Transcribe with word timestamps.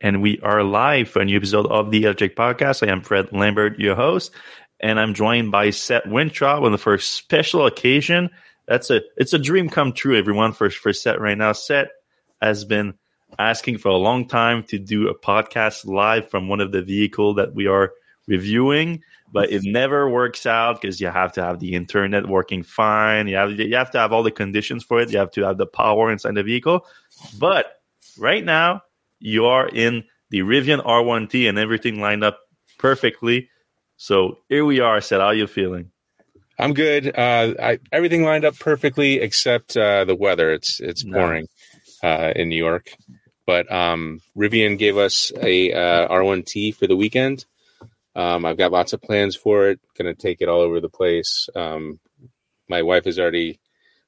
and 0.00 0.22
we 0.22 0.38
are 0.40 0.62
live 0.62 1.08
for 1.08 1.20
a 1.20 1.24
new 1.24 1.36
episode 1.36 1.66
of 1.66 1.90
the 1.90 2.04
Electrek 2.04 2.34
Podcast. 2.34 2.86
I 2.86 2.90
am 2.90 3.02
Fred 3.02 3.32
Lambert, 3.32 3.78
your 3.78 3.94
host, 3.94 4.32
and 4.80 4.98
I'm 4.98 5.14
joined 5.14 5.50
by 5.50 5.70
Seth 5.70 6.06
Weintraub 6.06 6.64
on 6.64 6.72
the 6.72 6.78
first 6.78 7.12
special 7.12 7.66
occasion. 7.66 8.30
That's 8.66 8.90
a 8.90 9.02
it's 9.16 9.32
a 9.32 9.38
dream 9.38 9.68
come 9.68 9.92
true, 9.92 10.16
everyone, 10.16 10.52
for 10.52 10.70
for 10.70 10.92
Seth 10.92 11.18
right 11.18 11.36
now. 11.36 11.52
Seth 11.52 11.88
has 12.40 12.64
been 12.64 12.94
asking 13.38 13.78
for 13.78 13.88
a 13.88 13.96
long 13.96 14.26
time 14.26 14.62
to 14.64 14.78
do 14.78 15.08
a 15.08 15.18
podcast 15.18 15.84
live 15.84 16.30
from 16.30 16.48
one 16.48 16.60
of 16.60 16.72
the 16.72 16.82
vehicle 16.82 17.34
that 17.34 17.54
we 17.54 17.66
are 17.66 17.92
reviewing, 18.26 19.02
but 19.32 19.50
it 19.50 19.62
never 19.64 20.08
works 20.08 20.46
out 20.46 20.80
because 20.80 21.00
you 21.00 21.08
have 21.08 21.32
to 21.32 21.42
have 21.42 21.60
the 21.60 21.74
internet 21.74 22.26
working 22.26 22.62
fine. 22.62 23.28
You 23.28 23.36
have 23.36 23.52
you 23.52 23.76
have 23.76 23.90
to 23.90 23.98
have 23.98 24.12
all 24.12 24.22
the 24.22 24.30
conditions 24.30 24.82
for 24.82 25.00
it. 25.00 25.12
You 25.12 25.18
have 25.18 25.32
to 25.32 25.42
have 25.42 25.58
the 25.58 25.66
power 25.66 26.10
inside 26.10 26.36
the 26.36 26.42
vehicle. 26.42 26.86
But 27.38 27.82
right 28.18 28.44
now, 28.44 28.82
you 29.20 29.46
are 29.46 29.68
in 29.68 30.04
the 30.30 30.40
Rivian 30.40 30.84
R1T 30.84 31.48
and 31.48 31.58
everything 31.58 32.00
lined 32.00 32.24
up 32.24 32.40
perfectly. 32.78 33.50
So 33.96 34.38
here 34.48 34.64
we 34.64 34.80
are. 34.80 35.00
Seth, 35.00 35.20
how 35.20 35.26
are 35.26 35.34
you 35.34 35.46
feeling? 35.46 35.90
I'm 36.58 36.74
good. 36.74 37.06
Uh, 37.06 37.54
I, 37.60 37.78
everything 37.90 38.24
lined 38.24 38.44
up 38.44 38.58
perfectly 38.58 39.20
except 39.20 39.76
uh, 39.76 40.04
the 40.04 40.14
weather. 40.14 40.52
It's 40.52 40.78
it's 40.80 41.02
pouring 41.02 41.48
uh, 42.02 42.32
in 42.36 42.50
New 42.50 42.56
York, 42.56 42.94
but 43.46 43.70
um, 43.72 44.20
Rivian 44.36 44.78
gave 44.78 44.98
us 44.98 45.32
a 45.40 45.72
uh, 45.72 46.08
R1T 46.08 46.74
for 46.74 46.86
the 46.86 46.96
weekend. 46.96 47.46
Um, 48.14 48.44
I've 48.44 48.58
got 48.58 48.72
lots 48.72 48.92
of 48.92 49.00
plans 49.00 49.36
for 49.36 49.68
it. 49.68 49.80
Going 49.96 50.14
to 50.14 50.20
take 50.20 50.42
it 50.42 50.48
all 50.48 50.60
over 50.60 50.80
the 50.80 50.90
place. 50.90 51.48
Um, 51.56 51.98
my 52.68 52.82
wife 52.82 53.04
has 53.04 53.18
already 53.18 53.58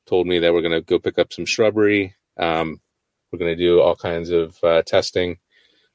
told 0.07 0.27
me 0.27 0.41
that 0.41 0.53
we're 0.53 0.63
going 0.63 0.73
to 0.73 0.83
go 0.83 0.99
pick 0.99 1.19
up 1.19 1.33
some 1.33 1.47
shrubbery. 1.47 2.15
Um, 2.37 2.81
we're 3.33 3.39
going 3.39 3.57
to 3.57 3.65
do 3.65 3.81
all 3.81 3.97
kinds 3.97 4.31
of 4.31 4.63
uh, 4.63 4.83
testing. 4.83 5.39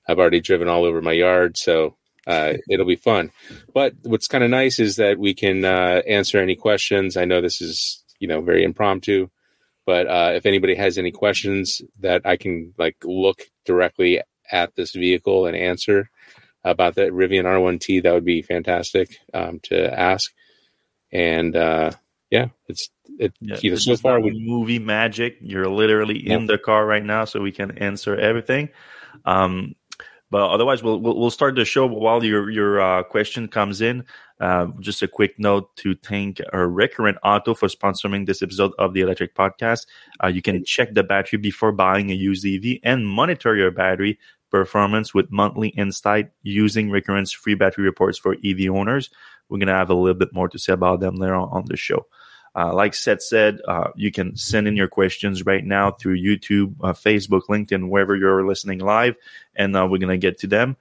I've 0.08 0.20
already 0.20 0.42
driven 0.42 0.68
all 0.68 0.86
over 0.86 1.02
my 1.02 1.12
yard, 1.12 1.58
so 1.58 1.96
uh, 2.26 2.54
it'll 2.70 2.86
be 2.86 2.96
fun. 2.96 3.32
But 3.74 3.94
what's 4.04 4.28
kind 4.28 4.44
of 4.44 4.50
nice 4.50 4.80
is 4.80 4.96
that 4.96 5.20
we 5.20 5.34
can 5.34 5.64
uh, 5.64 6.02
answer 6.08 6.40
any 6.40 6.56
questions. 6.56 7.16
I 7.16 7.26
know 7.26 7.42
this 7.42 7.62
is 7.62 8.04
you 8.20 8.28
know 8.28 8.42
very 8.42 8.64
impromptu, 8.64 9.30
but 9.86 10.08
uh, 10.08 10.32
if 10.34 10.46
anybody 10.46 10.76
has 10.76 10.98
any 10.98 11.12
questions 11.12 11.82
that 12.00 12.24
I 12.26 12.38
can 12.38 12.74
like 12.78 12.98
look 13.04 13.44
directly 13.66 14.22
at 14.52 14.76
this 14.76 14.94
vehicle 14.94 15.46
and 15.46 15.56
answer 15.56 16.10
about 16.64 16.96
the 16.96 17.04
Rivian 17.04 17.44
R1T, 17.44 18.04
that 18.04 18.14
would 18.14 18.26
be 18.26 18.42
fantastic 18.42 19.18
um, 19.34 19.60
to 19.64 19.98
ask. 19.98 20.32
And 21.12 21.56
uh, 21.56 21.92
yeah, 22.30 22.48
it's 22.68 22.90
it. 23.20 23.34
Yeah, 23.40 23.58
you 23.62 23.72
know, 23.72 23.76
it's 23.76 23.86
so 23.86 23.96
far 23.96 24.20
we 24.20 24.32
movie 24.32 24.80
magic. 24.80 25.38
You're 25.42 25.70
literally 25.70 26.28
in 26.28 26.46
the 26.46 26.58
car 26.58 26.86
right 26.86 27.04
now, 27.04 27.26
so 27.26 27.42
we 27.42 27.52
can 27.52 27.78
answer 27.78 28.16
everything. 28.16 28.70
Um, 29.26 29.76
but 30.30 30.50
otherwise, 30.50 30.84
we'll, 30.84 31.00
we'll 31.00 31.18
we'll 31.18 31.32
start 31.32 31.56
the 31.56 31.64
show 31.64 31.86
while 31.86 32.24
your 32.24 32.50
your 32.50 32.82
uh, 32.82 33.04
question 33.04 33.48
comes 33.48 33.82
in. 33.82 34.04
Uh, 34.40 34.68
just 34.80 35.02
a 35.02 35.08
quick 35.08 35.40
note 35.40 35.76
to 35.78 35.96
thank 35.96 36.42
our 36.54 36.68
Recurrent 36.68 37.18
Auto 37.24 37.56
for 37.56 37.68
sponsoring 37.68 38.26
this 38.26 38.44
episode 38.44 38.72
of 38.78 38.94
the 38.94 39.02
Electrek 39.02 39.34
Podcast. 39.34 39.88
Uh, 40.24 40.28
you 40.28 40.42
can 40.42 40.64
check 40.64 40.94
the 40.94 41.04
battery 41.04 41.40
before 41.40 41.72
buying 41.72 42.12
a 42.12 42.14
used 42.14 42.46
EV 42.46 42.80
and 42.84 43.08
monitor 43.08 43.56
your 43.56 43.72
battery 43.72 44.20
performance 44.52 45.14
with 45.14 45.32
monthly 45.32 45.70
insight 45.70 46.30
using 46.44 46.90
Recurrent's 46.90 47.32
free 47.32 47.56
battery 47.56 47.86
reports 47.86 48.18
for 48.18 48.36
EV 48.46 48.70
owners. 48.70 49.10
We're 49.50 49.60
gonna 49.60 49.74
have 49.74 49.90
a 49.90 49.96
little 49.96 50.20
bit 50.20 50.34
more 50.34 50.50
to 50.50 50.60
say 50.60 50.74
about 50.74 51.00
them 51.00 51.16
later 51.16 51.36
on, 51.36 51.50
on 51.50 51.66
the 51.68 51.78
show. 51.78 52.06
Uh, 52.58 52.74
like 52.74 52.96
Seth 52.96 53.22
said, 53.22 53.62
uh, 53.68 53.90
you 53.96 54.12
can 54.12 54.36
send 54.36 54.68
in 54.68 54.76
your 54.76 54.88
questions 54.88 55.46
right 55.46 55.64
now 55.64 55.92
through 55.92 56.18
YouTube, 56.18 56.74
uh, 56.82 56.94
Facebook, 56.94 57.44
LinkedIn, 57.50 57.90
wherever 57.90 58.16
you're 58.16 58.48
listening 58.48 58.80
live, 58.80 59.16
and 59.56 59.78
uh, 59.78 59.88
we're 59.90 60.00
going 60.00 60.10
to 60.10 60.18
get 60.18 60.40
to 60.40 60.48
them. 60.48 60.76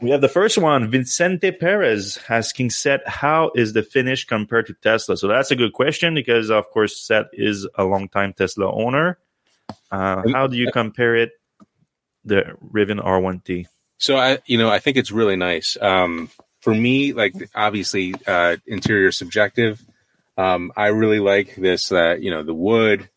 We 0.00 0.10
have 0.10 0.20
the 0.20 0.28
first 0.28 0.58
one, 0.58 0.90
Vicente 0.90 1.50
Perez 1.50 2.18
asking 2.28 2.70
Seth, 2.70 3.00
how 3.06 3.50
is 3.56 3.72
the 3.72 3.82
finish 3.82 4.26
compared 4.26 4.66
to 4.66 4.74
Tesla? 4.74 5.16
So 5.16 5.26
that's 5.26 5.50
a 5.50 5.56
good 5.56 5.72
question 5.72 6.14
because, 6.14 6.50
of 6.50 6.70
course, 6.70 7.00
Seth 7.00 7.28
is 7.32 7.66
a 7.74 7.84
longtime 7.84 8.34
Tesla 8.34 8.70
owner. 8.70 9.18
Uh, 9.90 10.22
how 10.32 10.46
do 10.46 10.56
you 10.56 10.70
compare 10.70 11.16
it, 11.16 11.32
the 12.24 12.56
Rivian 12.72 13.02
R1T? 13.02 13.66
So 13.96 14.16
I, 14.16 14.38
you 14.46 14.58
know, 14.58 14.70
I 14.70 14.78
think 14.78 14.98
it's 14.98 15.10
really 15.10 15.36
nice. 15.36 15.76
Um, 15.80 16.30
for 16.60 16.74
me, 16.74 17.12
like 17.12 17.34
obviously, 17.54 18.14
uh, 18.26 18.56
interior 18.66 19.10
subjective. 19.10 19.84
Um, 20.38 20.72
I 20.76 20.86
really 20.86 21.18
like 21.18 21.56
this. 21.56 21.92
Uh, 21.92 22.16
you 22.18 22.30
know, 22.30 22.42
the 22.42 22.54
wood. 22.54 23.10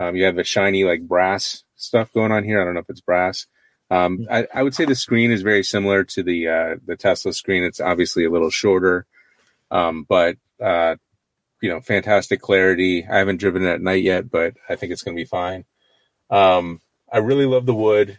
Um, 0.00 0.14
you 0.14 0.24
have 0.24 0.36
the 0.36 0.44
shiny 0.44 0.84
like 0.84 1.02
brass 1.02 1.64
stuff 1.74 2.12
going 2.12 2.30
on 2.30 2.44
here. 2.44 2.62
I 2.62 2.64
don't 2.64 2.74
know 2.74 2.80
if 2.80 2.88
it's 2.88 3.00
brass. 3.00 3.46
Um, 3.90 4.26
I, 4.30 4.46
I 4.54 4.62
would 4.62 4.74
say 4.74 4.84
the 4.84 4.94
screen 4.94 5.32
is 5.32 5.42
very 5.42 5.64
similar 5.64 6.04
to 6.04 6.22
the 6.22 6.48
uh, 6.48 6.76
the 6.86 6.96
Tesla 6.96 7.32
screen. 7.32 7.64
It's 7.64 7.80
obviously 7.80 8.24
a 8.24 8.30
little 8.30 8.50
shorter, 8.50 9.06
um, 9.72 10.06
but 10.08 10.36
uh, 10.62 10.96
you 11.60 11.68
know, 11.68 11.80
fantastic 11.80 12.40
clarity. 12.40 13.04
I 13.10 13.18
haven't 13.18 13.40
driven 13.40 13.64
it 13.64 13.70
at 13.70 13.80
night 13.80 14.04
yet, 14.04 14.30
but 14.30 14.54
I 14.68 14.76
think 14.76 14.92
it's 14.92 15.02
going 15.02 15.16
to 15.16 15.20
be 15.20 15.26
fine. 15.26 15.64
Um, 16.30 16.80
I 17.12 17.18
really 17.18 17.46
love 17.46 17.66
the 17.66 17.74
wood. 17.74 18.18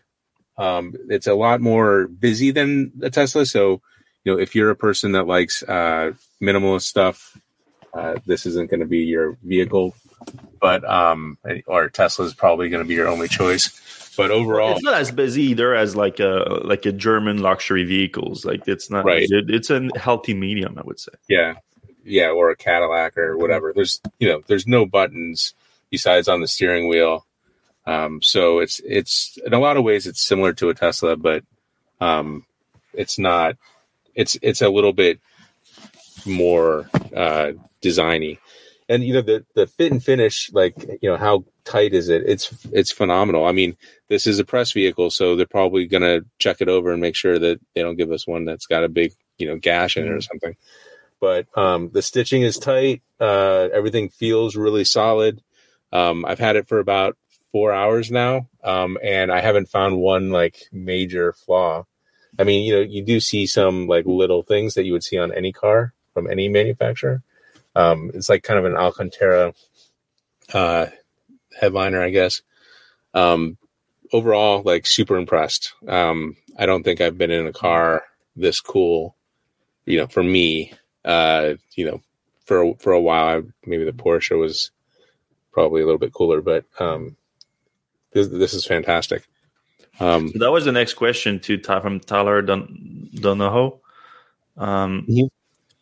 Um, 0.58 0.94
it's 1.08 1.28
a 1.28 1.34
lot 1.34 1.62
more 1.62 2.08
busy 2.08 2.52
than 2.52 2.92
the 2.98 3.10
Tesla. 3.10 3.46
So, 3.46 3.82
you 4.24 4.34
know, 4.34 4.40
if 4.40 4.56
you're 4.56 4.72
a 4.72 4.76
person 4.76 5.14
that 5.14 5.28
likes 5.28 5.64
uh, 5.64 6.14
minimalist 6.42 6.82
stuff, 6.82 7.38
uh, 7.94 8.16
this 8.26 8.46
isn't 8.46 8.70
going 8.70 8.80
to 8.80 8.86
be 8.86 9.00
your 9.00 9.38
vehicle. 9.44 9.96
But 10.60 10.84
um, 10.84 11.38
or 11.66 11.90
Tesla 11.90 12.26
is 12.26 12.34
probably 12.34 12.70
going 12.70 12.84
to 12.84 12.88
be 12.88 12.96
your 12.96 13.08
only 13.08 13.28
choice. 13.28 14.14
But 14.18 14.32
overall, 14.32 14.74
It's 14.74 14.84
not 14.84 14.96
as 14.96 15.12
busy 15.12 15.44
either 15.44 15.74
as 15.74 15.96
like 15.96 16.20
a 16.20 16.60
like 16.66 16.86
a 16.86 16.92
German 16.92 17.42
luxury 17.42 17.86
vehicles. 17.86 18.44
Like 18.44 18.68
it's 18.68 18.90
not. 18.90 19.06
Right. 19.06 19.24
It, 19.30 19.50
it's 19.50 19.70
a 19.70 19.88
healthy 19.98 20.34
medium, 20.34 20.78
I 20.78 20.82
would 20.82 21.00
say. 21.00 21.14
yeah, 21.30 21.56
yeah, 22.04 22.30
or 22.30 22.50
a 22.50 22.56
Cadillac 22.58 23.18
or 23.18 23.38
whatever. 23.38 23.72
There's 23.74 24.02
you 24.20 24.28
know, 24.28 24.42
there's 24.46 24.68
no 24.68 24.86
buttons 24.86 25.54
besides 25.90 26.28
on 26.28 26.42
the 26.42 26.48
steering 26.48 26.90
wheel. 26.90 27.26
Um, 27.86 28.22
so 28.22 28.60
it's 28.60 28.82
it's 28.84 29.38
in 29.46 29.54
a 29.54 29.60
lot 29.60 29.78
of 29.78 29.86
ways 29.86 30.06
it's 30.06 30.22
similar 30.22 30.52
to 30.54 30.70
a 30.70 30.74
Tesla, 30.76 31.16
but 31.16 31.44
um, 32.02 32.46
it's 32.94 33.18
not. 33.18 33.56
It's 34.16 34.38
it's 34.42 34.62
a 34.62 34.70
little 34.70 34.92
bit 34.94 35.20
more 36.26 36.90
uh, 37.16 37.54
designy, 37.82 38.38
and 38.88 39.04
you 39.04 39.14
know 39.14 39.22
the 39.22 39.46
the 39.56 39.68
fit 39.68 39.92
and 39.92 40.04
finish, 40.04 40.52
like 40.54 40.76
you 41.02 41.10
know 41.10 41.18
how 41.18 41.46
tight 41.64 41.94
is 41.94 42.10
it? 42.10 42.24
It's 42.26 42.52
it's 42.72 42.92
phenomenal. 42.92 43.46
I 43.46 43.52
mean, 43.52 43.78
this 44.08 44.28
is 44.28 44.40
a 44.40 44.46
press 44.46 44.72
vehicle, 44.72 45.12
so 45.12 45.36
they're 45.36 45.46
probably 45.46 45.86
gonna 45.86 46.22
check 46.40 46.62
it 46.62 46.70
over 46.70 46.92
and 46.92 47.02
make 47.02 47.16
sure 47.16 47.40
that 47.40 47.60
they 47.76 47.82
don't 47.82 47.98
give 47.98 48.12
us 48.12 48.28
one 48.28 48.46
that's 48.46 48.66
got 48.66 48.84
a 48.84 48.90
big 48.90 49.14
you 49.38 49.48
know 49.48 49.58
gash 49.58 49.98
in 49.98 50.06
it 50.06 50.12
or 50.12 50.22
something. 50.22 50.56
But 51.20 51.48
um, 51.58 51.90
the 51.92 52.02
stitching 52.02 52.44
is 52.44 52.58
tight. 52.58 53.02
Uh, 53.20 53.68
everything 53.74 54.10
feels 54.10 54.56
really 54.56 54.86
solid. 54.86 55.42
Um, 55.92 56.24
I've 56.26 56.40
had 56.40 56.56
it 56.56 56.68
for 56.68 56.80
about 56.80 57.18
four 57.52 57.74
hours 57.74 58.12
now, 58.12 58.48
um, 58.64 58.98
and 59.04 59.32
I 59.32 59.42
haven't 59.42 59.70
found 59.70 59.98
one 59.98 60.30
like 60.30 60.64
major 60.72 61.34
flaw. 61.34 61.86
I 62.38 62.44
mean, 62.44 62.64
you 62.64 62.74
know, 62.74 62.82
you 62.82 63.04
do 63.04 63.20
see 63.20 63.46
some 63.46 63.88
like 63.88 64.06
little 64.06 64.44
things 64.44 64.76
that 64.76 64.86
you 64.86 64.94
would 64.94 65.04
see 65.04 65.18
on 65.18 65.34
any 65.34 65.52
car 65.52 65.94
from 66.14 66.30
any 66.30 66.48
manufacturer. 66.48 67.22
Um, 67.80 68.12
it's 68.14 68.30
like 68.30 68.44
kind 68.44 68.60
of 68.60 68.66
an 68.66 68.76
Alcantara 68.78 69.54
uh, 70.54 70.88
headliner, 71.60 72.02
I 72.02 72.10
guess. 72.10 72.42
Um, 73.14 73.58
overall, 74.12 74.62
like 74.64 74.86
super 74.86 75.18
impressed. 75.18 75.74
Um, 75.88 76.36
I 76.58 76.66
don't 76.66 76.84
think 76.84 77.00
I've 77.02 77.18
been 77.18 77.32
in 77.32 77.48
a 77.48 77.54
car 77.54 78.04
this 78.36 78.60
cool, 78.62 79.16
you 79.86 79.98
know, 80.00 80.08
for 80.08 80.24
me. 80.24 80.74
Uh, 81.06 81.54
you 81.76 81.86
know, 81.86 82.02
for 82.46 82.76
for 82.80 82.92
a 82.94 83.02
while, 83.02 83.38
I, 83.40 83.42
maybe 83.66 83.86
the 83.86 83.94
Porsche 83.94 84.38
was 84.38 84.72
probably 85.52 85.82
a 85.82 85.86
little 85.86 86.00
bit 86.00 86.14
cooler, 86.14 86.42
but 86.42 86.66
um, 86.80 87.16
this 88.12 88.28
this 88.28 88.54
is 88.54 88.66
fantastic. 88.66 89.24
Um, 90.00 90.32
That 90.36 90.52
was 90.52 90.66
the 90.66 90.72
next 90.72 90.94
question 90.96 91.40
to 91.42 91.58
Ty- 91.58 91.82
from 91.82 92.00
Tyler 92.00 92.42
Don- 92.42 93.10
Donahoe. 93.16 93.80
Um, 94.58 95.06
Mhm. 95.10 95.30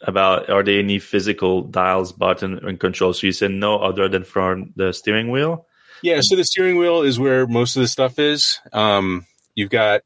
About 0.01 0.49
are 0.49 0.63
there 0.63 0.79
any 0.79 0.99
physical 0.99 1.63
dials, 1.63 2.11
button, 2.11 2.59
and 2.65 2.79
controls? 2.79 3.19
So 3.19 3.27
you 3.27 3.33
said 3.33 3.51
no, 3.51 3.77
other 3.79 4.07
than 4.07 4.23
from 4.23 4.73
the 4.75 4.93
steering 4.93 5.31
wheel. 5.31 5.65
Yeah, 6.03 6.21
so 6.21 6.35
the 6.35 6.43
steering 6.43 6.77
wheel 6.77 7.01
is 7.01 7.19
where 7.19 7.47
most 7.47 7.75
of 7.75 7.81
the 7.81 7.87
stuff 7.87 8.19
is. 8.19 8.59
Um, 8.71 9.25
you've 9.55 9.71
got, 9.71 10.01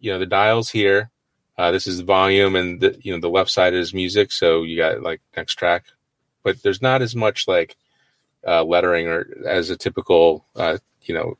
you 0.00 0.10
know, 0.10 0.18
the 0.18 0.26
dials 0.26 0.70
here. 0.70 1.10
Uh, 1.58 1.72
this 1.72 1.86
is 1.86 1.98
the 1.98 2.04
volume, 2.04 2.56
and 2.56 2.80
the 2.80 2.98
you 3.02 3.12
know 3.12 3.20
the 3.20 3.28
left 3.28 3.50
side 3.50 3.74
is 3.74 3.92
music. 3.92 4.32
So 4.32 4.62
you 4.62 4.76
got 4.76 5.02
like 5.02 5.20
next 5.36 5.56
track, 5.56 5.84
but 6.42 6.62
there's 6.62 6.80
not 6.80 7.02
as 7.02 7.14
much 7.16 7.48
like 7.48 7.76
uh, 8.46 8.64
lettering 8.64 9.08
or 9.08 9.26
as 9.46 9.68
a 9.68 9.76
typical 9.76 10.46
uh, 10.56 10.78
you 11.02 11.14
know 11.14 11.36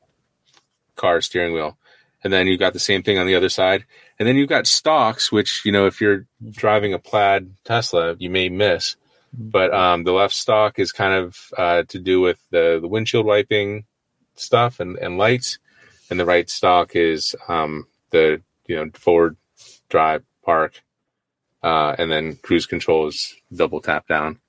car 0.97 1.21
steering 1.21 1.55
wheel. 1.55 1.79
And 2.25 2.33
then 2.33 2.49
you've 2.49 2.59
got 2.59 2.73
the 2.73 2.81
same 2.81 3.05
thing 3.05 3.17
on 3.17 3.27
the 3.27 3.37
other 3.37 3.49
side, 3.49 3.85
and 4.19 4.27
then 4.27 4.37
you've 4.37 4.49
got 4.49 4.67
stocks, 4.67 5.31
which 5.31 5.63
you 5.65 5.73
know 5.73 5.87
if 5.87 6.01
you're 6.01 6.27
driving 6.51 6.93
a 6.93 6.99
plaid 6.99 7.53
Tesla, 7.65 8.17
you 8.19 8.31
may 8.31 8.49
miss. 8.49 8.97
But 9.33 9.75
um, 9.75 10.05
the 10.05 10.13
left 10.13 10.35
stock 10.35 10.79
is 10.79 10.91
kind 10.91 11.13
of 11.13 11.39
uh, 11.57 11.83
to 11.89 11.99
do 11.99 12.21
with 12.21 12.39
the, 12.51 12.79
the 12.81 12.89
windshield 12.89 13.27
wiping 13.27 13.85
stuff 14.37 14.81
and, 14.81 14.97
and 14.97 15.19
lights, 15.19 15.59
and 16.11 16.19
the 16.19 16.25
right 16.25 16.49
stock 16.49 16.97
is 16.97 17.37
um, 17.49 17.87
the 18.11 18.43
you 18.67 18.77
know 18.77 18.91
forward 18.95 19.37
drive 19.89 20.25
park, 20.45 20.83
uh, 21.63 21.95
and 21.99 22.11
then 22.11 22.37
cruise 22.37 22.67
control 22.67 23.07
is 23.07 23.35
double 23.55 23.81
tap 23.81 24.09
down. 24.09 24.41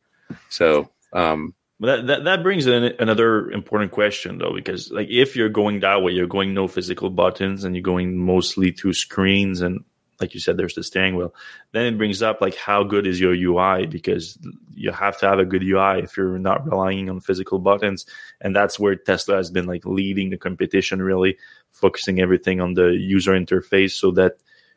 So 0.49 0.89
um, 1.13 1.53
that, 1.81 2.07
that 2.07 2.23
that 2.25 2.43
brings 2.43 2.67
in 2.67 2.83
another 2.99 3.49
important 3.51 3.91
question 3.91 4.37
though, 4.37 4.53
because 4.53 4.91
like 4.91 5.07
if 5.09 5.35
you're 5.35 5.49
going 5.49 5.79
that 5.79 6.01
way, 6.01 6.11
you're 6.11 6.27
going 6.27 6.53
no 6.53 6.67
physical 6.67 7.09
buttons 7.09 7.63
and 7.63 7.75
you're 7.75 7.83
going 7.83 8.17
mostly 8.17 8.71
through 8.71 8.93
screens 8.93 9.61
and 9.61 9.83
like 10.19 10.33
you 10.33 10.39
said, 10.39 10.57
there's 10.57 10.75
the 10.75 10.83
steering 10.83 11.15
wheel. 11.15 11.33
Then 11.71 11.85
it 11.85 11.97
brings 11.97 12.21
up 12.21 12.41
like 12.41 12.55
how 12.55 12.83
good 12.83 13.07
is 13.07 13.19
your 13.19 13.33
UI 13.33 13.85
because 13.85 14.37
you 14.73 14.91
have 14.91 15.17
to 15.19 15.27
have 15.27 15.39
a 15.39 15.45
good 15.45 15.63
UI 15.63 16.03
if 16.03 16.17
you're 16.17 16.37
not 16.37 16.69
relying 16.69 17.09
on 17.09 17.21
physical 17.21 17.59
buttons, 17.59 18.05
and 18.41 18.55
that's 18.55 18.79
where 18.79 18.95
Tesla 18.95 19.37
has 19.37 19.49
been 19.49 19.65
like 19.65 19.85
leading 19.85 20.29
the 20.29 20.37
competition, 20.37 21.01
really 21.01 21.37
focusing 21.71 22.19
everything 22.19 22.59
on 22.59 22.73
the 22.73 22.89
user 22.89 23.31
interface 23.31 23.91
so 23.91 24.11
that 24.11 24.33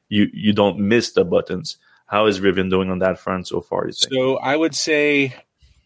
you 0.09 0.29
you 0.33 0.53
don't 0.53 0.79
miss 0.79 1.13
the 1.13 1.25
buttons. 1.25 1.79
How 2.07 2.27
is 2.27 2.41
Rivian 2.41 2.71
doing 2.71 2.91
on 2.91 2.99
that 3.01 3.19
front 3.19 3.49
so 3.49 3.61
far? 3.61 3.91
So 3.91 4.37
I 4.37 4.55
would 4.55 4.75
say 4.75 5.35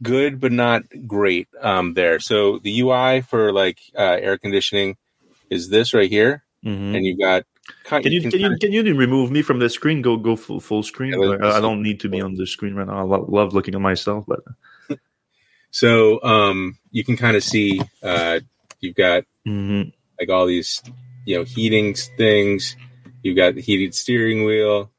good, 0.03 0.41
but 0.41 0.53
not 0.53 0.83
great 1.07 1.49
um, 1.61 1.95
there. 1.95 2.21
So 2.21 2.59
the 2.59 2.81
UI 2.81 3.23
for 3.23 3.53
like 3.53 3.79
uh, 3.97 4.19
air 4.21 4.39
conditioning 4.39 4.97
is 5.51 5.69
this 5.69 5.95
right 5.95 6.11
here, 6.11 6.45
mm-hmm. 6.65 6.95
and 6.95 7.05
you've 7.05 7.19
got 7.19 7.45
can 7.85 8.13
you 8.13 8.21
can 8.21 8.41
you 8.41 8.57
can 8.59 8.73
you 8.73 8.83
remove 8.95 9.31
me 9.31 9.43
from 9.43 9.59
the 9.59 9.69
screen? 9.69 10.03
Go 10.03 10.17
go 10.17 10.37
full 10.37 10.61
full 10.61 10.83
screen. 10.83 11.21
Yeah, 11.21 11.55
I 11.55 11.61
don't 11.61 11.83
need 11.83 12.01
to 12.01 12.09
be 12.09 12.21
on 12.21 12.35
the 12.35 12.47
screen 12.47 12.75
right 12.75 12.87
now. 12.87 12.99
I 12.99 13.03
lo- 13.03 13.27
love 13.29 13.55
looking 13.55 13.75
at 13.75 13.81
myself, 13.81 14.25
but 14.27 14.41
so 15.71 16.23
um, 16.23 16.79
you 16.91 17.05
can 17.05 17.17
kind 17.17 17.37
of 17.37 17.43
see 17.43 17.81
uh, 18.03 18.41
you've 18.81 18.95
got 18.95 19.25
mm-hmm. 19.47 19.89
like 20.21 20.29
all 20.29 20.47
these 20.47 20.83
you 21.25 21.39
know 21.39 21.45
heating 21.45 21.95
things. 21.95 22.77
You've 23.23 23.37
got 23.37 23.57
the 23.57 23.63
heated 23.63 23.95
steering 23.95 24.45
wheel, 24.45 24.91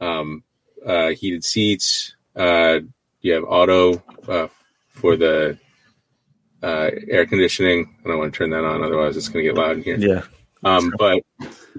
um, 0.00 0.44
uh, 0.86 1.10
heated 1.10 1.44
seats. 1.44 2.14
Uh, 2.36 2.80
you 3.24 3.32
have 3.32 3.44
auto 3.44 4.02
uh, 4.28 4.48
for 4.90 5.16
the 5.16 5.58
uh, 6.62 6.90
air 7.08 7.26
conditioning. 7.26 7.96
I 8.04 8.08
don't 8.08 8.18
want 8.18 8.34
to 8.34 8.38
turn 8.38 8.50
that 8.50 8.64
on, 8.64 8.84
otherwise 8.84 9.16
it's 9.16 9.28
going 9.28 9.44
to 9.44 9.50
get 9.50 9.58
loud 9.58 9.78
in 9.78 9.82
here. 9.82 9.96
Yeah. 9.98 10.22
Um, 10.62 10.92
but 10.98 11.22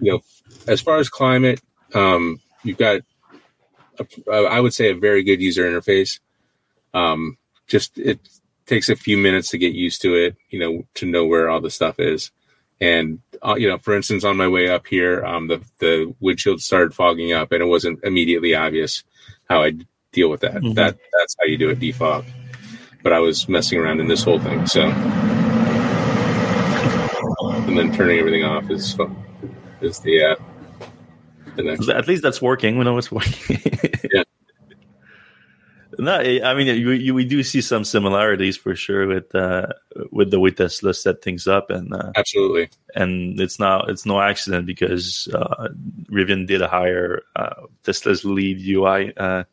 you 0.02 0.12
know, 0.12 0.20
as 0.68 0.82
far 0.82 0.98
as 0.98 1.08
climate, 1.08 1.62
um, 1.94 2.42
you've 2.64 2.80
got, 2.80 3.02
a, 4.00 4.34
I 4.34 4.60
would 4.60 4.74
say, 4.74 4.90
a 4.90 4.96
very 4.96 5.24
good 5.24 5.40
user 5.40 5.64
interface. 5.64 6.20
Um, 6.96 7.38
just 7.68 7.98
it 8.00 8.20
takes 8.66 8.90
a 8.90 8.96
few 8.96 9.18
minutes 9.18 9.50
to 9.50 9.60
get 9.60 9.74
used 9.74 10.02
to 10.02 10.16
it, 10.16 10.36
you 10.50 10.60
know, 10.60 10.84
to 10.96 11.06
know 11.06 11.26
where 11.26 11.50
all 11.50 11.62
the 11.62 11.70
stuff 11.70 12.00
is. 12.00 12.32
And 12.82 13.20
uh, 13.46 13.56
you 13.56 13.68
know, 13.68 13.78
for 13.78 13.96
instance, 13.96 14.24
on 14.24 14.36
my 14.36 14.48
way 14.48 14.68
up 14.68 14.88
here, 14.88 15.24
um, 15.24 15.48
the 15.48 15.62
the 15.78 16.14
windshield 16.20 16.62
started 16.62 16.96
fogging 16.96 17.34
up, 17.34 17.52
and 17.52 17.62
it 17.62 17.68
wasn't 17.68 18.04
immediately 18.04 18.56
obvious 18.56 19.04
how 19.48 19.62
I 19.62 19.74
deal 20.16 20.30
with 20.30 20.42
that. 20.42 20.56
Mm-hmm. 20.56 20.74
That 20.74 20.98
that's 21.20 21.36
how 21.40 21.46
you 21.46 21.58
do 21.58 21.70
it 21.70 21.80
defog. 21.80 22.26
But 23.04 23.14
I 23.14 23.20
was 23.20 23.48
messing 23.48 23.78
around 23.78 24.00
in 24.00 24.08
this 24.08 24.24
whole 24.24 24.40
thing, 24.40 24.66
so 24.66 24.82
and 27.68 27.78
then 27.78 27.92
turning 27.94 28.20
everything 28.20 28.44
off 28.44 28.70
is 28.70 28.94
fun. 28.94 29.16
Is 29.82 30.00
the 30.00 30.24
uh, 30.24 30.36
the 31.56 31.64
next. 31.64 31.90
At 31.90 32.08
least 32.08 32.24
that's 32.24 32.42
working. 32.42 32.78
We 32.78 32.86
know 32.86 32.98
it's 32.98 33.12
working. 33.12 33.62
yeah. 34.14 34.24
No, 35.98 36.16
I 36.16 36.54
mean 36.54 36.68
you, 36.68 36.92
you, 36.92 37.14
we 37.14 37.24
do 37.26 37.42
see 37.44 37.62
some 37.62 37.86
similarities 37.86 38.58
for 38.58 38.76
sure 38.76 39.08
with 39.08 39.34
uh, 39.34 39.68
with 40.12 40.32
the 40.32 40.40
way 40.40 40.52
Tesla 40.52 40.94
set 40.94 41.22
things 41.22 41.48
up, 41.48 41.70
and 41.70 41.94
uh, 41.94 42.12
absolutely, 42.16 42.70
and 42.96 43.40
it's 43.40 43.60
not 43.60 43.90
it's 43.90 44.06
no 44.06 44.20
accident 44.20 44.66
because 44.66 45.30
uh, 45.34 45.70
Rivian 46.12 46.48
did 46.48 46.62
a 46.62 46.68
hire 46.68 47.22
uh, 47.36 47.68
Tesla's 47.84 48.26
lead 48.26 48.60
UI 48.68 49.14
uh, 49.16 49.44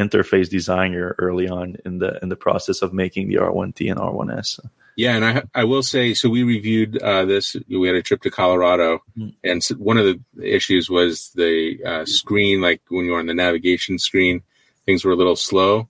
interface 0.00 0.48
designer 0.48 1.14
early 1.18 1.48
on 1.48 1.76
in 1.84 1.98
the 1.98 2.18
in 2.22 2.28
the 2.28 2.36
process 2.36 2.82
of 2.82 2.92
making 2.92 3.28
the 3.28 3.36
R1T 3.36 3.90
and 3.90 4.00
R1S. 4.00 4.60
Yeah, 4.96 5.16
and 5.16 5.24
I 5.24 5.42
I 5.54 5.64
will 5.64 5.82
say 5.82 6.14
so. 6.14 6.28
We 6.28 6.42
reviewed 6.42 7.00
uh, 7.00 7.24
this. 7.24 7.56
We 7.68 7.86
had 7.86 7.96
a 7.96 8.02
trip 8.02 8.22
to 8.22 8.30
Colorado, 8.30 9.02
mm. 9.16 9.34
and 9.44 9.62
so 9.62 9.74
one 9.76 9.98
of 9.98 10.04
the 10.04 10.20
issues 10.42 10.90
was 10.90 11.30
the 11.34 11.78
uh, 11.84 12.04
screen. 12.04 12.60
Like 12.60 12.82
when 12.88 13.04
you 13.04 13.12
were 13.12 13.18
on 13.18 13.26
the 13.26 13.34
navigation 13.34 13.98
screen, 13.98 14.42
things 14.86 15.04
were 15.04 15.12
a 15.12 15.16
little 15.16 15.36
slow. 15.36 15.88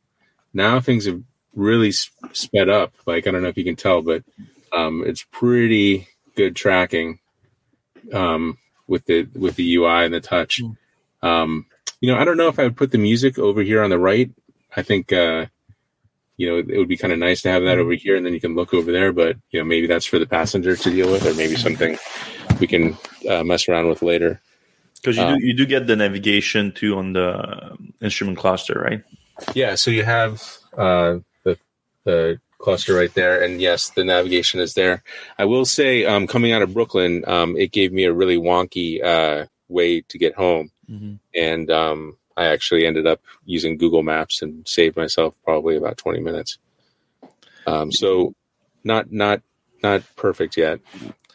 Now 0.52 0.80
things 0.80 1.06
have 1.06 1.22
really 1.54 1.92
sped 1.92 2.68
up. 2.68 2.92
Like 3.06 3.26
I 3.26 3.30
don't 3.30 3.42
know 3.42 3.48
if 3.48 3.58
you 3.58 3.64
can 3.64 3.76
tell, 3.76 4.02
but 4.02 4.22
um, 4.72 5.02
it's 5.06 5.24
pretty 5.30 6.08
good 6.36 6.54
tracking 6.54 7.18
um, 8.12 8.58
with 8.86 9.06
the 9.06 9.28
with 9.34 9.56
the 9.56 9.76
UI 9.76 10.04
and 10.04 10.14
the 10.14 10.20
touch. 10.20 10.62
Mm. 10.62 10.76
Um, 11.22 11.66
you 12.00 12.11
know, 12.11 12.19
I 12.19 12.25
don't 12.25 12.37
know 12.37 12.49
if 12.49 12.58
I 12.58 12.64
would 12.64 12.76
put 12.76 12.93
the 12.93 12.99
music 12.99 13.38
over 13.38 13.62
here 13.62 13.82
on 13.82 13.91
the 13.91 13.99
right. 13.99 14.31
I 14.76 14.82
think 14.82 15.12
uh, 15.12 15.47
you 16.41 16.49
know, 16.49 16.56
it 16.56 16.79
would 16.79 16.88
be 16.88 16.97
kind 16.97 17.12
of 17.12 17.19
nice 17.19 17.43
to 17.43 17.50
have 17.50 17.64
that 17.64 17.79
over 17.79 17.93
here, 17.93 18.17
and 18.17 18.25
then 18.25 18.32
you 18.32 18.41
can 18.41 18.55
look 18.55 18.73
over 18.73 18.91
there. 18.91 19.12
But 19.12 19.37
you 19.50 19.61
know, 19.61 19.64
maybe 19.64 19.87
that's 19.87 20.06
for 20.06 20.19
the 20.19 20.26
passenger 20.26 20.75
to 20.75 20.91
deal 20.91 21.12
with, 21.12 21.26
or 21.26 21.35
maybe 21.35 21.55
something 21.55 21.99
we 22.58 22.67
can 22.67 22.97
uh, 23.29 23.44
mess 23.44 23.69
around 23.69 23.88
with 23.88 24.00
later. 24.00 24.41
Because 24.97 25.19
you 25.19 25.23
um, 25.23 25.38
do 25.38 25.47
you 25.47 25.55
do 25.55 25.67
get 25.67 25.87
the 25.87 25.97
navigation 25.97 26.73
too 26.73 26.97
on 26.97 27.12
the 27.12 27.76
instrument 28.00 28.38
cluster, 28.38 28.81
right? 28.81 29.05
Yeah. 29.55 29.75
So 29.75 29.91
you 29.91 30.02
have 30.02 30.43
uh, 30.79 31.19
the 31.44 31.58
the 32.05 32.41
cluster 32.58 32.94
right 32.94 33.12
there, 33.12 33.43
and 33.43 33.61
yes, 33.61 33.91
the 33.91 34.05
navigation 34.05 34.61
is 34.61 34.73
there. 34.73 35.02
I 35.38 35.44
will 35.44 35.67
say, 35.67 36.06
um, 36.06 36.26
coming 36.26 36.52
out 36.52 36.62
of 36.62 36.73
Brooklyn, 36.73 37.23
um, 37.26 37.55
it 37.58 37.70
gave 37.70 37.93
me 37.93 38.05
a 38.05 38.14
really 38.14 38.38
wonky 38.38 39.05
uh, 39.05 39.44
way 39.69 40.00
to 40.00 40.17
get 40.17 40.35
home, 40.37 40.70
mm-hmm. 40.90 41.14
and 41.34 41.70
um, 41.70 42.16
I 42.37 42.46
actually 42.46 42.87
ended 42.87 43.06
up 43.06 43.20
using 43.44 43.76
Google 43.76 44.02
Maps 44.02 44.42
and 44.42 44.66
saved 44.66 44.96
myself 44.96 45.37
probably 45.44 45.76
about 45.76 45.98
20 45.98 46.20
minutes. 46.20 46.58
Um, 47.66 47.92
so 47.92 48.34
not 48.84 49.12
not 49.12 49.42
not 49.82 50.02
perfect 50.16 50.56
yet, 50.56 50.81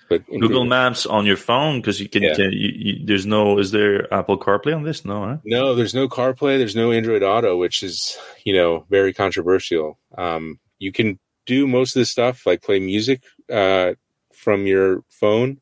but 0.10 0.26
Google 0.28 0.66
Maps 0.66 1.06
on 1.06 1.26
your 1.26 1.38
phone 1.38 1.80
because 1.80 2.00
you 2.00 2.10
can. 2.10 2.24
Yeah. 2.24 2.36
can 2.36 2.52
you, 2.52 2.72
you, 2.74 3.06
there's 3.06 3.26
no. 3.26 3.60
Is 3.60 3.72
there 3.72 4.12
Apple 4.14 4.38
CarPlay 4.38 4.76
on 4.76 4.84
this? 4.84 5.06
No. 5.06 5.26
Huh? 5.26 5.38
No, 5.44 5.76
there's 5.76 5.94
no 5.94 6.08
CarPlay. 6.08 6.58
There's 6.58 6.76
no 6.76 6.92
Android 6.92 7.24
Auto, 7.24 7.58
which 7.58 7.84
is 7.84 8.18
you 8.44 8.54
know 8.54 8.86
very 8.90 9.14
controversial. 9.14 10.00
Um, 10.18 10.60
you 10.80 10.92
can 10.92 11.20
do 11.46 11.68
most 11.68 11.96
of 11.96 12.02
this 12.02 12.10
stuff 12.10 12.46
like 12.46 12.62
play 12.62 12.80
music 12.80 13.24
uh, 13.52 13.94
from 14.34 14.68
your 14.68 15.04
phone 15.10 15.60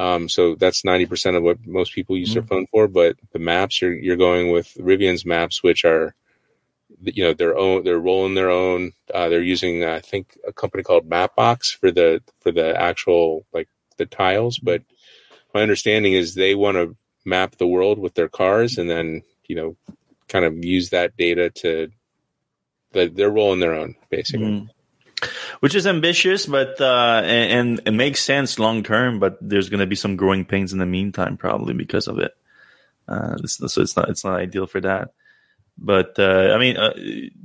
um, 0.00 0.30
so 0.30 0.54
that's 0.54 0.80
90% 0.80 1.36
of 1.36 1.42
what 1.42 1.58
most 1.66 1.92
people 1.92 2.16
use 2.16 2.30
mm-hmm. 2.30 2.34
their 2.34 2.42
phone 2.42 2.66
for. 2.68 2.88
But 2.88 3.16
the 3.32 3.38
maps, 3.38 3.82
you're, 3.82 3.92
you're 3.92 4.16
going 4.16 4.50
with 4.50 4.74
Rivian's 4.76 5.26
maps, 5.26 5.62
which 5.62 5.84
are, 5.84 6.14
you 7.02 7.22
know, 7.22 7.34
their 7.34 7.54
own, 7.54 7.84
they're 7.84 8.00
rolling 8.00 8.32
their 8.32 8.48
own. 8.48 8.92
Uh, 9.12 9.28
they're 9.28 9.42
using, 9.42 9.84
I 9.84 10.00
think, 10.00 10.38
a 10.48 10.54
company 10.54 10.82
called 10.82 11.10
Mapbox 11.10 11.76
for 11.76 11.90
the, 11.90 12.22
for 12.38 12.50
the 12.50 12.74
actual, 12.80 13.44
like 13.52 13.68
the 13.98 14.06
tiles. 14.06 14.58
But 14.58 14.82
my 15.52 15.60
understanding 15.60 16.14
is 16.14 16.34
they 16.34 16.54
want 16.54 16.78
to 16.78 16.96
map 17.26 17.56
the 17.56 17.66
world 17.66 17.98
with 17.98 18.14
their 18.14 18.30
cars 18.30 18.78
and 18.78 18.88
then, 18.88 19.22
you 19.48 19.54
know, 19.54 19.76
kind 20.28 20.46
of 20.46 20.64
use 20.64 20.88
that 20.90 21.14
data 21.18 21.50
to, 21.50 21.90
they're 22.92 23.30
rolling 23.30 23.60
their 23.60 23.74
own 23.74 23.96
basically. 24.08 24.46
Mm 24.46 24.70
which 25.60 25.74
is 25.74 25.86
ambitious, 25.86 26.46
but 26.46 26.80
uh, 26.80 27.22
and, 27.24 27.80
it 27.84 27.92
makes 27.92 28.22
sense 28.22 28.58
long 28.58 28.82
term. 28.82 29.18
But 29.18 29.38
there's 29.40 29.68
going 29.68 29.80
to 29.80 29.86
be 29.86 29.96
some 29.96 30.16
growing 30.16 30.44
pains 30.44 30.72
in 30.72 30.78
the 30.78 30.86
meantime, 30.86 31.36
probably 31.36 31.74
because 31.74 32.08
of 32.08 32.18
it. 32.18 32.32
Uh, 33.08 33.36
so 33.46 33.82
it's 33.82 33.96
not 33.96 34.08
it's 34.08 34.24
not 34.24 34.40
ideal 34.40 34.66
for 34.66 34.80
that. 34.80 35.12
But 35.82 36.18
uh, 36.18 36.52
I 36.54 36.58
mean, 36.58 36.76
uh, 36.76 36.92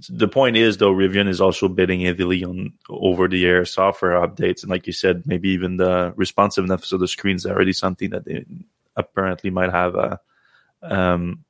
the 0.09 0.27
point 0.27 0.57
is 0.57 0.77
though, 0.77 0.93
Rivian 0.93 1.29
is 1.29 1.39
also 1.39 1.69
bidding 1.69 2.01
heavily 2.01 2.43
on 2.43 2.73
over-the-air 2.89 3.63
software 3.65 4.13
updates, 4.13 4.61
and 4.61 4.69
like 4.69 4.87
you 4.87 4.93
said, 4.93 5.23
maybe 5.25 5.49
even 5.49 5.77
the 5.77 6.13
responsiveness 6.17 6.91
of 6.91 6.99
the 6.99 7.07
screens 7.07 7.45
is 7.45 7.51
already 7.51 7.71
something 7.73 8.09
that 8.09 8.25
they 8.25 8.45
apparently 8.95 9.49
might 9.51 9.71
have 9.71 9.95
a 9.95 10.19
um, 10.81 11.45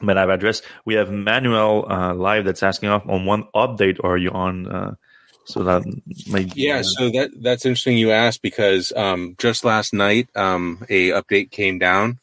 might 0.00 0.16
have 0.16 0.30
addressed. 0.30 0.64
We 0.84 0.94
have 0.94 1.10
Manuel 1.10 1.90
uh, 1.90 2.14
live 2.14 2.44
that's 2.44 2.62
asking 2.62 2.88
off 2.88 3.06
on 3.08 3.26
one 3.26 3.44
update. 3.54 4.02
Are 4.02 4.16
you 4.16 4.30
on? 4.30 4.96
So 5.44 5.64
that 5.64 5.82
might 6.28 6.56
yeah. 6.56 6.82
So 6.82 7.10
that 7.10 7.30
that's 7.40 7.66
interesting 7.66 7.98
you 7.98 8.12
asked 8.12 8.42
because 8.42 8.92
um, 8.94 9.34
just 9.38 9.64
last 9.64 9.92
night 9.92 10.28
um, 10.36 10.84
a 10.88 11.10
update 11.10 11.50
came 11.50 11.78
down, 11.78 12.20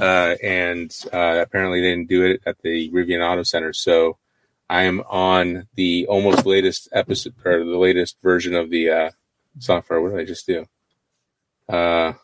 uh, 0.00 0.36
and 0.42 0.94
uh, 1.12 1.40
apparently 1.42 1.80
they 1.80 1.90
didn't 1.90 2.08
do 2.08 2.24
it 2.24 2.42
at 2.46 2.56
the 2.62 2.90
Rivian 2.90 3.20
Auto 3.20 3.42
Center. 3.42 3.72
So 3.72 4.18
I 4.68 4.84
am 4.84 5.02
on 5.08 5.68
the 5.74 6.06
almost 6.06 6.46
latest 6.46 6.88
episode 6.92 7.34
or 7.44 7.64
the 7.64 7.78
latest 7.78 8.16
version 8.22 8.54
of 8.54 8.70
the 8.70 8.90
uh, 8.90 9.10
software. 9.58 10.00
What 10.00 10.12
did 10.12 10.20
I 10.20 10.24
just 10.24 10.46
do? 10.46 10.66
Uh, 11.68 12.14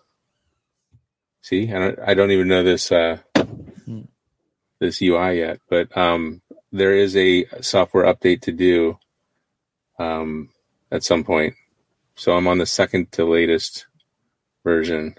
see, 1.43 1.73
I 1.73 1.79
don't, 1.79 1.99
I 2.07 2.15
don't 2.15 2.31
even 2.31 2.49
know 2.49 2.63
this 2.63 2.91
uh, 2.91 3.19
hmm. 3.85 4.03
this 4.79 5.03
UI 5.03 5.39
yet, 5.39 5.61
but 5.69 5.95
um, 5.97 6.41
there 6.73 6.95
is 6.95 7.17
a 7.17 7.45
software 7.61 8.05
update 8.05 8.43
to 8.43 8.53
do 8.53 8.99
um, 10.01 10.49
at 10.91 11.05
some 11.05 11.23
point. 11.23 11.55
So 12.17 12.33
I'm 12.33 12.49
on 12.49 12.59
the 12.59 12.67
second 12.67 13.13
to 13.13 13.25
latest 13.25 13.87
version. 14.65 15.15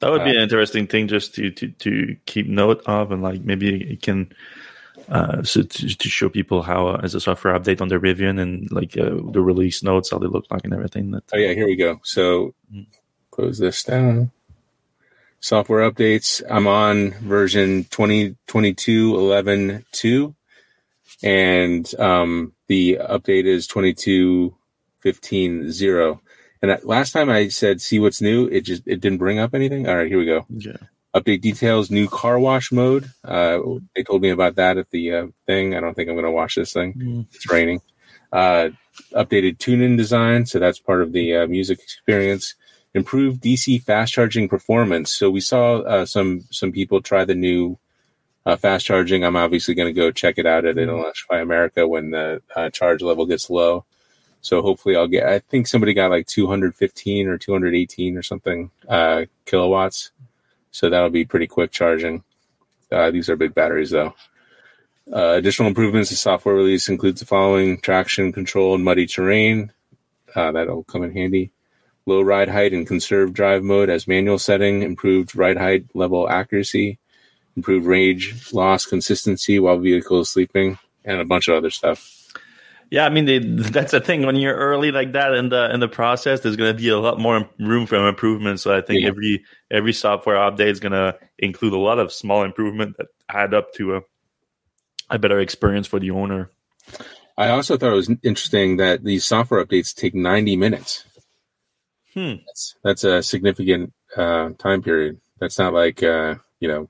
That 0.00 0.10
would 0.10 0.24
be 0.24 0.30
uh, 0.30 0.34
an 0.34 0.42
interesting 0.42 0.86
thing 0.86 1.08
just 1.08 1.34
to, 1.36 1.50
to, 1.50 1.68
to 1.68 2.16
keep 2.26 2.46
note 2.46 2.82
of, 2.86 3.10
and 3.10 3.22
like 3.22 3.40
maybe 3.40 3.82
it 3.92 4.02
can 4.02 4.32
uh, 5.08 5.42
so 5.42 5.62
to, 5.62 5.96
to, 5.96 6.08
show 6.08 6.28
people 6.28 6.62
how 6.62 6.88
uh, 6.88 7.00
as 7.02 7.14
a 7.14 7.20
software 7.20 7.58
update 7.58 7.80
on 7.80 7.88
the 7.88 7.96
Rivian 7.96 8.40
and 8.40 8.70
like 8.72 8.96
uh, 8.98 9.20
the 9.30 9.40
release 9.40 9.82
notes, 9.82 10.10
how 10.10 10.18
they 10.18 10.26
look 10.26 10.46
like 10.50 10.64
and 10.64 10.74
everything. 10.74 11.12
That 11.12 11.22
oh 11.32 11.38
yeah, 11.38 11.52
here 11.52 11.66
we 11.66 11.76
go. 11.76 12.00
So 12.02 12.54
mm. 12.72 12.86
close 13.30 13.58
this 13.58 13.82
down. 13.84 14.32
Software 15.40 15.88
updates. 15.88 16.42
I'm 16.50 16.66
on 16.66 17.12
version 17.12 17.84
2022 17.84 19.12
11.2 19.12 20.34
and 21.22 21.94
um, 21.98 22.52
the 22.68 22.98
update 23.00 23.44
is 23.44 23.66
22.15.0. 23.68 26.20
And 26.62 26.78
last 26.84 27.12
time 27.12 27.30
I 27.30 27.48
said 27.48 27.80
see 27.80 27.98
what's 27.98 28.20
new, 28.20 28.46
it 28.46 28.62
just 28.62 28.82
it 28.86 29.00
didn't 29.00 29.18
bring 29.18 29.38
up 29.38 29.54
anything. 29.54 29.88
All 29.88 29.96
right, 29.96 30.08
here 30.08 30.18
we 30.18 30.26
go. 30.26 30.46
Yeah. 30.48 30.76
Update 31.14 31.40
details, 31.40 31.90
new 31.90 32.08
car 32.08 32.38
wash 32.38 32.72
mode. 32.72 33.10
Uh, 33.24 33.58
they 33.94 34.02
told 34.02 34.22
me 34.22 34.30
about 34.30 34.56
that 34.56 34.76
at 34.76 34.90
the 34.90 35.14
uh, 35.14 35.26
thing. 35.46 35.74
I 35.74 35.80
don't 35.80 35.94
think 35.94 36.08
I'm 36.08 36.14
going 36.14 36.26
to 36.26 36.30
wash 36.30 36.56
this 36.56 36.72
thing. 36.72 36.94
Mm. 36.94 37.26
It's 37.34 37.50
raining. 37.50 37.80
Uh, 38.32 38.70
updated 39.12 39.58
tune-in 39.58 39.96
design, 39.96 40.46
so 40.46 40.58
that's 40.58 40.78
part 40.78 41.02
of 41.02 41.12
the 41.12 41.36
uh, 41.36 41.46
music 41.46 41.80
experience. 41.80 42.54
Improved 42.92 43.42
DC 43.42 43.82
fast 43.82 44.12
charging 44.12 44.48
performance. 44.48 45.10
So 45.10 45.30
we 45.30 45.40
saw 45.40 45.80
uh, 45.80 46.06
some 46.06 46.44
some 46.50 46.72
people 46.72 47.00
try 47.00 47.24
the 47.24 47.34
new 47.34 47.78
uh, 48.46 48.56
fast 48.56 48.86
charging. 48.86 49.24
I'm 49.24 49.36
obviously 49.36 49.74
going 49.74 49.92
to 49.92 50.00
go 50.00 50.10
check 50.10 50.38
it 50.38 50.46
out 50.46 50.64
at 50.64 50.78
Electrify 50.78 51.40
America 51.40 51.86
when 51.86 52.10
the 52.10 52.40
charge 52.72 53.02
level 53.02 53.26
gets 53.26 53.50
low. 53.50 53.84
So 54.40 54.62
hopefully 54.62 54.96
I'll 54.96 55.08
get. 55.08 55.26
I 55.26 55.40
think 55.40 55.66
somebody 55.66 55.92
got 55.92 56.10
like 56.10 56.26
215 56.26 57.28
or 57.28 57.36
218 57.36 58.16
or 58.16 58.22
something 58.22 58.70
uh, 58.88 59.24
kilowatts 59.44 60.12
so 60.76 60.90
that'll 60.90 61.08
be 61.08 61.24
pretty 61.24 61.46
quick 61.46 61.70
charging. 61.72 62.22
Uh, 62.92 63.10
these 63.10 63.30
are 63.30 63.36
big 63.36 63.54
batteries 63.54 63.92
though. 63.92 64.14
Uh, 65.10 65.32
additional 65.38 65.68
improvements 65.68 66.10
to 66.10 66.16
software 66.16 66.54
release 66.54 66.90
includes 66.90 67.18
the 67.18 67.24
following: 67.24 67.80
traction 67.80 68.30
control 68.30 68.74
in 68.74 68.84
muddy 68.84 69.06
terrain. 69.06 69.72
Uh, 70.34 70.52
that'll 70.52 70.84
come 70.84 71.02
in 71.02 71.14
handy. 71.14 71.50
Low 72.04 72.20
ride 72.20 72.50
height 72.50 72.74
and 72.74 72.86
conserve 72.86 73.32
drive 73.32 73.62
mode 73.62 73.88
as 73.88 74.06
manual 74.06 74.38
setting. 74.38 74.82
Improved 74.82 75.34
ride 75.34 75.56
height 75.56 75.86
level 75.94 76.28
accuracy. 76.28 76.98
Improved 77.56 77.86
range 77.86 78.52
loss 78.52 78.86
consistency 78.86 79.58
while 79.58 79.78
vehicle 79.78 80.20
is 80.20 80.28
sleeping, 80.28 80.78
and 81.04 81.20
a 81.20 81.24
bunch 81.24 81.48
of 81.48 81.56
other 81.56 81.70
stuff. 81.70 82.12
Yeah, 82.90 83.04
I 83.04 83.08
mean 83.08 83.24
they, 83.24 83.38
that's 83.38 83.92
a 83.92 84.00
thing 84.00 84.26
when 84.26 84.36
you're 84.36 84.54
early 84.54 84.92
like 84.92 85.12
that 85.12 85.34
in 85.34 85.48
the 85.48 85.72
in 85.72 85.80
the 85.80 85.88
process. 85.88 86.40
There's 86.40 86.56
going 86.56 86.76
to 86.76 86.80
be 86.80 86.88
a 86.88 86.98
lot 86.98 87.18
more 87.18 87.48
room 87.58 87.86
for 87.86 88.06
improvement. 88.08 88.60
So 88.60 88.76
I 88.76 88.80
think 88.80 89.02
yeah. 89.02 89.08
every 89.08 89.44
every 89.70 89.92
software 89.92 90.36
update 90.36 90.70
is 90.70 90.80
going 90.80 90.92
to 90.92 91.16
include 91.38 91.72
a 91.72 91.78
lot 91.78 91.98
of 91.98 92.12
small 92.12 92.44
improvement 92.44 92.96
that 92.98 93.06
add 93.28 93.54
up 93.54 93.72
to 93.74 93.96
a 93.96 94.00
a 95.10 95.18
better 95.18 95.40
experience 95.40 95.86
for 95.86 95.98
the 95.98 96.10
owner. 96.10 96.50
I 97.38 97.48
also 97.50 97.76
thought 97.76 97.92
it 97.92 97.96
was 97.96 98.10
interesting 98.22 98.78
that 98.78 99.04
these 99.04 99.24
software 99.24 99.64
updates 99.64 99.94
take 99.94 100.14
90 100.14 100.56
minutes. 100.56 101.04
Hmm. 102.14 102.36
That's, 102.46 102.74
that's 102.82 103.04
a 103.04 103.22
significant 103.22 103.92
uh, 104.16 104.50
time 104.58 104.82
period. 104.82 105.20
That's 105.38 105.58
not 105.58 105.74
like 105.74 106.02
uh, 106.02 106.36
you 106.60 106.68
know 106.68 106.88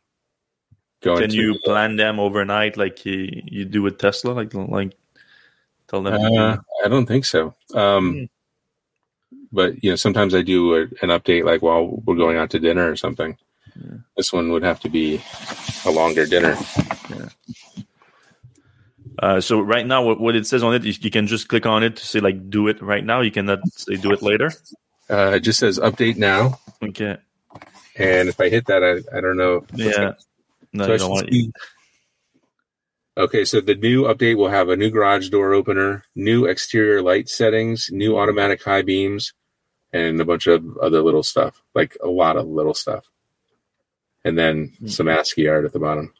going. 1.07 1.21
Can 1.23 1.31
you 1.33 1.59
plan 1.65 1.97
them 1.97 2.21
overnight 2.21 2.77
like 2.77 3.05
you, 3.07 3.43
you 3.47 3.65
do 3.65 3.83
with 3.83 3.99
Tesla? 3.99 4.33
Like 4.33 4.53
like 4.55 4.93
Tell 5.89 6.03
them. 6.03 6.15
Uh, 6.15 6.57
I 6.85 6.89
don't 6.89 7.07
think 7.07 7.25
so. 7.25 7.55
Um, 7.75 8.15
mm. 8.15 8.29
But 9.53 9.83
you 9.83 9.91
know, 9.91 9.97
sometimes 9.97 10.35
I 10.35 10.43
do 10.43 10.75
a, 10.75 10.81
an 11.03 11.11
update 11.11 11.45
like 11.45 11.63
while 11.63 11.87
we're 12.05 12.17
going 12.17 12.37
out 12.37 12.51
to 12.51 12.59
dinner 12.59 12.91
or 12.91 12.97
something. 12.97 13.37
Yeah. 13.77 13.99
This 14.17 14.33
one 14.33 14.51
would 14.51 14.65
have 14.65 14.81
to 14.81 14.89
be 14.89 15.23
a 15.85 15.91
longer 15.91 16.27
dinner. 16.27 16.57
Yeah. 17.11 17.29
Uh, 19.19 19.41
so 19.41 19.61
right 19.61 19.87
now, 19.87 20.05
what, 20.05 20.21
what, 20.21 20.37
it 20.37 20.47
says 20.47 20.63
on 20.63 20.75
it, 20.75 20.85
you, 20.85 20.93
you, 21.01 21.11
can 21.11 21.27
just 21.27 21.49
click 21.49 21.65
on 21.65 21.83
it 21.83 21.97
to 21.97 22.05
say 22.05 22.21
like 22.21 22.51
do 22.51 22.69
it 22.69 22.83
right 22.83 23.05
now. 23.05 23.23
You 23.23 23.31
cannot 23.31 23.61
say 23.73 23.97
do 23.97 24.13
it 24.13 24.21
later. 24.21 24.53
Uh, 25.09 25.33
it 25.37 25.41
just 25.41 25.59
says 25.59 25.79
update 25.79 26.17
now. 26.17 26.59
Okay. 26.83 27.17
And 27.97 28.29
if 28.29 28.39
I 28.41 28.51
hit 28.51 28.67
that, 28.67 28.83
I, 28.83 29.17
I 29.17 29.21
don't 29.21 29.39
know. 29.39 29.65
Yeah. 29.75 30.15
No, 30.73 30.87
you 30.87 30.99
don't 30.99 31.11
want. 31.11 31.31
Okay, 33.19 33.47
so 33.47 33.63
the 33.63 33.75
new 33.75 34.05
update 34.05 34.37
will 34.37 34.51
have 34.51 34.69
a 34.69 34.77
new 34.77 34.91
garage 34.91 35.31
door 35.31 35.55
opener, 35.55 36.05
new 36.15 36.45
exterior 36.45 37.01
light 37.01 37.31
settings, 37.31 37.89
new 37.91 38.19
automatic 38.19 38.63
high 38.63 38.83
beams, 38.83 39.33
and 39.91 40.21
a 40.21 40.25
bunch 40.25 40.47
of 40.47 40.77
other 40.79 41.01
little 41.01 41.23
stuff, 41.23 41.63
like 41.75 41.97
a 42.03 42.09
lot 42.09 42.37
of 42.37 42.47
little 42.47 42.75
stuff. 42.75 43.07
And 44.23 44.37
then 44.37 44.69
mm-hmm. 44.69 44.89
some 44.89 45.09
ASCII 45.09 45.49
art 45.49 45.65
at 45.65 45.73
the 45.73 45.79
bottom. 45.79 46.13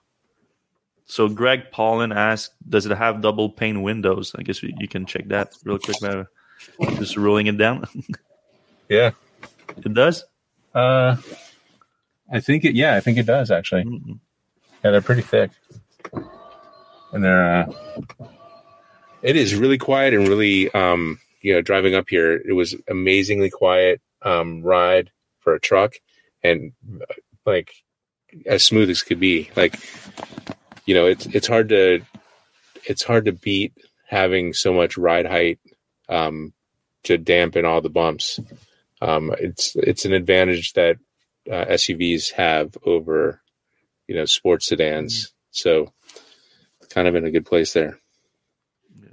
So 1.05 1.29
Greg 1.29 1.71
Paulin 1.71 2.13
asked, 2.13 2.53
"Does 2.67 2.87
it 2.87 2.97
have 2.97 3.21
double 3.21 3.51
pane 3.51 3.83
windows?" 3.83 4.35
I 4.37 4.43
guess 4.43 4.63
you 4.63 4.89
can 4.89 5.07
check 5.07 5.29
that 5.29 5.53
real 5.65 5.79
quick. 5.79 6.01
Now, 6.01 6.27
just 6.97 7.17
rolling 7.17 7.47
it 7.47 7.59
down. 7.59 7.87
yeah, 8.89 9.11
it 9.77 9.93
does. 9.93 10.25
Uh, 10.75 11.17
I 12.33 12.41
think 12.41 12.65
it. 12.65 12.75
Yeah, 12.75 12.97
I 12.97 13.01
think 13.01 13.19
it 13.19 13.27
does 13.27 13.51
actually. 13.51 13.85
Mm-hmm. 13.85 14.13
Yeah, 14.87 14.93
they're 14.93 15.01
pretty 15.01 15.23
thick. 15.23 15.51
And 17.13 17.25
they're 17.25 17.63
uh, 17.63 17.73
it 19.21 19.35
is 19.35 19.57
really 19.57 19.79
quiet 19.79 20.15
and 20.15 20.29
really 20.29 20.71
um, 20.75 21.19
you 21.41 21.55
know 21.55 21.61
driving 21.61 21.97
up 21.97 22.09
here. 22.09 22.37
It 22.37 22.53
was 22.53 22.77
amazingly 22.89 23.51
quiet 23.51 24.01
um, 24.23 24.63
ride 24.63 25.11
for 25.41 25.55
a 25.55 25.61
truck 25.61 25.95
and 26.45 26.71
uh, 27.01 27.15
like 27.45 27.73
as 28.47 28.63
smooth 28.63 28.89
as 28.89 29.03
could 29.03 29.19
be. 29.19 29.51
Like 29.57 29.75
you 30.85 30.95
know 30.95 31.07
it's 31.07 31.27
it's 31.27 31.49
hard 31.49 31.71
to 31.71 32.03
it's 32.85 33.03
hard 33.03 33.25
to 33.25 33.33
beat 33.33 33.73
having 34.07 34.53
so 34.53 34.73
much 34.73 34.97
ride 34.97 35.27
height 35.27 35.59
um, 36.09 36.53
to 37.03 37.19
dampen 37.19 37.65
all 37.65 37.81
the 37.81 37.91
bumps. 37.91 38.39
Um, 39.03 39.35
it's 39.41 39.75
it's 39.75 40.05
an 40.05 40.13
advantage 40.13 40.75
that 40.75 40.99
uh, 41.51 41.65
SUVs 41.65 42.31
have 42.31 42.79
over 42.87 43.43
you 44.09 44.15
know 44.15 44.25
sports 44.25 44.67
sedans 44.67 45.33
so 45.51 45.93
kind 46.91 47.09
of 47.09 47.15
in 47.15 47.25
a 47.25 47.31
good 47.31 47.47
place 47.47 47.73
there. 47.73 47.99
Yeah. 48.99 49.09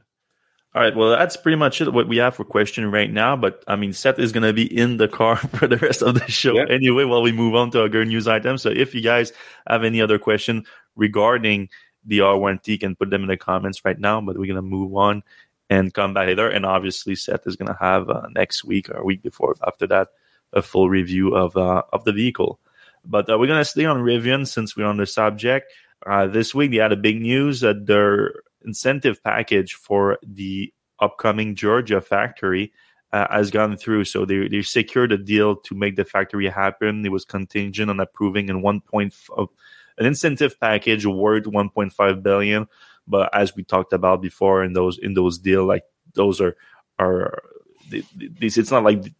All 0.75 0.81
right. 0.81 0.95
Well, 0.95 1.09
that's 1.09 1.37
pretty 1.37 1.55
much 1.57 1.81
it. 1.81 1.91
What 1.91 2.07
we 2.07 2.17
have 2.17 2.35
for 2.35 2.43
question 2.43 2.89
right 2.91 3.11
now. 3.11 3.35
But 3.35 3.63
I 3.67 3.75
mean, 3.75 3.93
Seth 3.93 4.19
is 4.19 4.31
going 4.31 4.43
to 4.43 4.53
be 4.53 4.65
in 4.65 4.97
the 4.97 5.07
car 5.07 5.35
for 5.57 5.67
the 5.67 5.77
rest 5.77 6.01
of 6.01 6.15
the 6.15 6.29
show 6.29 6.55
yeah. 6.55 6.65
anyway. 6.69 7.05
While 7.05 7.21
we 7.21 7.31
move 7.31 7.55
on 7.55 7.71
to 7.71 7.83
other 7.83 8.05
news 8.05 8.27
items. 8.27 8.61
So 8.61 8.69
if 8.69 8.93
you 8.93 9.01
guys 9.01 9.31
have 9.67 9.83
any 9.83 10.01
other 10.01 10.19
question 10.19 10.65
regarding 10.95 11.69
the 12.05 12.19
R1T, 12.19 12.67
you 12.67 12.79
can 12.79 12.95
put 12.95 13.09
them 13.09 13.23
in 13.23 13.29
the 13.29 13.37
comments 13.37 13.83
right 13.85 13.99
now. 13.99 14.21
But 14.21 14.37
we're 14.37 14.47
going 14.47 14.55
to 14.55 14.61
move 14.61 14.95
on 14.95 15.23
and 15.69 15.93
come 15.93 16.13
back 16.13 16.27
later. 16.27 16.49
And 16.49 16.65
obviously, 16.65 17.15
Seth 17.15 17.47
is 17.47 17.55
going 17.55 17.71
to 17.71 17.77
have 17.79 18.09
uh, 18.09 18.27
next 18.35 18.63
week 18.63 18.89
or 18.89 18.97
a 18.97 19.05
week 19.05 19.23
before 19.23 19.55
after 19.65 19.87
that 19.87 20.09
a 20.51 20.61
full 20.61 20.89
review 20.89 21.35
of 21.35 21.57
uh, 21.57 21.83
of 21.91 22.03
the 22.03 22.13
vehicle. 22.13 22.59
But 23.05 23.29
uh, 23.29 23.37
we're 23.37 23.47
going 23.47 23.59
to 23.59 23.65
stay 23.65 23.85
on 23.85 23.97
Rivian 23.97 24.47
since 24.47 24.75
we're 24.75 24.85
on 24.85 24.97
the 24.97 25.05
subject. 25.05 25.71
Uh, 26.05 26.27
this 26.27 26.53
week, 26.53 26.71
they 26.71 26.77
had 26.77 26.91
a 26.91 26.97
big 26.97 27.21
news 27.21 27.61
that 27.61 27.85
their 27.85 28.33
incentive 28.65 29.23
package 29.23 29.73
for 29.73 30.17
the 30.23 30.73
upcoming 30.99 31.55
Georgia 31.55 32.01
factory 32.01 32.71
uh, 33.11 33.27
has 33.29 33.51
gone 33.51 33.77
through. 33.77 34.05
So 34.05 34.25
they, 34.25 34.47
they 34.47 34.61
secured 34.61 35.11
a 35.11 35.17
deal 35.17 35.55
to 35.57 35.75
make 35.75 35.95
the 35.95 36.05
factory 36.05 36.49
happen. 36.49 37.05
It 37.05 37.11
was 37.11 37.25
contingent 37.25 37.89
on 37.89 37.99
approving 37.99 38.49
in 38.49 38.61
one 38.61 38.81
point 38.81 39.13
of 39.35 39.49
an 39.97 40.05
incentive 40.05 40.59
package 40.59 41.05
worth 41.05 41.43
1.5 41.43 42.23
billion. 42.23 42.67
But 43.07 43.35
as 43.35 43.55
we 43.55 43.63
talked 43.63 43.93
about 43.93 44.21
before 44.21 44.63
in 44.63 44.73
those 44.73 44.97
in 44.97 45.13
those 45.13 45.37
deal, 45.37 45.65
like 45.65 45.83
those 46.15 46.39
are 46.39 46.55
are 46.99 47.43
these. 48.15 48.57
It's 48.57 48.71
not 48.71 48.83
like 48.83 49.11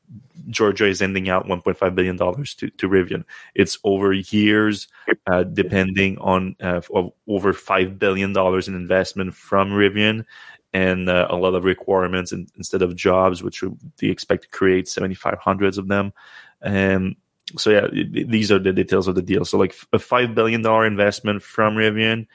Georgia 0.50 0.86
is 0.88 1.02
ending 1.02 1.30
out 1.30 1.48
1.5 1.48 1.96
billion 1.96 2.16
dollars 2.18 2.54
to 2.56 2.70
to 2.72 2.90
Rivian. 2.90 3.24
It's 3.56 3.78
over 3.84 4.14
years, 4.14 4.88
uh, 5.32 5.44
depending 5.44 6.18
on 6.20 6.56
uh, 6.62 6.82
over 7.28 7.54
five 7.54 8.00
billion 8.00 8.34
dollars 8.34 8.68
in 8.68 8.76
investment 8.76 9.36
from 9.36 9.72
Rivian, 9.72 10.26
and 10.74 11.08
uh, 11.08 11.28
a 11.30 11.36
lot 11.36 11.56
of 11.56 11.64
requirements 11.64 12.32
in, 12.32 12.48
instead 12.58 12.82
of 12.82 12.96
jobs, 12.96 13.44
which 13.44 13.64
they 13.98 14.08
expect 14.08 14.44
to 14.44 14.50
create 14.50 14.88
7,500 14.88 15.78
of 15.78 15.88
them. 15.88 16.14
And 16.62 17.16
so 17.58 17.70
yeah, 17.70 17.88
these 17.92 18.52
are 18.52 18.60
the 18.60 18.74
details 18.74 19.08
of 19.08 19.16
the 19.16 19.22
deal. 19.22 19.46
So 19.46 19.58
like 19.58 19.76
a 19.92 20.00
five 20.00 20.34
billion 20.34 20.62
dollar 20.62 20.86
investment 20.86 21.44
from 21.44 21.76
Rivian 21.76 22.28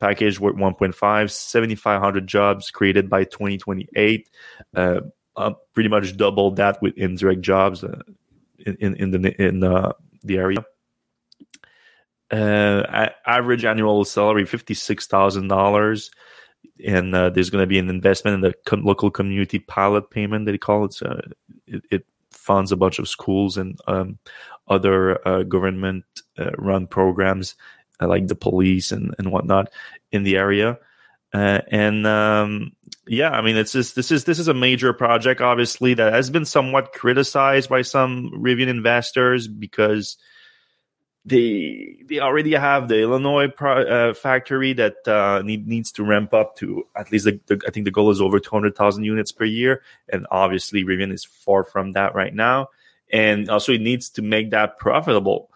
package 0.00 0.38
worth 0.38 0.56
1.5 0.56 1.30
7500 1.30 2.26
jobs 2.26 2.70
created 2.70 3.10
by 3.10 3.24
2028 3.24 4.30
uh, 4.76 5.00
uh, 5.38 5.54
pretty 5.72 5.88
much 5.88 6.16
double 6.16 6.50
that 6.52 6.80
with 6.82 6.96
indirect 6.96 7.40
jobs 7.40 7.84
uh, 7.84 8.02
in, 8.58 8.94
in 8.96 9.10
the 9.10 9.42
in 9.42 9.62
uh, 9.62 9.92
the 10.22 10.36
area. 10.36 10.64
Uh, 12.30 13.08
average 13.24 13.64
annual 13.64 14.04
salary 14.04 14.44
fifty 14.44 14.74
six 14.74 15.06
thousand 15.06 15.48
dollars, 15.48 16.10
and 16.86 17.14
uh, 17.14 17.30
there's 17.30 17.50
going 17.50 17.62
to 17.62 17.66
be 17.66 17.78
an 17.78 17.88
investment 17.88 18.34
in 18.34 18.40
the 18.40 18.54
local 18.76 19.10
community 19.10 19.58
pilot 19.58 20.10
payment 20.10 20.44
they 20.44 20.58
call 20.58 20.84
it. 20.84 20.96
It, 21.66 21.82
it, 21.90 22.06
funds 22.30 22.72
a 22.72 22.76
bunch 22.76 22.98
of 22.98 23.06
schools 23.06 23.58
and 23.58 23.78
um, 23.88 24.18
other 24.68 25.26
uh, 25.28 25.42
government 25.42 26.04
uh, 26.38 26.50
run 26.56 26.86
programs 26.86 27.54
uh, 28.00 28.08
like 28.08 28.26
the 28.26 28.34
police 28.34 28.90
and, 28.90 29.14
and 29.18 29.30
whatnot 29.30 29.70
in 30.12 30.22
the 30.22 30.36
area. 30.36 30.78
Uh, 31.34 31.60
and 31.70 32.06
um, 32.06 32.72
yeah, 33.06 33.30
I 33.30 33.40
mean, 33.40 33.56
it's 33.56 33.72
just, 33.72 33.94
this 33.94 34.10
is 34.10 34.24
this 34.24 34.38
is 34.38 34.48
a 34.48 34.54
major 34.54 34.92
project, 34.92 35.40
obviously, 35.40 35.94
that 35.94 36.12
has 36.12 36.30
been 36.30 36.44
somewhat 36.44 36.92
criticized 36.92 37.68
by 37.68 37.82
some 37.82 38.30
Rivian 38.34 38.68
investors 38.68 39.48
because 39.48 40.16
they 41.24 41.96
they 42.08 42.20
already 42.20 42.54
have 42.54 42.88
the 42.88 43.00
Illinois 43.00 43.48
pro, 43.48 43.82
uh, 43.82 44.14
factory 44.14 44.72
that 44.74 45.06
uh, 45.06 45.42
need, 45.44 45.66
needs 45.66 45.92
to 45.92 46.04
ramp 46.04 46.32
up 46.32 46.56
to 46.56 46.86
at 46.96 47.12
least 47.12 47.26
the, 47.26 47.40
the, 47.46 47.60
I 47.66 47.70
think 47.70 47.84
the 47.84 47.90
goal 47.90 48.10
is 48.10 48.20
over 48.20 48.40
two 48.40 48.50
hundred 48.50 48.76
thousand 48.76 49.04
units 49.04 49.32
per 49.32 49.44
year, 49.44 49.82
and 50.08 50.26
obviously 50.30 50.84
Rivian 50.84 51.12
is 51.12 51.24
far 51.24 51.64
from 51.64 51.92
that 51.92 52.14
right 52.14 52.34
now, 52.34 52.68
and 53.12 53.48
also 53.50 53.72
it 53.72 53.80
needs 53.80 54.08
to 54.10 54.22
make 54.22 54.50
that 54.50 54.78
profitable, 54.78 55.50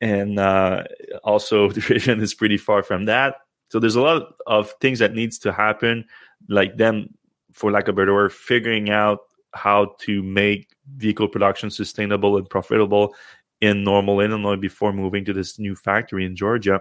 and 0.00 0.38
uh, 0.38 0.84
also 1.24 1.68
Rivian 1.70 2.20
is 2.20 2.34
pretty 2.34 2.58
far 2.58 2.82
from 2.82 3.06
that. 3.06 3.36
So 3.70 3.78
there's 3.78 3.96
a 3.96 4.02
lot 4.02 4.34
of 4.46 4.72
things 4.80 4.98
that 4.98 5.14
needs 5.14 5.38
to 5.40 5.52
happen, 5.52 6.06
like 6.48 6.76
them, 6.76 7.14
for 7.52 7.70
lack 7.70 7.88
of 7.88 7.94
a 7.94 7.96
better 7.96 8.14
word, 8.14 8.32
figuring 8.32 8.90
out 8.90 9.20
how 9.54 9.96
to 10.00 10.22
make 10.22 10.68
vehicle 10.96 11.28
production 11.28 11.70
sustainable 11.70 12.36
and 12.36 12.48
profitable 12.48 13.14
in 13.60 13.82
normal 13.82 14.20
Illinois 14.20 14.56
before 14.56 14.92
moving 14.92 15.24
to 15.24 15.32
this 15.32 15.58
new 15.58 15.74
factory 15.74 16.24
in 16.24 16.36
Georgia. 16.36 16.80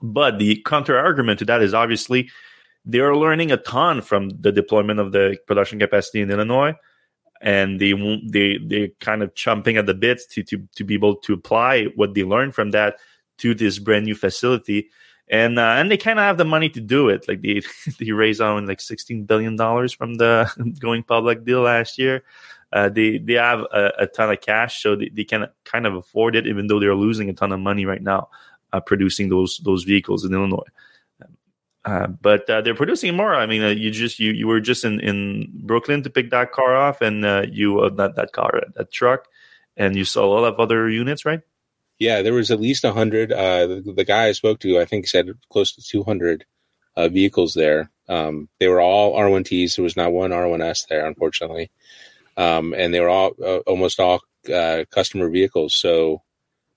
But 0.00 0.38
the 0.38 0.62
counter 0.64 0.96
argument 0.96 1.40
to 1.40 1.44
that 1.46 1.62
is 1.62 1.74
obviously 1.74 2.30
they 2.84 3.00
are 3.00 3.16
learning 3.16 3.52
a 3.52 3.56
ton 3.56 4.00
from 4.00 4.30
the 4.40 4.52
deployment 4.52 5.00
of 5.00 5.12
the 5.12 5.36
production 5.46 5.78
capacity 5.78 6.20
in 6.20 6.30
Illinois, 6.30 6.74
and 7.42 7.80
they 7.80 7.92
they 8.30 8.58
they 8.58 8.92
kind 9.00 9.22
of 9.22 9.34
chomping 9.34 9.78
at 9.78 9.86
the 9.86 9.94
bits 9.94 10.26
to 10.26 10.42
to 10.44 10.62
to 10.76 10.84
be 10.84 10.94
able 10.94 11.16
to 11.16 11.34
apply 11.34 11.84
what 11.96 12.14
they 12.14 12.24
learned 12.24 12.54
from 12.54 12.70
that 12.70 12.98
to 13.38 13.54
this 13.54 13.78
brand 13.78 14.06
new 14.06 14.14
facility. 14.14 14.88
And 15.30 15.58
uh, 15.58 15.74
and 15.76 15.90
they 15.90 15.98
kind 15.98 16.18
of 16.18 16.24
have 16.24 16.38
the 16.38 16.44
money 16.44 16.70
to 16.70 16.80
do 16.80 17.08
it. 17.08 17.28
Like 17.28 17.42
they 17.42 17.62
they 17.98 18.12
raised 18.12 18.40
on 18.40 18.66
like 18.66 18.80
sixteen 18.80 19.24
billion 19.24 19.56
dollars 19.56 19.92
from 19.92 20.14
the 20.14 20.50
going 20.80 21.02
public 21.02 21.44
deal 21.44 21.60
last 21.60 21.98
year 21.98 22.24
uh, 22.72 22.88
they 22.88 23.18
they 23.18 23.34
have 23.34 23.60
a, 23.60 23.92
a, 24.00 24.06
ton 24.06 24.30
of 24.30 24.40
cash, 24.40 24.82
so 24.82 24.94
they, 24.94 25.08
they 25.08 25.24
can 25.24 25.46
kind 25.64 25.86
of 25.86 25.94
afford 25.94 26.36
it, 26.36 26.46
even 26.46 26.66
though 26.66 26.78
they're 26.78 26.94
losing 26.94 27.30
a 27.30 27.32
ton 27.32 27.52
of 27.52 27.60
money 27.60 27.86
right 27.86 28.02
now 28.02 28.28
uh, 28.72 28.80
producing 28.80 29.28
those 29.28 29.58
those 29.64 29.84
vehicles 29.84 30.24
in 30.24 30.34
Illinois. 30.34 30.68
Uh, 31.84 32.08
but 32.08 32.48
uh, 32.50 32.60
they're 32.60 32.74
producing 32.74 33.16
more. 33.16 33.34
I 33.34 33.46
mean, 33.46 33.62
uh, 33.62 33.68
you 33.68 33.90
just 33.90 34.18
you 34.18 34.32
you 34.32 34.46
were 34.46 34.60
just 34.60 34.84
in, 34.84 35.00
in 35.00 35.50
Brooklyn 35.64 36.02
to 36.02 36.10
pick 36.10 36.30
that 36.30 36.52
car 36.52 36.76
off, 36.76 37.00
and 37.00 37.24
uh, 37.24 37.46
you 37.50 37.90
not 37.94 38.16
that 38.16 38.32
car, 38.32 38.60
that 38.74 38.92
truck, 38.92 39.28
and 39.76 39.96
you 39.96 40.04
saw 40.04 40.26
a 40.26 40.28
lot 40.28 40.44
of 40.44 40.60
other 40.60 40.90
units, 40.90 41.24
right? 41.24 41.40
Yeah, 41.98 42.22
there 42.22 42.34
was 42.34 42.50
at 42.50 42.60
least 42.60 42.84
a 42.84 42.92
hundred. 42.92 43.30
The, 43.30 43.92
the, 43.94 44.04
guy 44.04 44.26
I 44.26 44.32
spoke 44.32 44.60
to, 44.60 44.78
I 44.78 44.84
think, 44.84 45.08
said 45.08 45.28
close 45.50 45.72
to 45.72 45.82
two 45.82 46.04
hundred 46.04 46.44
vehicles 46.96 47.54
there. 47.54 47.90
Um, 48.08 48.48
they 48.60 48.68
were 48.68 48.80
all 48.80 49.18
R1Ts. 49.18 49.76
There 49.76 49.82
was 49.82 49.96
not 49.96 50.12
one 50.12 50.30
R1S 50.30 50.86
there, 50.88 51.06
unfortunately 51.06 51.70
um, 52.38 52.72
and 52.72 52.94
they 52.94 53.00
were 53.00 53.08
all 53.08 53.32
uh, 53.44 53.58
almost 53.66 54.00
all 54.00 54.20
uh, 54.52 54.84
customer 54.90 55.28
vehicles. 55.28 55.74
So, 55.74 56.22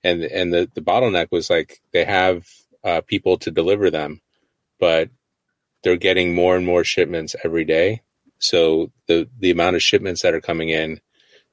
and 0.03 0.23
and 0.23 0.51
the 0.51 0.69
the 0.73 0.81
bottleneck 0.81 1.27
was 1.31 1.49
like 1.49 1.79
they 1.93 2.03
have 2.03 2.45
uh, 2.83 3.01
people 3.01 3.37
to 3.37 3.51
deliver 3.51 3.91
them, 3.91 4.21
but 4.79 5.09
they're 5.83 5.97
getting 5.97 6.33
more 6.33 6.57
and 6.57 6.65
more 6.65 6.83
shipments 6.83 7.35
every 7.45 7.63
day. 7.63 8.01
So 8.39 8.91
the 9.07 9.29
the 9.39 9.51
amount 9.51 9.75
of 9.75 9.83
shipments 9.83 10.23
that 10.23 10.33
are 10.33 10.41
coming 10.41 10.69
in, 10.69 10.99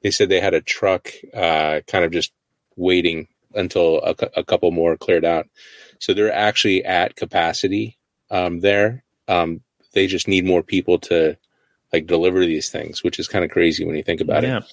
they 0.01 0.09
said 0.09 0.27
they 0.27 0.41
had 0.41 0.55
a 0.55 0.61
truck 0.61 1.11
uh, 1.33 1.81
kind 1.87 2.03
of 2.03 2.11
just 2.11 2.33
waiting 2.75 3.27
until 3.53 4.01
a, 4.03 4.15
a, 4.37 4.43
couple 4.43 4.71
more 4.71 4.95
cleared 4.97 5.25
out. 5.25 5.47
So 5.99 6.13
they're 6.13 6.33
actually 6.33 6.85
at 6.85 7.15
capacity 7.15 7.97
um, 8.29 8.59
there. 8.59 9.03
Um, 9.27 9.61
they 9.93 10.07
just 10.07 10.27
need 10.27 10.45
more 10.45 10.63
people 10.63 10.99
to 10.99 11.37
like 11.91 12.05
deliver 12.05 12.45
these 12.45 12.69
things, 12.69 13.03
which 13.03 13.17
is 13.17 13.27
kind 13.27 13.43
of 13.43 13.51
crazy 13.51 13.85
when 13.85 13.95
you 13.95 14.03
think 14.03 14.21
about 14.21 14.43
it. 14.43 14.47
yeah. 14.47 14.57
it. 14.57 14.63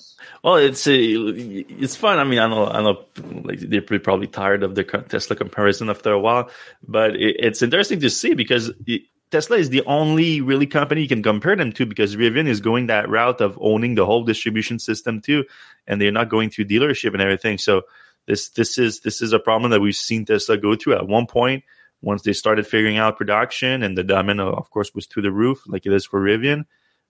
Well, 0.45 0.57
it's 0.57 0.87
a, 0.87 0.95
it's 0.95 1.97
fun. 1.97 2.19
I 2.19 2.25
mean, 2.25 2.39
I 2.39 2.47
know 2.47 2.67
I 2.67 2.83
know 2.83 3.05
like 3.43 3.61
they're 3.61 3.81
probably 3.81 4.27
tired 4.27 4.63
of 4.63 4.75
the 4.75 4.85
Tesla 4.85 5.35
comparison 5.35 5.89
after 5.89 6.13
a 6.13 6.21
while, 6.21 6.51
but 6.87 7.17
it, 7.17 7.37
it's 7.39 7.63
interesting 7.63 8.01
to 8.01 8.11
see 8.11 8.35
because 8.35 8.71
it, 8.87 9.03
Tesla 9.31 9.57
is 9.57 9.71
the 9.71 9.83
only 9.87 10.41
really 10.41 10.67
company 10.67 11.03
you 11.03 11.09
can 11.09 11.23
compare 11.23 11.57
them 11.57 11.73
to 11.73 11.87
because 11.87 12.17
Rivian 12.17 12.47
is 12.47 12.61
going 12.61 12.87
that 12.87 13.09
route 13.09 13.41
of 13.41 13.59
owning 13.61 13.95
the 13.97 14.07
whole 14.07 14.25
distribution 14.25 14.79
system 14.79 15.21
too, 15.21 15.45
and 15.87 16.01
they're 16.01 16.13
not 16.13 16.29
going 16.29 16.51
through 16.51 16.67
dealership 16.67 17.13
and 17.13 17.23
everything. 17.23 17.59
So 17.59 17.83
this 18.27 18.51
this 18.51 18.79
is 18.79 19.01
this 19.01 19.23
is 19.23 19.33
a 19.33 19.39
problem 19.39 19.71
that 19.71 19.81
we've 19.81 19.97
seen 19.97 20.25
Tesla 20.25 20.57
go 20.57 20.75
through 20.75 20.95
at 20.95 21.09
one 21.09 21.27
point 21.27 21.65
once 22.03 22.23
they 22.23 22.33
started 22.33 22.67
figuring 22.67 22.99
out 22.99 23.17
production 23.17 23.83
and 23.83 23.97
the 23.97 24.05
demand 24.05 24.41
of 24.41 24.71
course 24.71 24.95
was 24.95 25.07
through 25.07 25.23
the 25.23 25.33
roof 25.33 25.63
like 25.67 25.87
it 25.87 25.93
is 25.93 26.05
for 26.05 26.21
Rivian 26.21 26.65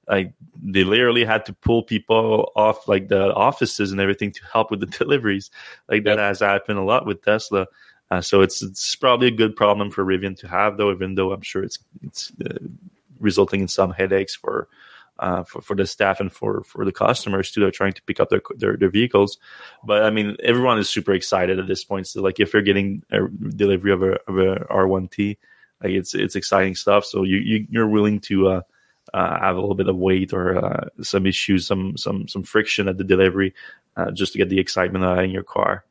like 0.09 0.35
they 0.62 0.85
literally 0.85 1.24
had 1.24 1.46
to 1.46 1.52
pull 1.52 1.83
people 1.83 2.52
off 2.55 2.87
like 2.87 3.09
the 3.09 3.35
offices 3.35 3.90
and 3.92 4.00
everything 4.00 4.33
to 4.33 4.40
help 4.52 4.70
with 4.70 4.81
the 4.81 4.87
deliveries. 4.98 5.50
Like 5.88 6.05
that 6.05 6.18
yep. 6.18 6.29
has 6.29 6.40
happened 6.40 6.79
a 6.79 6.83
lot 6.85 7.07
with 7.07 7.22
Tesla. 7.22 7.66
Uh, 8.11 8.20
so 8.20 8.42
it's 8.42 8.62
it's 8.62 8.94
probably 8.94 9.26
a 9.26 9.33
good 9.33 9.57
problem 9.57 9.90
for 9.90 10.05
Rivian 10.05 10.38
to 10.38 10.48
have, 10.48 10.76
though. 10.76 10.92
Even 10.92 11.16
though 11.16 11.33
I'm 11.33 11.42
sure 11.42 11.64
it's 11.64 11.81
it's 12.02 12.31
uh, 12.44 12.59
resulting 13.18 13.62
in 13.62 13.68
some 13.68 13.90
headaches 13.90 14.37
for, 14.37 14.68
uh, 15.18 15.42
for 15.44 15.61
for 15.62 15.76
the 15.76 15.87
staff 15.87 16.20
and 16.20 16.33
for 16.33 16.62
for 16.64 16.85
the 16.85 16.92
customers 16.92 17.50
too. 17.50 17.61
They're 17.61 17.70
trying 17.70 17.94
to 17.94 18.02
pick 18.02 18.20
up 18.20 18.31
their, 18.31 18.42
their 18.57 18.76
their 18.76 18.90
vehicles, 18.90 19.38
but 19.85 20.02
I 20.02 20.11
mean 20.11 20.37
everyone 20.42 20.79
is 20.79 20.88
super 20.88 21.12
excited 21.12 21.59
at 21.59 21.66
this 21.66 21.85
point. 21.85 22.07
So 22.07 22.22
like 22.22 22.40
if 22.40 22.52
you're 22.52 22.62
getting 22.62 23.02
a 23.11 23.29
delivery 23.29 23.92
of 23.92 24.02
a 24.02 24.18
of 24.29 24.38
a 24.38 24.64
R1T, 24.70 25.37
like 25.83 25.92
it's 25.92 26.14
it's 26.14 26.37
exciting 26.37 26.74
stuff. 26.74 27.05
So 27.05 27.22
you, 27.22 27.37
you 27.38 27.66
you're 27.70 27.88
willing 27.88 28.20
to 28.20 28.48
uh, 28.48 28.61
uh, 29.12 29.38
have 29.38 29.57
a 29.57 29.61
little 29.61 29.74
bit 29.74 29.88
of 29.88 29.96
weight 29.96 30.33
or 30.33 30.64
uh, 30.64 30.88
some 31.02 31.26
issues, 31.26 31.66
some 31.66 31.96
some 31.96 32.29
some 32.29 32.42
friction 32.42 32.88
at 32.88 32.98
the 32.98 33.05
delivery, 33.05 33.55
uh, 33.96 34.11
just 34.11 34.33
to 34.33 34.38
get 34.38 34.48
the 34.48 34.61
excitement 34.61 35.05
in 35.20 35.31
your 35.31 35.42
car. 35.42 35.85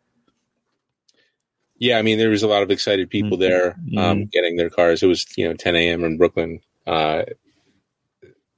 Yeah, 1.78 1.98
I 1.98 2.04
mean, 2.04 2.18
there 2.18 2.30
was 2.30 2.44
a 2.44 2.48
lot 2.48 2.64
of 2.64 2.72
excited 2.72 3.10
people 3.10 3.38
mm-hmm. 3.38 3.42
there 3.42 3.72
um, 3.98 4.20
mm-hmm. 4.20 4.24
getting 4.32 4.56
their 4.56 4.70
cars. 4.70 5.04
It 5.04 5.08
was 5.08 5.26
you 5.38 5.48
know 5.48 5.54
10 5.54 5.76
a.m. 5.76 6.04
in 6.04 6.18
Brooklyn, 6.18 6.62
uh, 6.88 7.24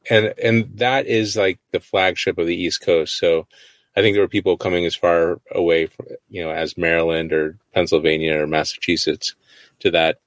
and 0.09 0.33
and 0.41 0.77
that 0.77 1.07
is 1.07 1.35
like 1.35 1.59
the 1.71 1.79
flagship 1.79 2.37
of 2.37 2.47
the 2.47 2.55
East 2.55 2.81
Coast. 2.81 3.17
So 3.17 3.47
I 3.95 4.01
think 4.01 4.15
there 4.15 4.23
were 4.23 4.27
people 4.27 4.57
coming 4.57 4.85
as 4.85 4.95
far 4.95 5.39
away 5.51 5.87
from 5.87 6.07
you 6.29 6.43
know 6.43 6.51
as 6.51 6.77
Maryland 6.77 7.33
or 7.33 7.57
Pennsylvania 7.73 8.41
or 8.41 8.47
Massachusetts 8.47 9.35
to 9.79 9.91
that 9.91 10.19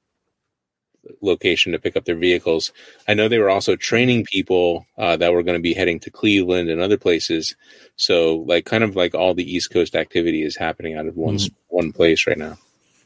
location 1.22 1.72
to 1.72 1.78
pick 1.78 1.96
up 1.96 2.04
their 2.04 2.16
vehicles. 2.16 2.72
I 3.08 3.14
know 3.14 3.28
they 3.28 3.38
were 3.38 3.50
also 3.50 3.76
training 3.76 4.24
people 4.24 4.86
uh, 4.98 5.16
that 5.16 5.32
were 5.32 5.42
going 5.42 5.58
to 5.58 5.62
be 5.62 5.74
heading 5.74 6.00
to 6.00 6.10
Cleveland 6.10 6.68
and 6.68 6.80
other 6.80 6.98
places. 6.98 7.56
So, 7.96 8.36
like, 8.46 8.66
kind 8.66 8.84
of 8.84 8.96
like 8.96 9.14
all 9.14 9.34
the 9.34 9.50
East 9.50 9.70
Coast 9.70 9.94
activity 9.94 10.42
is 10.42 10.56
happening 10.56 10.94
out 10.94 11.06
of 11.06 11.16
one 11.16 11.36
mm-hmm. 11.36 11.54
one 11.68 11.92
place 11.92 12.26
right 12.26 12.38
now. 12.38 12.58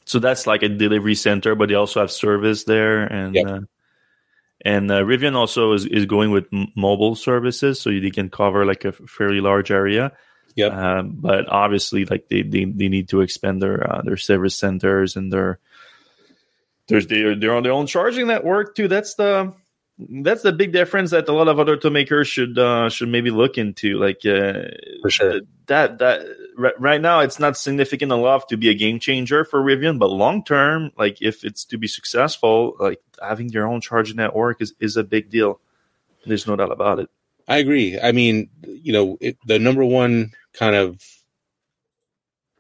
So 0.07 0.19
that's 0.19 0.47
like 0.47 0.63
a 0.63 0.69
delivery 0.69 1.15
center, 1.15 1.55
but 1.55 1.69
they 1.69 1.75
also 1.75 2.01
have 2.01 2.11
service 2.11 2.65
there, 2.65 3.05
and 3.05 3.35
yep. 3.35 3.47
uh, 3.47 3.61
and 4.65 4.91
uh, 4.91 5.03
Rivian 5.03 5.37
also 5.37 5.73
is, 5.73 5.85
is 5.87 6.07
going 6.07 6.31
with 6.31 6.47
m- 6.53 6.73
mobile 6.77 7.15
services, 7.15 7.81
so 7.81 7.91
they 7.91 8.11
can 8.11 8.31
cover 8.31 8.65
like 8.65 8.85
a 8.85 8.93
fairly 8.93 9.41
large 9.41 9.71
area. 9.71 10.13
Yeah. 10.57 10.67
Um, 10.67 11.17
but 11.17 11.49
obviously, 11.49 12.05
like 12.05 12.29
they, 12.29 12.43
they, 12.43 12.65
they 12.65 12.89
need 12.89 13.09
to 13.11 13.21
expand 13.21 13.61
their 13.61 13.93
uh, 13.93 14.03
their 14.03 14.17
service 14.17 14.55
centers 14.55 15.17
and 15.17 15.33
their 15.33 15.59
there's 16.89 17.07
the, 17.07 17.35
they're 17.35 17.55
on 17.55 17.63
their 17.63 17.73
own 17.73 17.87
charging 17.87 18.27
network 18.27 18.75
too. 18.75 18.89
That's 18.89 19.15
the 19.15 19.55
that's 19.99 20.43
the 20.43 20.53
big 20.53 20.73
difference 20.73 21.13
that 21.13 21.29
a 21.29 21.33
lot 21.33 21.49
of 21.49 21.61
other 21.61 21.77
automakers 21.77 22.27
should 22.27 22.59
uh, 22.59 22.89
should 22.89 23.09
maybe 23.09 23.31
look 23.31 23.59
into. 23.59 23.99
Like 23.99 24.27
uh, 24.27 24.71
for 25.03 25.11
sure 25.11 25.41
that 25.67 25.99
that 25.99 26.27
right 26.57 27.01
now 27.01 27.21
it's 27.21 27.39
not 27.39 27.57
significant 27.57 28.13
enough 28.13 28.47
to 28.49 28.57
be 28.57 28.69
a 28.69 28.75
game 28.75 28.99
changer 28.99 29.45
for 29.45 29.63
Rivian, 29.63 29.99
but 29.99 30.11
long 30.11 30.45
term, 30.45 30.91
like 30.99 31.23
if 31.23 31.45
it's 31.45 31.65
to 31.67 31.79
be 31.79 31.87
successful, 31.87 32.77
like 32.81 33.01
having 33.23 33.51
your 33.51 33.67
own 33.67 33.81
charging 33.81 34.17
network 34.17 34.61
is 34.61 34.75
is 34.81 34.97
a 34.97 35.05
big 35.05 35.31
deal. 35.31 35.61
There's 36.27 36.47
no 36.47 36.57
doubt 36.57 36.73
about 36.73 36.99
it. 36.99 37.11
I 37.47 37.59
agree. 37.59 37.99
I 38.01 38.13
mean, 38.13 38.49
you 38.65 38.93
know, 38.93 39.19
it, 39.21 39.37
the 39.47 39.59
number 39.59 39.85
one 39.85 40.33
kind 40.55 40.75
of 40.75 41.03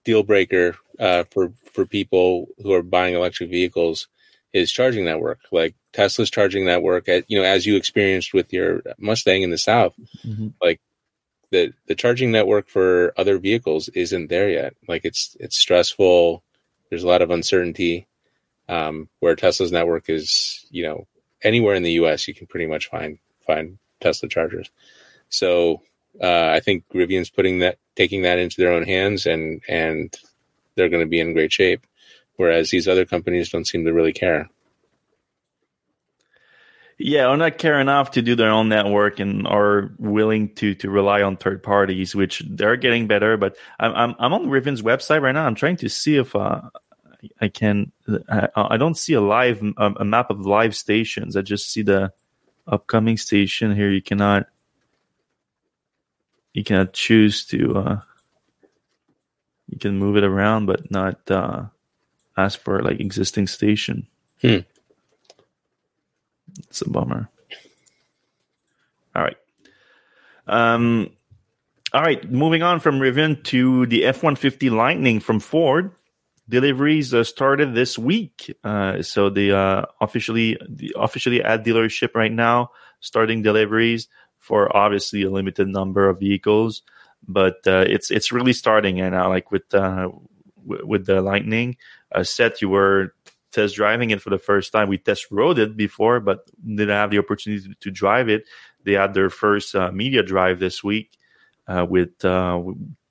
deal 0.04 0.22
breaker 0.22 0.76
uh, 1.00 1.24
for 1.30 1.52
for 1.72 1.84
people 1.84 2.46
who 2.62 2.72
are 2.72 2.82
buying 2.82 3.14
electric 3.14 3.50
vehicles 3.50 4.06
is 4.52 4.70
charging 4.70 5.04
network, 5.04 5.40
like 5.50 5.74
Tesla's 5.94 6.30
charging 6.30 6.66
network. 6.66 7.08
At, 7.08 7.24
you 7.28 7.38
know, 7.38 7.44
as 7.44 7.64
you 7.64 7.76
experienced 7.76 8.34
with 8.34 8.52
your 8.52 8.82
Mustang 8.98 9.42
in 9.42 9.50
the 9.50 9.58
South, 9.58 9.94
mm-hmm. 10.24 10.48
like 10.60 10.80
the 11.50 11.72
the 11.86 11.94
charging 11.94 12.32
network 12.32 12.68
for 12.68 13.14
other 13.16 13.38
vehicles 13.38 13.88
isn't 13.90 14.28
there 14.28 14.50
yet. 14.50 14.74
Like 14.86 15.04
it's 15.04 15.36
it's 15.40 15.56
stressful. 15.56 16.42
There's 16.90 17.04
a 17.04 17.08
lot 17.08 17.22
of 17.22 17.30
uncertainty. 17.30 18.06
Um, 18.66 19.10
where 19.20 19.36
Tesla's 19.36 19.72
network 19.72 20.08
is, 20.08 20.64
you 20.70 20.84
know, 20.84 21.06
anywhere 21.42 21.74
in 21.74 21.82
the 21.82 21.92
U.S. 21.92 22.26
you 22.26 22.34
can 22.34 22.46
pretty 22.46 22.66
much 22.66 22.88
find 22.88 23.18
find 23.46 23.78
Tesla 24.00 24.28
chargers. 24.28 24.70
So 25.28 25.82
uh, 26.20 26.48
I 26.48 26.60
think 26.60 26.84
Rivian's 26.94 27.30
putting 27.30 27.58
that 27.60 27.78
taking 27.94 28.22
that 28.22 28.38
into 28.38 28.56
their 28.60 28.72
own 28.72 28.84
hands 28.84 29.26
and 29.26 29.62
and 29.68 30.16
they're 30.74 30.88
going 30.88 31.04
to 31.04 31.08
be 31.08 31.20
in 31.20 31.34
great 31.34 31.52
shape. 31.52 31.86
Whereas 32.36 32.70
these 32.70 32.88
other 32.88 33.04
companies 33.04 33.50
don't 33.50 33.66
seem 33.66 33.84
to 33.84 33.92
really 33.92 34.12
care. 34.12 34.48
Yeah, 36.98 37.26
or 37.28 37.36
not 37.36 37.58
care 37.58 37.80
enough 37.80 38.12
to 38.12 38.22
do 38.22 38.36
their 38.36 38.50
own 38.50 38.68
network 38.68 39.18
and 39.18 39.46
are 39.46 39.90
willing 39.98 40.54
to 40.56 40.74
to 40.76 40.90
rely 40.90 41.22
on 41.22 41.36
third 41.36 41.62
parties, 41.62 42.14
which 42.14 42.42
they're 42.48 42.76
getting 42.76 43.08
better. 43.08 43.36
But 43.36 43.56
I'm 43.80 43.92
I'm, 43.94 44.14
I'm 44.18 44.32
on 44.32 44.46
Rivian's 44.46 44.82
website 44.82 45.20
right 45.20 45.32
now. 45.32 45.44
I'm 45.44 45.56
trying 45.56 45.76
to 45.78 45.88
see 45.88 46.16
if 46.16 46.36
uh, 46.36 46.60
I 47.40 47.48
can. 47.48 47.90
I, 48.28 48.48
I 48.54 48.76
don't 48.76 48.96
see 48.96 49.14
a 49.14 49.20
live 49.20 49.62
a 49.76 50.04
map 50.04 50.30
of 50.30 50.46
live 50.46 50.76
stations. 50.76 51.36
I 51.36 51.42
just 51.42 51.70
see 51.70 51.82
the 51.82 52.12
upcoming 52.66 53.16
station 53.16 53.74
here. 53.74 53.90
You 53.90 54.02
cannot 54.02 54.46
you 56.52 56.62
cannot 56.62 56.92
choose 56.92 57.44
to. 57.46 57.76
Uh, 57.76 58.00
you 59.68 59.78
can 59.78 59.98
move 59.98 60.16
it 60.16 60.24
around, 60.24 60.66
but 60.66 60.90
not 60.90 61.28
uh, 61.30 61.64
ask 62.36 62.60
for 62.60 62.82
like 62.82 63.00
existing 63.00 63.48
station. 63.48 64.06
Hmm. 64.40 64.58
It's 66.58 66.82
a 66.82 66.88
bummer. 66.90 67.28
All 69.14 69.22
right. 69.22 69.36
Um, 70.46 71.10
all 71.92 72.02
right. 72.02 72.30
Moving 72.30 72.62
on 72.62 72.80
from 72.80 72.98
Rivian 72.98 73.42
to 73.44 73.86
the 73.86 74.04
F 74.04 74.22
one 74.22 74.36
fifty 74.36 74.70
Lightning 74.70 75.20
from 75.20 75.40
Ford. 75.40 75.92
Deliveries 76.46 77.14
uh, 77.14 77.24
started 77.24 77.74
this 77.74 77.98
week, 77.98 78.54
uh, 78.64 79.00
so 79.00 79.30
they 79.30 79.50
uh, 79.50 79.86
officially 80.00 80.58
the, 80.68 80.94
officially 80.94 81.42
at 81.42 81.64
dealership 81.64 82.14
right 82.14 82.30
now, 82.32 82.70
starting 83.00 83.40
deliveries 83.40 84.08
for 84.40 84.74
obviously 84.76 85.22
a 85.22 85.30
limited 85.30 85.68
number 85.68 86.06
of 86.06 86.20
vehicles. 86.20 86.82
But 87.26 87.66
uh, 87.66 87.86
it's 87.88 88.10
it's 88.10 88.30
really 88.30 88.52
starting 88.52 89.00
and 89.00 89.14
like 89.14 89.50
with 89.50 89.72
uh, 89.72 90.10
w- 90.68 90.86
with 90.86 91.06
the 91.06 91.22
Lightning. 91.22 91.78
Uh, 92.12 92.24
Seth, 92.24 92.60
you 92.60 92.68
were 92.68 93.14
test 93.54 93.76
driving 93.76 94.10
it 94.10 94.20
for 94.20 94.30
the 94.30 94.38
first 94.38 94.72
time. 94.72 94.88
We 94.88 94.98
test 94.98 95.26
rode 95.30 95.58
it 95.58 95.76
before, 95.76 96.20
but 96.20 96.50
didn't 96.64 96.88
have 96.88 97.10
the 97.10 97.18
opportunity 97.18 97.68
to, 97.68 97.74
to 97.80 97.90
drive 97.90 98.28
it. 98.28 98.44
They 98.84 98.92
had 98.92 99.14
their 99.14 99.30
first 99.30 99.74
uh, 99.74 99.92
media 99.92 100.22
drive 100.22 100.58
this 100.58 100.84
week 100.84 101.16
uh, 101.66 101.86
with 101.88 102.24
uh, 102.24 102.60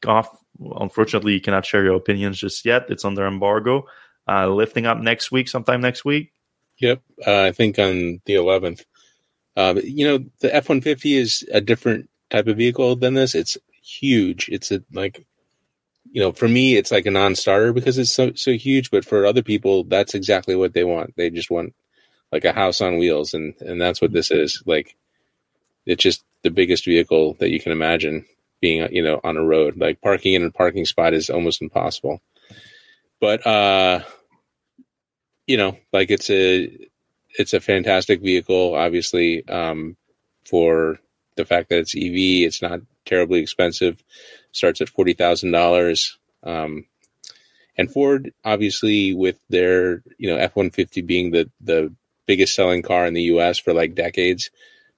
off. 0.05 0.29
Unfortunately, 0.59 1.33
you 1.33 1.41
cannot 1.41 1.65
share 1.65 1.83
your 1.83 1.95
opinions 1.95 2.39
just 2.39 2.65
yet. 2.65 2.85
It's 2.89 3.05
under 3.05 3.25
embargo. 3.25 3.85
Uh, 4.27 4.47
lifting 4.47 4.85
up 4.85 4.99
next 4.99 5.31
week, 5.31 5.47
sometime 5.49 5.81
next 5.81 6.05
week. 6.05 6.31
Yep, 6.79 7.01
uh, 7.25 7.41
I 7.41 7.51
think 7.51 7.79
on 7.79 8.21
the 8.25 8.33
11th. 8.33 8.85
Uh, 9.55 9.75
you 9.83 10.05
know, 10.05 10.25
the 10.39 10.53
F 10.53 10.69
150 10.69 11.15
is 11.15 11.47
a 11.51 11.61
different 11.61 12.09
type 12.29 12.47
of 12.47 12.57
vehicle 12.57 12.95
than 12.95 13.13
this. 13.13 13.35
It's 13.35 13.57
huge. 13.81 14.49
It's 14.49 14.71
a, 14.71 14.81
like, 14.91 15.25
you 16.13 16.21
know, 16.21 16.31
for 16.31 16.47
me, 16.47 16.75
it's 16.75 16.91
like 16.91 17.07
a 17.07 17.11
non 17.11 17.33
starter 17.33 17.73
because 17.73 17.97
it's 17.97 18.11
so, 18.11 18.33
so 18.35 18.51
huge. 18.51 18.91
But 18.91 19.03
for 19.03 19.25
other 19.25 19.41
people, 19.41 19.83
that's 19.83 20.13
exactly 20.13 20.55
what 20.55 20.73
they 20.73 20.83
want. 20.83 21.15
They 21.15 21.31
just 21.31 21.49
want 21.49 21.73
like 22.31 22.45
a 22.45 22.53
house 22.53 22.81
on 22.81 22.99
wheels. 22.99 23.33
And, 23.33 23.55
and 23.61 23.81
that's 23.81 23.99
what 23.99 24.13
this 24.13 24.29
is. 24.29 24.61
Like, 24.67 24.95
it's 25.87 26.03
just 26.03 26.23
the 26.43 26.51
biggest 26.51 26.85
vehicle 26.85 27.35
that 27.39 27.49
you 27.49 27.59
can 27.59 27.71
imagine 27.71 28.25
being, 28.61 28.87
you 28.93 29.01
know, 29.03 29.19
on 29.23 29.37
a 29.37 29.43
road. 29.43 29.75
Like, 29.75 30.01
parking 30.01 30.35
in 30.35 30.45
a 30.45 30.51
parking 30.51 30.85
spot 30.85 31.15
is 31.15 31.31
almost 31.31 31.63
impossible. 31.63 32.21
But, 33.19 33.45
uh, 33.47 34.03
you 35.47 35.57
know, 35.57 35.77
like 35.91 36.11
it's 36.11 36.29
a, 36.29 36.89
it's 37.39 37.53
a 37.53 37.59
fantastic 37.59 38.21
vehicle, 38.21 38.75
obviously, 38.75 39.47
um, 39.47 39.97
for 40.45 40.99
the 41.37 41.45
fact 41.45 41.69
that 41.69 41.79
it's 41.79 41.95
EV. 41.95 42.45
It's 42.45 42.61
not 42.61 42.81
terribly 43.03 43.39
expensive. 43.39 44.03
Starts 44.53 44.81
at 44.81 44.89
forty 44.89 45.13
thousand 45.13 45.53
um, 45.53 45.61
dollars. 45.61 46.17
And 47.75 47.91
Ford, 47.91 48.31
obviously, 48.45 49.13
with 49.13 49.37
their 49.49 50.03
you 50.17 50.29
know 50.29 50.37
F 50.37 50.55
one 50.55 50.69
fifty 50.69 51.01
being 51.01 51.31
the 51.31 51.49
the 51.59 51.93
biggest 52.25 52.55
selling 52.55 52.81
car 52.81 53.05
in 53.05 53.13
the 53.13 53.23
U.S. 53.23 53.59
for 53.59 53.73
like 53.73 53.95
decades, 53.95 54.49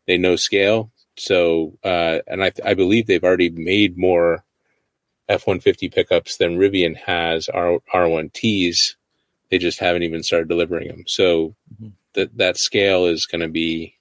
they 0.06 0.18
know 0.18 0.36
scale. 0.36 0.92
So, 1.18 1.78
uh, 1.84 2.20
and 2.28 2.44
I 2.44 2.52
I 2.64 2.74
believe 2.76 3.08
they've 3.08 3.24
already 3.24 3.50
made 3.50 3.98
more 3.98 4.44
F 5.28 5.48
one 5.48 5.60
fifty 5.60 5.90
pickups 5.90 6.38
than 6.38 6.60
Rivian 6.60 6.96
has 6.98 7.50
R 7.50 7.80
R 7.92 8.08
one 8.08 8.30
Ts. 8.30 8.96
They 9.50 9.58
just 9.58 9.80
haven't 9.80 10.04
even 10.04 10.24
started 10.24 10.50
delivering 10.50 10.88
them. 10.88 11.04
So 11.08 11.56
mm-hmm 11.74 11.90
that 12.16 12.36
that 12.38 12.58
scale 12.58 13.06
is 13.06 13.26
going 13.26 13.42
to 13.42 13.48
be 13.48 13.96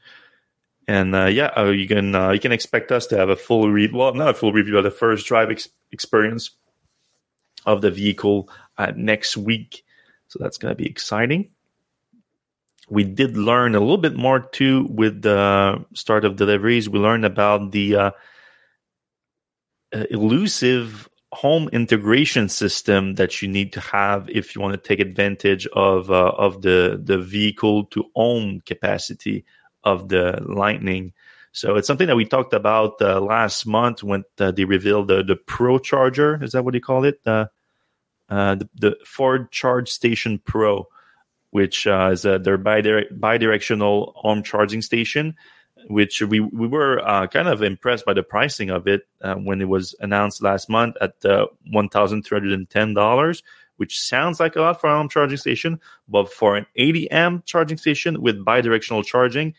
And 0.88 1.16
uh, 1.16 1.26
yeah, 1.26 1.52
uh, 1.58 1.72
you 1.72 1.88
can 1.88 2.14
uh, 2.16 2.32
you 2.32 2.40
can 2.40 2.52
expect 2.52 2.92
us 2.92 3.08
to 3.08 3.18
have 3.18 3.30
a 3.30 3.36
full 3.36 3.70
read. 3.70 3.94
Well, 3.94 4.14
not 4.14 4.30
a 4.30 4.34
full 4.34 4.54
review, 4.54 4.76
but 4.76 4.84
the 4.84 4.92
first 4.92 5.28
drive 5.28 5.52
ex- 5.52 5.68
experience 5.92 6.52
of 7.66 7.82
the 7.82 7.92
vehicle 7.92 8.50
next 8.96 9.36
week. 9.36 9.84
So 10.30 10.40
that's 10.42 10.58
going 10.58 10.72
to 10.72 10.76
be 10.76 10.90
exciting. 10.90 11.50
We 12.90 13.04
did 13.04 13.38
learn 13.38 13.76
a 13.76 13.80
little 13.80 13.98
bit 13.98 14.16
more 14.16 14.40
too 14.40 14.88
with 14.90 15.22
the 15.22 15.86
start 15.94 16.26
of 16.26 16.36
deliveries. 16.36 16.90
We 16.90 17.00
learned 17.00 17.26
about 17.26 17.72
the 17.72 17.96
uh, 17.96 18.12
uh, 19.94 20.04
elusive 20.10 21.10
home 21.32 21.70
integration 21.72 22.50
system 22.50 23.16
that 23.16 23.42
you 23.42 23.48
need 23.48 23.74
to 23.74 23.80
have 23.80 24.30
if 24.30 24.56
you 24.56 24.62
want 24.62 24.74
to 24.74 24.88
take 24.88 25.00
advantage 25.00 25.68
of 25.68 26.10
uh, 26.10 26.34
of 26.38 26.62
the 26.62 27.00
the 27.04 27.18
vehicle 27.20 27.86
to 27.86 28.06
own 28.16 28.62
capacity 28.62 29.46
of 29.84 30.10
the 30.10 30.40
Lightning. 30.42 31.14
So 31.52 31.76
it's 31.76 31.88
something 31.88 32.08
that 32.08 32.16
we 32.16 32.26
talked 32.26 32.54
about 32.54 33.02
uh, 33.02 33.20
last 33.20 33.66
month 33.66 34.04
when 34.04 34.24
uh, 34.40 34.52
they 34.52 34.66
revealed 34.66 35.08
the 35.08 35.24
the 35.24 35.36
Pro 35.36 35.78
Charger. 35.80 36.44
Is 36.44 36.54
that 36.54 36.64
what 36.64 36.74
you 36.74 36.82
call 36.82 37.06
it? 37.06 37.20
Uh, 37.26 37.46
uh, 38.30 38.56
the, 38.56 38.70
the, 38.76 38.98
Ford 39.06 39.52
Charge 39.52 39.90
Station 39.90 40.40
Pro, 40.46 40.88
which 41.52 41.88
uh, 41.88 42.10
is 42.12 42.26
a, 42.26 42.40
their 42.40 42.58
bi-directional 42.58 44.14
home 44.16 44.44
charging 44.44 44.82
station, 44.82 45.36
which 45.88 46.22
we, 46.22 46.40
we 46.40 46.68
were 46.68 47.00
uh, 47.08 47.28
kind 47.28 47.48
of 47.48 47.64
impressed 47.64 48.06
by 48.06 48.14
the 48.14 48.24
pricing 48.24 48.70
of 48.70 48.88
it 48.88 49.08
uh, 49.22 49.36
when 49.36 49.62
it 49.62 49.68
was 49.68 49.96
announced 50.00 50.42
last 50.42 50.70
month 50.70 50.96
at 51.02 51.14
uh, 51.26 51.48
$1,310, 51.74 53.44
which 53.78 54.00
sounds 54.00 54.40
like 54.40 54.56
a 54.56 54.62
lot 54.62 54.80
for 54.80 54.90
a 54.90 54.98
home 54.98 55.10
charging 55.10 55.38
station, 55.38 55.80
but 56.08 56.32
for 56.32 56.56
an 56.56 56.66
80 56.76 57.12
amp 57.12 57.46
charging 57.46 57.78
station 57.78 58.22
with 58.22 58.44
bi-directional 58.44 59.04
charging, 59.04 59.56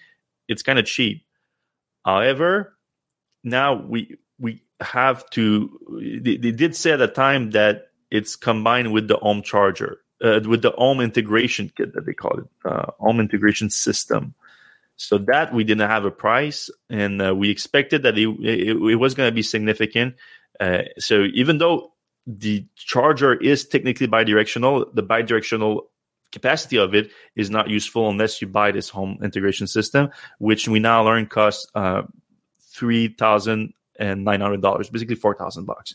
it's 0.47 0.63
kind 0.63 0.79
of 0.79 0.85
cheap. 0.85 1.25
However, 2.05 2.77
now 3.45 3.75
we 3.75 4.17
we 4.39 4.63
have 4.81 5.29
to. 5.31 5.79
They, 6.23 6.37
they 6.37 6.53
did 6.53 6.75
say 6.75 6.93
at 6.93 6.99
the 6.99 7.09
time 7.09 7.51
that 7.51 7.89
it's 8.11 8.37
combined 8.37 8.93
with 8.93 9.09
the 9.09 9.17
home 9.17 9.43
charger, 9.43 10.01
uh, 10.23 10.41
with 10.47 10.63
the 10.63 10.73
home 10.73 11.01
integration 11.01 11.71
kit 11.77 11.95
that 11.95 12.07
they 12.07 12.13
call 12.15 12.39
it, 12.39 12.45
uh, 12.65 12.91
home 12.99 13.21
integration 13.21 13.71
system. 13.71 14.35
So 14.97 15.17
that 15.17 15.55
we 15.55 15.65
didn't 15.65 15.89
have 15.89 16.05
a 16.05 16.11
price, 16.11 16.69
and 16.91 17.23
uh, 17.23 17.35
we 17.35 17.49
expected 17.49 18.03
that 18.03 18.19
it, 18.19 18.29
it, 18.41 18.77
it 18.77 18.97
was 18.97 19.15
going 19.15 19.29
to 19.29 19.35
be 19.35 19.43
significant. 19.43 20.17
Uh, 20.61 20.83
so 20.99 21.25
even 21.33 21.57
though 21.57 21.93
the 22.27 22.67
charger 22.77 23.33
is 23.33 23.67
technically 23.67 24.07
bidirectional, 24.07 24.95
the 24.95 25.03
bidirectional 25.03 25.87
capacity 26.33 26.77
of 26.77 26.95
it 26.95 27.11
is 27.35 27.49
not 27.49 27.71
useful 27.71 28.11
unless 28.11 28.43
you 28.43 28.47
buy 28.47 28.71
this 28.71 28.91
home 28.91 29.19
integration 29.23 29.67
system, 29.67 30.11
which 30.39 30.69
we 30.69 30.79
now 30.79 31.03
learn 31.03 31.27
costs 31.27 31.67
uh, 31.75 32.03
three 32.61 33.09
thousand 33.09 33.73
and 33.99 34.23
nine 34.23 34.41
hundred 34.43 34.61
dollars, 34.61 34.91
basically 34.91 35.17
four 35.17 35.35
thousand 35.35 35.65
bucks. 35.65 35.95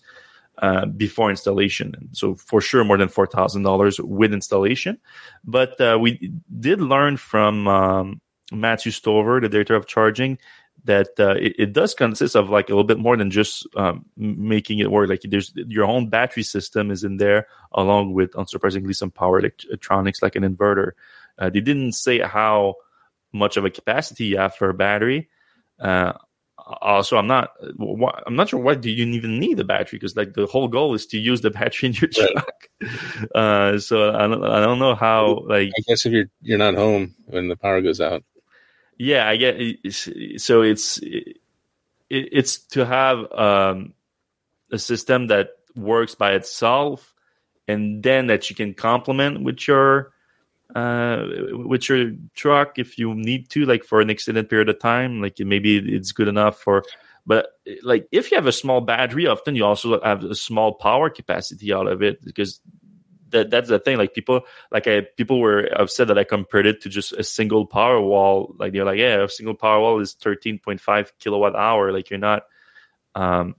Uh, 0.60 0.86
before 0.86 1.30
installation. 1.30 1.94
So 2.14 2.36
for 2.36 2.62
sure, 2.62 2.86
more 2.86 2.98
than 2.98 3.10
four 3.10 3.28
thousand 3.28 3.64
dollars 3.64 4.00
with 4.00 4.34
installation. 4.34 4.98
But 5.44 5.80
uh, 5.82 5.98
we 6.00 6.32
did 6.62 6.80
learn 6.80 7.18
from 7.18 7.68
um, 7.68 8.22
Matthew 8.54 8.94
Stover, 8.94 9.42
the 9.42 9.50
director 9.50 9.76
of 9.76 9.86
charging, 9.86 10.38
that 10.86 11.10
uh, 11.20 11.36
it, 11.36 11.56
it, 11.58 11.74
does 11.74 11.94
consist 11.94 12.36
of 12.36 12.50
like 12.50 12.70
a 12.70 12.72
little 12.72 12.86
bit 12.86 13.00
more 13.00 13.18
than 13.18 13.32
just 13.32 13.68
um, 13.76 14.06
making 14.16 14.80
it 14.80 14.92
work. 14.92 15.10
Like 15.10 15.24
there's 15.24 15.52
your 15.56 15.86
own 15.86 16.10
battery 16.10 16.44
system 16.44 16.90
is 16.90 17.04
in 17.04 17.18
there, 17.18 17.48
along 17.74 18.14
with 18.14 18.32
unsurprisingly 18.32 18.96
some 18.96 19.12
power 19.12 19.40
electronics 19.40 20.22
like 20.22 20.36
an 20.36 20.44
inverter. 20.44 20.92
Uh, 21.38 21.50
they 21.50 21.60
didn't 21.60 21.94
say 21.94 22.20
how 22.20 22.76
much 23.34 23.58
of 23.58 23.66
a 23.66 23.70
capacity 23.70 24.26
you 24.26 24.38
have 24.38 24.56
for 24.56 24.70
a 24.70 24.74
battery. 24.74 25.28
Uh, 25.80 26.14
also, 26.66 27.18
I'm 27.18 27.28
not 27.28 27.52
I'm 28.26 28.36
not 28.36 28.50
sure 28.50 28.60
why 28.60 28.76
do 28.76 28.90
you 28.90 29.06
even 29.06 29.40
need 29.40 29.60
a 29.60 29.64
battery 29.64 30.00
because 30.00 30.16
like 30.16 30.34
the 30.34 30.48
whole 30.48 30.68
goal 30.68 30.96
is 30.96 31.06
to 31.08 31.20
use 31.20 31.42
the 31.42 31.52
battery 31.52 31.90
in 31.90 31.94
your 31.94 32.10
truck. 32.10 32.70
Uh, 33.34 33.80
so 33.80 34.14
I 34.14 34.28
don't 34.28 34.44
I 34.44 34.60
don't 34.60 34.80
know 34.80 34.96
how 34.96 35.46
like 35.48 35.70
I 35.70 35.82
guess 35.88 36.06
if 36.06 36.12
you're 36.12 36.26
you're 36.42 36.58
not 36.58 36.76
home 36.76 37.16
when 37.26 37.48
the 37.48 37.56
power 37.56 37.82
goes 37.82 38.02
out. 38.02 38.24
Yeah, 38.98 39.28
I 39.28 39.38
get 39.38 39.58
so 40.38 40.62
it's 40.62 41.00
it, 41.02 41.38
it's 42.10 42.58
to 42.68 42.86
have 42.86 43.32
um, 43.32 43.94
a 44.72 44.78
system 44.78 45.28
that 45.28 45.52
works 45.76 46.16
by 46.16 46.34
itself 46.34 47.14
and 47.68 48.04
then 48.04 48.28
that 48.28 48.50
you 48.50 48.56
can 48.56 48.74
complement 48.74 49.44
with 49.44 49.68
your 49.68 50.12
uh, 50.74 51.26
with 51.52 51.88
your 51.90 52.14
truck 52.36 52.80
if 52.80 52.98
you 52.98 53.14
need 53.14 53.50
to, 53.52 53.66
like 53.66 53.84
for 53.84 54.02
an 54.02 54.10
extended 54.10 54.50
period 54.50 54.70
of 54.70 54.80
time. 54.80 55.22
Like 55.22 55.36
maybe 55.40 55.78
it's 55.78 56.12
good 56.12 56.28
enough 56.28 56.60
for, 56.60 56.84
but 57.26 57.48
like 57.84 58.08
if 58.12 58.32
you 58.32 58.38
have 58.38 58.48
a 58.48 58.52
small 58.52 58.82
battery, 58.82 59.28
often 59.28 59.56
you 59.56 59.66
also 59.66 60.02
have 60.02 60.24
a 60.24 60.36
small 60.36 60.74
power 60.74 61.10
capacity 61.10 61.74
out 61.74 61.88
of 61.88 62.02
it 62.02 62.24
because 62.24 62.62
that 63.30 63.50
that's 63.50 63.70
the 63.70 63.80
thing. 63.80 63.98
Like 63.98 64.14
people, 64.14 64.42
like 64.72 64.88
I, 64.88 65.02
people 65.02 65.40
were 65.40 65.68
upset 65.76 66.08
that 66.08 66.18
I 66.18 66.24
compared 66.24 66.66
it 66.66 66.82
to 66.82 66.90
just 66.90 67.12
a 67.14 67.24
single 67.24 67.66
power 67.66 68.00
wall. 68.00 68.56
Like 68.58 68.74
they're 68.74 68.86
like, 68.86 69.00
yeah, 69.00 69.24
a 69.24 69.30
single 69.30 69.56
power 69.56 69.80
wall 69.80 70.00
is 70.00 70.14
thirteen 70.14 70.60
point 70.60 70.80
five 70.82 71.12
kilowatt 71.20 71.56
hour. 71.56 71.92
Like 71.92 72.10
you're 72.10 72.20
not, 72.20 72.44
um, 73.16 73.56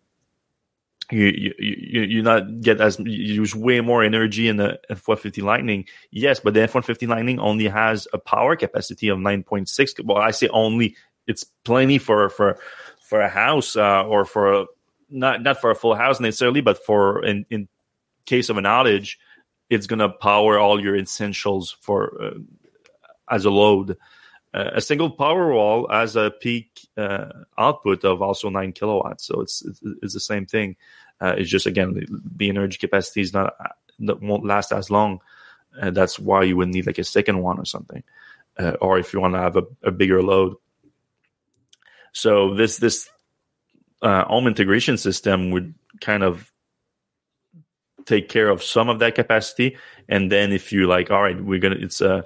you 1.11 1.27
you 1.27 1.55
you 1.59 2.03
you 2.03 2.23
not 2.23 2.61
get 2.61 2.81
as 2.81 2.99
you 2.99 3.35
use 3.35 3.55
way 3.55 3.81
more 3.81 4.03
energy 4.03 4.49
in 4.49 4.57
the 4.57 4.81
F150 4.90 5.42
Lightning. 5.42 5.87
Yes, 6.11 6.40
but 6.40 6.55
the 6.55 6.61
F150 6.61 7.07
Lightning 7.09 7.38
only 7.38 7.69
has 7.69 8.09
a 8.12 8.19
power 8.19 8.57
capacity 8.57 9.09
of 9.09 9.19
9.6. 9.19 10.05
Well, 10.05 10.19
I 10.19 10.31
say 10.31 10.49
only. 10.49 10.97
It's 11.27 11.45
plenty 11.64 11.99
for 11.99 12.29
for 12.29 12.59
for 13.01 13.21
a 13.21 13.29
house 13.29 13.77
uh, 13.77 14.05
or 14.05 14.25
for 14.25 14.53
a 14.53 14.66
not 15.11 15.42
not 15.42 15.61
for 15.61 15.71
a 15.71 15.75
full 15.75 15.95
house 15.95 16.21
necessarily, 16.21 16.61
but 16.61 16.85
for 16.85 17.25
in 17.25 17.47
in 17.51 17.69
case 18.25 18.49
of 18.49 18.59
an 18.59 18.64
outage, 18.64 19.16
it's 19.71 19.87
gonna 19.87 20.09
power 20.09 20.59
all 20.59 20.81
your 20.81 20.97
essentials 20.97 21.77
for 21.81 22.23
uh, 22.23 22.38
as 23.31 23.45
a 23.45 23.51
load. 23.51 23.97
Uh, 24.57 24.71
a 24.73 24.81
single 24.81 25.11
power 25.11 25.53
wall 25.53 25.87
has 25.90 26.16
a 26.16 26.31
peak 26.31 26.88
uh, 26.97 27.27
output 27.59 28.05
of 28.05 28.23
also 28.23 28.49
nine 28.49 28.73
kilowatts, 28.73 29.27
so 29.27 29.42
it's 29.42 29.62
it's, 30.03 30.14
the 30.14 30.21
same 30.21 30.47
thing. 30.47 30.77
Uh, 31.21 31.35
it's 31.37 31.51
just 31.51 31.66
again 31.66 31.92
the, 31.92 32.07
the, 32.37 32.49
energy 32.49 32.79
capacity 32.79 33.21
is 33.21 33.35
not 33.35 33.55
that 33.99 34.23
won't 34.23 34.47
last 34.47 34.73
as 34.73 34.90
long. 34.90 35.21
that's 35.92 36.19
why 36.19 36.42
you 36.42 36.57
would 36.57 36.69
need 36.69 36.87
like 36.87 36.97
a 36.97 37.05
second 37.05 37.42
one 37.42 37.59
or 37.59 37.66
something, 37.66 38.03
uh, 38.59 38.77
or 38.81 38.99
if 38.99 39.12
you 39.12 39.21
want 39.21 39.35
to 39.35 39.40
have 39.40 39.57
a, 39.57 39.64
a, 39.83 39.90
bigger 39.90 40.23
load. 40.23 40.55
So 42.12 42.55
this 42.55 42.79
this 42.79 43.11
uh, 44.01 44.25
home 44.25 44.47
integration 44.47 44.97
system 44.97 45.51
would 45.51 45.75
kind 46.01 46.23
of 46.23 46.51
take 48.07 48.31
care 48.31 48.49
of 48.49 48.62
some 48.62 48.88
of 48.88 49.01
that 49.01 49.16
capacity, 49.16 49.77
and 50.09 50.33
then 50.33 50.51
if 50.51 50.73
you 50.73 50.87
like, 50.87 51.11
all 51.11 51.21
right, 51.21 51.38
we're 51.38 51.61
gonna 51.61 51.77
it's 51.79 52.01
a 52.01 52.25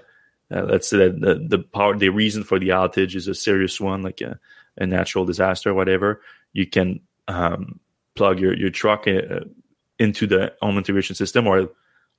uh, 0.51 0.65
let's 0.65 0.89
say 0.89 0.99
that 0.99 1.21
the, 1.21 1.35
the 1.35 1.59
power 1.59 1.97
the 1.97 2.09
reason 2.09 2.43
for 2.43 2.59
the 2.59 2.71
outage 2.71 3.15
is 3.15 3.29
a 3.29 3.35
serious 3.35 3.81
one 3.81 4.03
like 4.03 4.21
a, 4.21 4.39
a 4.77 4.87
natural 4.87 5.25
disaster 5.25 5.71
or 5.71 5.75
whatever. 5.75 6.21
You 6.53 6.67
can 6.67 7.01
um, 7.29 7.79
plug 8.17 8.41
your, 8.41 8.57
your 8.57 8.71
truck 8.71 9.07
uh, 9.07 9.41
into 9.99 10.27
the 10.27 10.53
home 10.61 10.77
integration 10.77 11.15
system 11.15 11.47
or 11.47 11.71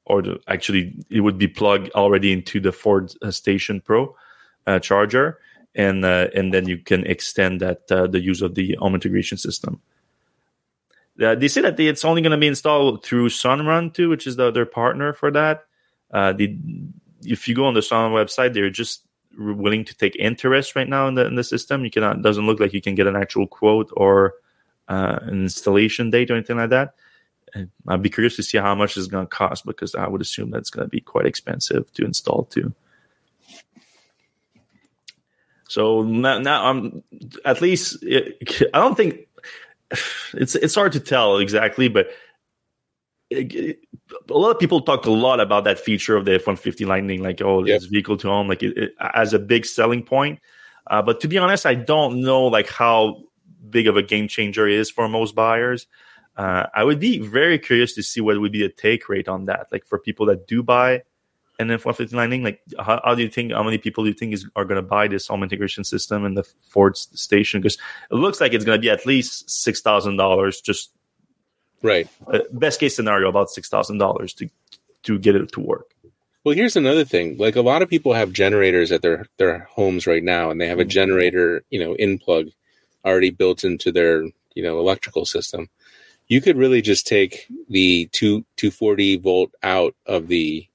or 0.05 0.21
the, 0.21 0.39
actually 0.47 0.95
it 1.09 1.21
would 1.21 1.37
be 1.37 1.47
plugged 1.47 1.91
already 1.91 2.31
into 2.31 2.59
the 2.59 2.71
ford 2.71 3.13
uh, 3.21 3.31
station 3.31 3.81
pro 3.81 4.15
uh, 4.67 4.79
charger. 4.79 5.39
And 5.73 6.03
uh, 6.03 6.27
and 6.35 6.53
then 6.53 6.67
you 6.67 6.77
can 6.77 7.05
extend 7.05 7.61
that 7.61 7.89
uh, 7.91 8.07
the 8.07 8.19
use 8.19 8.41
of 8.41 8.55
the 8.55 8.75
home 8.79 8.93
integration 8.93 9.37
system. 9.37 9.81
They 11.17 11.47
say 11.49 11.61
that 11.61 11.77
they, 11.77 11.87
it's 11.87 12.03
only 12.03 12.21
going 12.21 12.31
to 12.31 12.37
be 12.37 12.47
installed 12.47 13.05
through 13.05 13.29
sunrun 13.29 13.93
too 13.93 14.09
which 14.09 14.25
is 14.25 14.37
the 14.37 14.47
other 14.47 14.65
partner 14.65 15.13
for 15.13 15.31
that. 15.31 15.65
The 16.11 16.57
if 17.23 17.47
you 17.47 17.55
go 17.55 17.65
on 17.65 17.73
the 17.73 17.81
Sunrun 17.81 18.11
website, 18.11 18.53
they're 18.53 18.69
just 18.69 19.05
willing 19.37 19.85
to 19.85 19.95
take 19.95 20.15
interest 20.17 20.75
right 20.75 20.89
now 20.89 21.07
in 21.07 21.15
the 21.15 21.25
in 21.25 21.35
the 21.35 21.43
system. 21.43 21.83
You 21.83 21.91
cannot 21.91 22.21
doesn't 22.21 22.45
look 22.45 22.59
like 22.59 22.73
you 22.73 22.81
can 22.81 22.95
get 22.95 23.07
an 23.07 23.15
actual 23.15 23.47
quote 23.47 23.89
or 23.95 24.33
uh, 24.87 25.19
an 25.21 25.43
installation 25.43 26.09
date 26.09 26.29
or 26.29 26.35
anything 26.35 26.57
like 26.57 26.69
that. 26.69 26.95
And 27.53 27.69
I'd 27.87 28.01
be 28.01 28.09
curious 28.09 28.35
to 28.37 28.43
see 28.43 28.57
how 28.57 28.75
much 28.75 28.95
it's 28.95 29.07
going 29.07 29.25
to 29.25 29.29
cost 29.29 29.65
because 29.65 29.93
I 29.95 30.07
would 30.07 30.21
assume 30.21 30.51
that's 30.51 30.69
going 30.69 30.85
to 30.85 30.89
be 30.89 31.01
quite 31.01 31.25
expensive 31.25 31.91
to 31.93 32.05
install 32.05 32.45
too. 32.45 32.73
So 35.67 36.03
now, 36.03 36.39
now 36.39 36.65
I'm 36.65 37.03
at 37.45 37.61
least 37.61 38.03
it, 38.03 38.69
I 38.73 38.79
don't 38.79 38.95
think 38.95 39.27
it's 40.33 40.55
it's 40.55 40.75
hard 40.75 40.93
to 40.93 40.99
tell 40.99 41.37
exactly, 41.37 41.87
but 41.87 42.07
a 43.31 43.77
lot 44.29 44.51
of 44.51 44.59
people 44.59 44.81
talk 44.81 45.05
a 45.05 45.11
lot 45.11 45.39
about 45.39 45.63
that 45.63 45.79
feature 45.79 46.15
of 46.17 46.25
the 46.25 46.35
F-150 46.35 46.85
Lightning, 46.85 47.23
like 47.23 47.41
oh, 47.41 47.63
yep. 47.63 47.77
it's 47.77 47.85
vehicle 47.85 48.17
to 48.17 48.27
home, 48.27 48.47
like 48.47 48.61
it, 48.61 48.77
it, 48.77 48.93
as 49.13 49.33
a 49.33 49.39
big 49.39 49.65
selling 49.65 50.03
point. 50.03 50.39
Uh, 50.87 51.01
but 51.01 51.21
to 51.21 51.27
be 51.27 51.37
honest, 51.37 51.65
I 51.65 51.75
don't 51.75 52.21
know 52.21 52.43
like 52.45 52.69
how 52.69 53.23
big 53.69 53.87
of 53.87 53.95
a 53.95 54.03
game 54.03 54.27
changer 54.27 54.67
it 54.67 54.75
is 54.75 54.89
for 54.89 55.07
most 55.07 55.35
buyers. 55.35 55.87
Uh, 56.35 56.65
I 56.73 56.83
would 56.83 56.99
be 56.99 57.19
very 57.19 57.59
curious 57.59 57.93
to 57.95 58.03
see 58.03 58.21
what 58.21 58.39
would 58.39 58.51
be 58.51 58.61
the 58.61 58.69
take 58.69 59.07
rate 59.09 59.27
on 59.27 59.45
that, 59.45 59.67
like 59.71 59.85
for 59.85 59.99
people 59.99 60.25
that 60.27 60.47
do 60.47 60.63
buy 60.63 61.03
an 61.59 61.71
F-150 61.71 62.13
Lightning. 62.13 62.43
Like, 62.43 62.61
how, 62.79 62.99
how, 63.03 63.15
do 63.15 63.21
you 63.21 63.29
think? 63.29 63.51
How 63.51 63.63
many 63.63 63.77
people 63.77 64.03
do 64.03 64.09
you 64.09 64.13
think 64.13 64.33
is 64.33 64.47
are 64.55 64.65
going 64.65 64.81
to 64.81 64.87
buy 64.87 65.07
this 65.07 65.27
home 65.27 65.43
integration 65.43 65.83
system 65.83 66.25
in 66.25 66.33
the 66.33 66.43
Ford 66.61 66.97
station? 66.97 67.61
Because 67.61 67.77
it 68.09 68.15
looks 68.15 68.41
like 68.41 68.53
it's 68.53 68.65
going 68.65 68.77
to 68.77 68.81
be 68.81 68.89
at 68.89 69.05
least 69.05 69.49
six 69.49 69.81
thousand 69.81 70.17
dollars 70.17 70.61
just 70.61 70.91
Right. 71.83 72.07
Uh, 72.27 72.39
best 72.51 72.79
case 72.79 72.95
scenario, 72.95 73.29
about 73.29 73.49
six 73.49 73.69
thousand 73.69 73.97
dollars 73.97 74.33
to 74.35 74.49
to 75.03 75.17
get 75.17 75.35
it 75.35 75.51
to 75.53 75.59
work. 75.59 75.91
Well, 76.43 76.55
here's 76.55 76.75
another 76.75 77.05
thing. 77.05 77.37
Like 77.37 77.55
a 77.55 77.61
lot 77.61 77.81
of 77.83 77.89
people 77.89 78.13
have 78.13 78.33
generators 78.33 78.91
at 78.91 79.01
their 79.01 79.27
their 79.37 79.59
homes 79.71 80.07
right 80.07 80.23
now, 80.23 80.49
and 80.49 80.59
they 80.59 80.67
have 80.67 80.79
a 80.79 80.83
mm-hmm. 80.83 80.89
generator, 80.89 81.63
you 81.69 81.79
know, 81.79 81.93
in 81.93 82.17
plug 82.17 82.47
already 83.05 83.31
built 83.31 83.63
into 83.63 83.91
their 83.91 84.23
you 84.55 84.63
know 84.63 84.79
electrical 84.79 85.25
system. 85.25 85.69
You 86.27 86.41
could 86.41 86.57
really 86.57 86.81
just 86.81 87.05
take 87.05 87.47
the 87.69 88.07
two 88.11 88.45
240 88.57 89.17
volt 89.17 89.51
out 89.61 89.95
of 90.05 90.27
the 90.27 90.67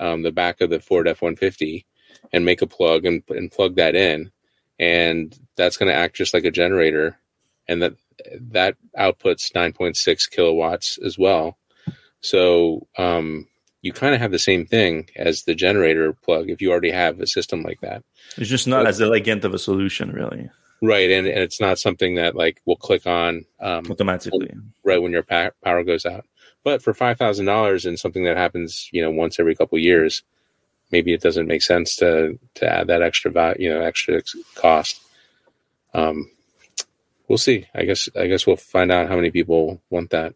um, 0.00 0.22
the 0.22 0.32
back 0.32 0.60
of 0.60 0.70
the 0.70 0.80
Ford 0.80 1.06
F 1.06 1.22
150 1.22 1.86
and 2.32 2.44
make 2.44 2.62
a 2.62 2.66
plug 2.66 3.04
and, 3.04 3.22
and 3.28 3.52
plug 3.52 3.76
that 3.76 3.94
in, 3.94 4.32
and 4.80 5.38
that's 5.56 5.76
going 5.76 5.88
to 5.88 5.96
act 5.96 6.16
just 6.16 6.34
like 6.34 6.44
a 6.44 6.50
generator, 6.50 7.16
and 7.68 7.82
that 7.82 7.94
that 8.52 8.76
outputs 8.98 9.52
9.6 9.52 10.30
kilowatts 10.30 10.98
as 11.04 11.18
well. 11.18 11.58
So 12.20 12.86
um, 12.96 13.46
you 13.82 13.92
kind 13.92 14.14
of 14.14 14.20
have 14.20 14.30
the 14.30 14.38
same 14.38 14.64
thing 14.64 15.08
as 15.16 15.42
the 15.42 15.54
generator 15.54 16.12
plug 16.12 16.48
if 16.50 16.62
you 16.62 16.70
already 16.70 16.92
have 16.92 17.20
a 17.20 17.26
system 17.26 17.62
like 17.62 17.80
that. 17.80 18.04
It's 18.36 18.48
just 18.48 18.68
not 18.68 18.84
but, 18.84 18.88
as 18.88 19.00
elegant 19.00 19.44
of 19.44 19.54
a 19.54 19.58
solution, 19.58 20.12
really. 20.12 20.48
Right, 20.80 21.10
and, 21.10 21.26
and 21.26 21.38
it's 21.38 21.60
not 21.60 21.78
something 21.78 22.16
that 22.16 22.34
like 22.34 22.60
will 22.64 22.76
click 22.76 23.06
on 23.06 23.44
um, 23.60 23.84
automatically 23.90 24.50
right 24.84 25.00
when 25.00 25.12
your 25.12 25.22
power 25.22 25.84
goes 25.84 26.06
out. 26.06 26.24
But 26.64 26.82
for 26.82 26.94
five 26.94 27.18
thousand 27.18 27.46
dollars 27.46 27.86
and 27.86 27.98
something 27.98 28.24
that 28.24 28.36
happens, 28.36 28.88
you 28.92 29.02
know, 29.02 29.10
once 29.10 29.38
every 29.38 29.54
couple 29.54 29.78
years, 29.78 30.22
maybe 30.90 31.12
it 31.12 31.20
doesn't 31.20 31.46
make 31.46 31.62
sense 31.62 31.96
to 31.96 32.38
to 32.54 32.68
add 32.68 32.88
that 32.88 33.02
extra 33.02 33.30
value, 33.30 33.64
you 33.64 33.70
know, 33.70 33.80
extra 33.80 34.22
cost. 34.54 35.00
Um, 35.94 36.30
we'll 37.32 37.38
see. 37.38 37.66
I 37.74 37.84
guess 37.84 38.10
I 38.14 38.26
guess 38.26 38.46
we'll 38.46 38.56
find 38.56 38.92
out 38.92 39.08
how 39.08 39.16
many 39.16 39.30
people 39.30 39.80
want 39.88 40.10
that. 40.10 40.34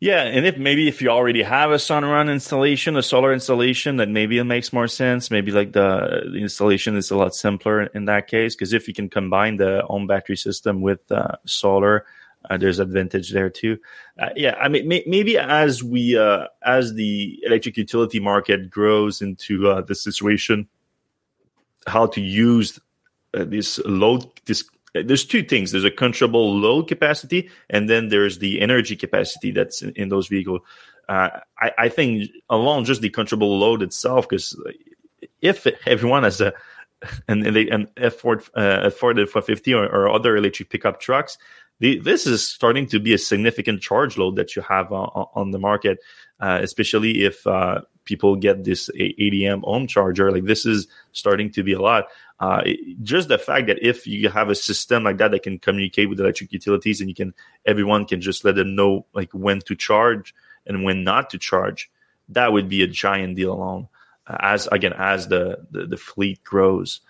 Yeah, 0.00 0.22
and 0.22 0.46
if 0.46 0.56
maybe 0.56 0.88
if 0.88 1.02
you 1.02 1.10
already 1.10 1.42
have 1.42 1.70
a 1.70 1.74
Sunrun 1.74 2.32
installation, 2.32 2.96
a 2.96 3.02
solar 3.02 3.34
installation, 3.34 3.98
then 3.98 4.14
maybe 4.14 4.38
it 4.38 4.44
makes 4.44 4.72
more 4.72 4.88
sense. 4.88 5.30
Maybe 5.30 5.52
like 5.52 5.72
the, 5.72 6.22
the 6.32 6.38
installation 6.38 6.96
is 6.96 7.10
a 7.10 7.16
lot 7.18 7.34
simpler 7.34 7.82
in 7.82 8.06
that 8.06 8.26
case 8.26 8.56
because 8.56 8.72
if 8.72 8.88
you 8.88 8.94
can 8.94 9.10
combine 9.10 9.58
the 9.58 9.82
home 9.84 10.06
battery 10.06 10.38
system 10.38 10.80
with 10.80 11.00
uh, 11.12 11.36
solar, 11.44 12.06
uh, 12.48 12.56
there's 12.56 12.78
advantage 12.78 13.30
there 13.30 13.50
too. 13.50 13.76
Uh, 14.18 14.30
yeah, 14.36 14.54
I 14.54 14.68
mean 14.68 14.88
may, 14.88 15.04
maybe 15.06 15.36
as 15.36 15.84
we 15.84 16.16
uh, 16.16 16.46
as 16.62 16.94
the 16.94 17.38
electric 17.44 17.76
utility 17.76 18.18
market 18.18 18.70
grows 18.70 19.20
into 19.20 19.68
uh, 19.68 19.82
the 19.82 19.94
situation, 19.94 20.68
how 21.86 22.06
to 22.06 22.22
use 22.22 22.80
uh, 23.34 23.44
this 23.44 23.78
load 23.84 24.24
this 24.46 24.64
there's 24.94 25.24
two 25.24 25.42
things 25.42 25.72
there's 25.72 25.84
a 25.84 25.90
controllable 25.90 26.54
load 26.54 26.88
capacity 26.88 27.48
and 27.68 27.88
then 27.88 28.08
there's 28.08 28.38
the 28.38 28.60
energy 28.60 28.96
capacity 28.96 29.50
that's 29.50 29.82
in, 29.82 29.90
in 29.94 30.08
those 30.08 30.28
vehicles 30.28 30.60
uh, 31.08 31.40
I, 31.58 31.72
I, 31.78 31.88
think 31.88 32.30
along 32.48 32.84
just 32.84 33.00
the 33.00 33.10
controllable 33.10 33.58
load 33.58 33.82
itself 33.82 34.28
because 34.28 34.56
if 35.40 35.66
everyone 35.86 36.22
has 36.22 36.40
a 36.40 36.52
and, 37.28 37.46
and 37.46 37.56
they 37.56 37.68
and 37.68 37.88
F 37.96 38.14
Ford 38.14 38.42
uh, 38.54 38.90
Ford 38.90 39.18
F 39.18 39.34
one 39.34 39.44
fifty 39.44 39.74
or, 39.74 39.84
or 39.84 40.08
other 40.08 40.36
electric 40.36 40.70
pickup 40.70 41.00
trucks. 41.00 41.38
The, 41.78 41.98
this 41.98 42.26
is 42.26 42.46
starting 42.46 42.86
to 42.88 43.00
be 43.00 43.14
a 43.14 43.18
significant 43.18 43.80
charge 43.80 44.18
load 44.18 44.36
that 44.36 44.54
you 44.54 44.60
have 44.60 44.92
on, 44.92 45.26
on 45.34 45.50
the 45.50 45.58
market, 45.58 45.98
uh, 46.38 46.58
especially 46.60 47.24
if 47.24 47.46
uh, 47.46 47.80
people 48.04 48.36
get 48.36 48.64
this 48.64 48.90
ADM 48.98 49.62
home 49.62 49.86
charger. 49.86 50.30
Like 50.30 50.44
this 50.44 50.66
is 50.66 50.88
starting 51.12 51.50
to 51.52 51.62
be 51.62 51.72
a 51.72 51.80
lot. 51.80 52.06
Uh, 52.38 52.62
just 53.02 53.28
the 53.28 53.38
fact 53.38 53.66
that 53.66 53.78
if 53.86 54.06
you 54.06 54.30
have 54.30 54.48
a 54.48 54.54
system 54.54 55.04
like 55.04 55.18
that 55.18 55.30
that 55.30 55.42
can 55.42 55.58
communicate 55.58 56.08
with 56.08 56.18
electric 56.20 56.52
utilities 56.52 57.00
and 57.00 57.10
you 57.10 57.14
can 57.14 57.34
everyone 57.66 58.06
can 58.06 58.20
just 58.20 58.44
let 58.44 58.54
them 58.54 58.74
know 58.74 59.04
like 59.12 59.30
when 59.32 59.60
to 59.60 59.76
charge 59.76 60.34
and 60.66 60.84
when 60.84 61.04
not 61.04 61.30
to 61.30 61.38
charge, 61.38 61.90
that 62.30 62.52
would 62.52 62.68
be 62.68 62.82
a 62.82 62.86
giant 62.86 63.36
deal 63.36 63.52
alone. 63.52 63.88
Uh, 64.26 64.36
as 64.40 64.66
again 64.68 64.94
as 64.96 65.28
the 65.28 65.58
the, 65.70 65.86
the 65.86 65.96
fleet 65.96 66.42
grows, 66.44 67.00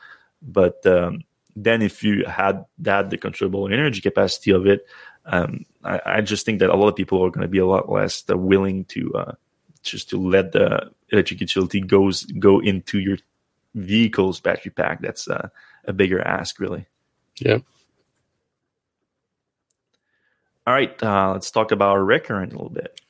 but 0.43 0.85
um, 0.87 1.23
then 1.55 1.83
if 1.83 2.03
you 2.03 2.25
had 2.25 2.65
that 2.79 3.11
the 3.11 3.19
controllable 3.19 3.69
energy 3.69 4.01
capacity 4.01 4.53
of 4.53 4.67
it, 4.67 4.87
um, 5.27 5.65
I, 5.85 6.01
I, 6.07 6.21
just 6.21 6.47
think 6.47 6.61
that 6.61 6.71
a 6.71 6.77
lot 6.77 6.89
of 6.89 6.97
people 6.97 7.25
are 7.25 7.31
going 7.31 7.43
to 7.43 7.49
be 7.49 7.59
a 7.59 7.67
lot 7.67 7.91
less 7.91 8.25
uh, 8.31 8.37
willing 8.37 8.85
to 8.87 9.13
uh, 9.15 9.33
just 9.83 10.11
to 10.11 10.17
let 10.17 10.53
the 10.53 10.91
electric 11.11 11.41
utility 11.41 11.81
goes 11.81 12.25
go 12.25 12.61
into 12.61 12.99
your 12.99 13.19
vehicle's 13.75 14.41
battery 14.41 14.73
pack. 14.73 15.01
That's 15.01 15.29
uh, 15.29 15.49
a 15.85 15.93
bigger 15.93 16.21
ask, 16.21 16.61
really. 16.61 16.87
Yeah. 17.39 17.59
All 20.67 20.75
right, 20.75 21.03
uh, 21.03 21.33
let's 21.33 21.51
talk 21.51 21.73
about 21.73 21.97
Recurrent 21.97 22.53
a 22.53 22.57
little 22.57 22.71
bit. 22.71 23.01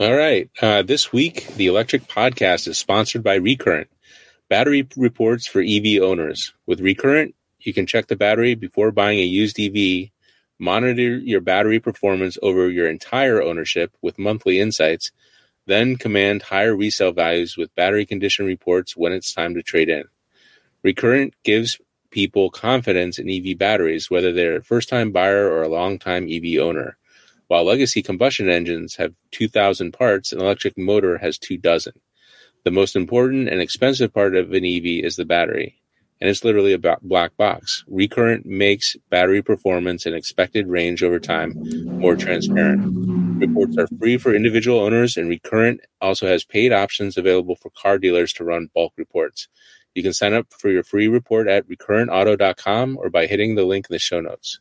All 0.00 0.16
right. 0.16 0.50
Uh, 0.60 0.82
this 0.82 1.12
week, 1.12 1.46
the 1.54 1.68
Electrek 1.68 2.08
Podcast 2.08 2.66
is 2.66 2.76
sponsored 2.76 3.22
by 3.22 3.36
Recurrent, 3.36 3.88
battery 4.48 4.88
reports 4.96 5.46
for 5.46 5.60
EV 5.60 6.02
owners. 6.02 6.52
With 6.66 6.80
Recurrent, 6.80 7.34
you 7.60 7.72
can 7.72 7.86
check 7.86 8.08
the 8.08 8.16
battery 8.16 8.54
before 8.56 8.90
buying 8.90 9.20
a 9.20 9.22
used 9.22 9.60
EV, 9.60 10.08
monitor 10.58 11.18
your 11.18 11.40
battery 11.40 11.78
performance 11.78 12.36
over 12.42 12.68
your 12.68 12.88
entire 12.88 13.40
ownership 13.40 13.96
with 14.02 14.18
monthly 14.18 14.58
insights, 14.58 15.12
then 15.66 15.96
command 15.96 16.42
higher 16.42 16.74
resale 16.74 17.12
values 17.12 17.56
with 17.56 17.74
battery 17.74 18.06
condition 18.06 18.46
reports 18.46 18.96
when 18.96 19.12
it's 19.12 19.32
time 19.32 19.54
to 19.54 19.62
trade 19.62 19.88
in. 19.88 20.04
Recurrent 20.82 21.34
gives 21.44 21.80
people 22.10 22.50
confidence 22.50 23.18
in 23.18 23.30
EV 23.30 23.58
batteries, 23.58 24.10
whether 24.10 24.32
they're 24.32 24.56
a 24.56 24.62
first 24.62 24.88
time 24.88 25.12
buyer 25.12 25.50
or 25.50 25.62
a 25.62 25.68
long 25.68 25.98
time 25.98 26.28
EV 26.30 26.60
owner. 26.60 26.96
While 27.48 27.64
legacy 27.64 28.02
combustion 28.02 28.48
engines 28.48 28.96
have 28.96 29.14
2,000 29.32 29.92
parts, 29.92 30.32
an 30.32 30.40
electric 30.40 30.78
motor 30.78 31.18
has 31.18 31.38
two 31.38 31.58
dozen. 31.58 31.94
The 32.64 32.70
most 32.70 32.96
important 32.96 33.48
and 33.48 33.60
expensive 33.60 34.12
part 34.12 34.36
of 34.36 34.52
an 34.52 34.64
EV 34.64 35.04
is 35.04 35.16
the 35.16 35.24
battery 35.24 35.81
and 36.22 36.30
it's 36.30 36.44
literally 36.44 36.72
a 36.72 36.78
black 37.02 37.36
box. 37.36 37.84
Recurrent 37.88 38.46
makes 38.46 38.94
battery 39.10 39.42
performance 39.42 40.06
and 40.06 40.14
expected 40.14 40.68
range 40.68 41.02
over 41.02 41.18
time 41.18 41.52
more 41.98 42.14
transparent. 42.14 42.80
Reports 43.40 43.76
are 43.76 43.88
free 43.98 44.16
for 44.18 44.32
individual 44.32 44.78
owners, 44.78 45.16
and 45.16 45.28
Recurrent 45.28 45.80
also 46.00 46.28
has 46.28 46.44
paid 46.44 46.72
options 46.72 47.16
available 47.16 47.56
for 47.56 47.70
car 47.70 47.98
dealers 47.98 48.32
to 48.34 48.44
run 48.44 48.70
bulk 48.72 48.92
reports. 48.96 49.48
You 49.96 50.04
can 50.04 50.12
sign 50.12 50.32
up 50.32 50.46
for 50.52 50.70
your 50.70 50.84
free 50.84 51.08
report 51.08 51.48
at 51.48 51.68
recurrentauto.com 51.68 52.98
or 52.98 53.10
by 53.10 53.26
hitting 53.26 53.56
the 53.56 53.64
link 53.64 53.86
in 53.90 53.92
the 53.92 53.98
show 53.98 54.20
notes. 54.20 54.60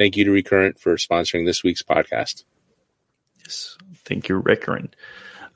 Thank 0.00 0.16
you 0.16 0.24
to 0.24 0.32
Recurrent 0.32 0.80
for 0.80 0.96
sponsoring 0.96 1.46
this 1.46 1.62
week's 1.62 1.82
podcast. 1.82 2.42
Yes, 3.44 3.78
thank 4.04 4.28
you, 4.28 4.38
Recurrent. 4.38 4.96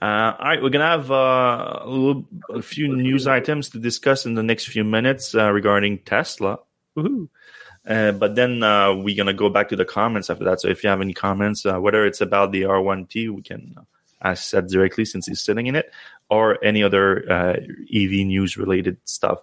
Uh, 0.02 0.34
all 0.38 0.46
right, 0.46 0.62
we're 0.62 0.70
gonna 0.70 0.84
have 0.86 1.10
uh, 1.10 1.80
a, 1.82 1.88
little, 1.88 2.24
a 2.48 2.62
few 2.62 2.96
news 2.96 3.26
items 3.26 3.68
to 3.68 3.78
discuss 3.78 4.24
in 4.24 4.34
the 4.34 4.42
next 4.42 4.66
few 4.66 4.82
minutes 4.82 5.34
uh, 5.34 5.50
regarding 5.50 5.98
Tesla. 5.98 6.58
Uh, 6.96 8.12
but 8.12 8.34
then 8.34 8.62
uh, 8.62 8.94
we're 8.94 9.16
gonna 9.16 9.34
go 9.34 9.50
back 9.50 9.68
to 9.68 9.76
the 9.76 9.84
comments 9.84 10.30
after 10.30 10.44
that. 10.44 10.60
So 10.60 10.68
if 10.68 10.82
you 10.82 10.88
have 10.88 11.02
any 11.02 11.12
comments, 11.12 11.66
uh, 11.66 11.78
whether 11.78 12.06
it's 12.06 12.22
about 12.22 12.50
the 12.50 12.62
R1T, 12.62 13.30
we 13.30 13.42
can 13.42 13.74
ask 14.22 14.50
that 14.52 14.68
directly 14.68 15.04
since 15.04 15.26
he's 15.26 15.40
sitting 15.40 15.66
in 15.66 15.76
it, 15.76 15.92
or 16.30 16.62
any 16.64 16.82
other 16.82 17.22
EV 17.30 18.26
news 18.26 18.56
related 18.56 18.96
stuff 19.04 19.40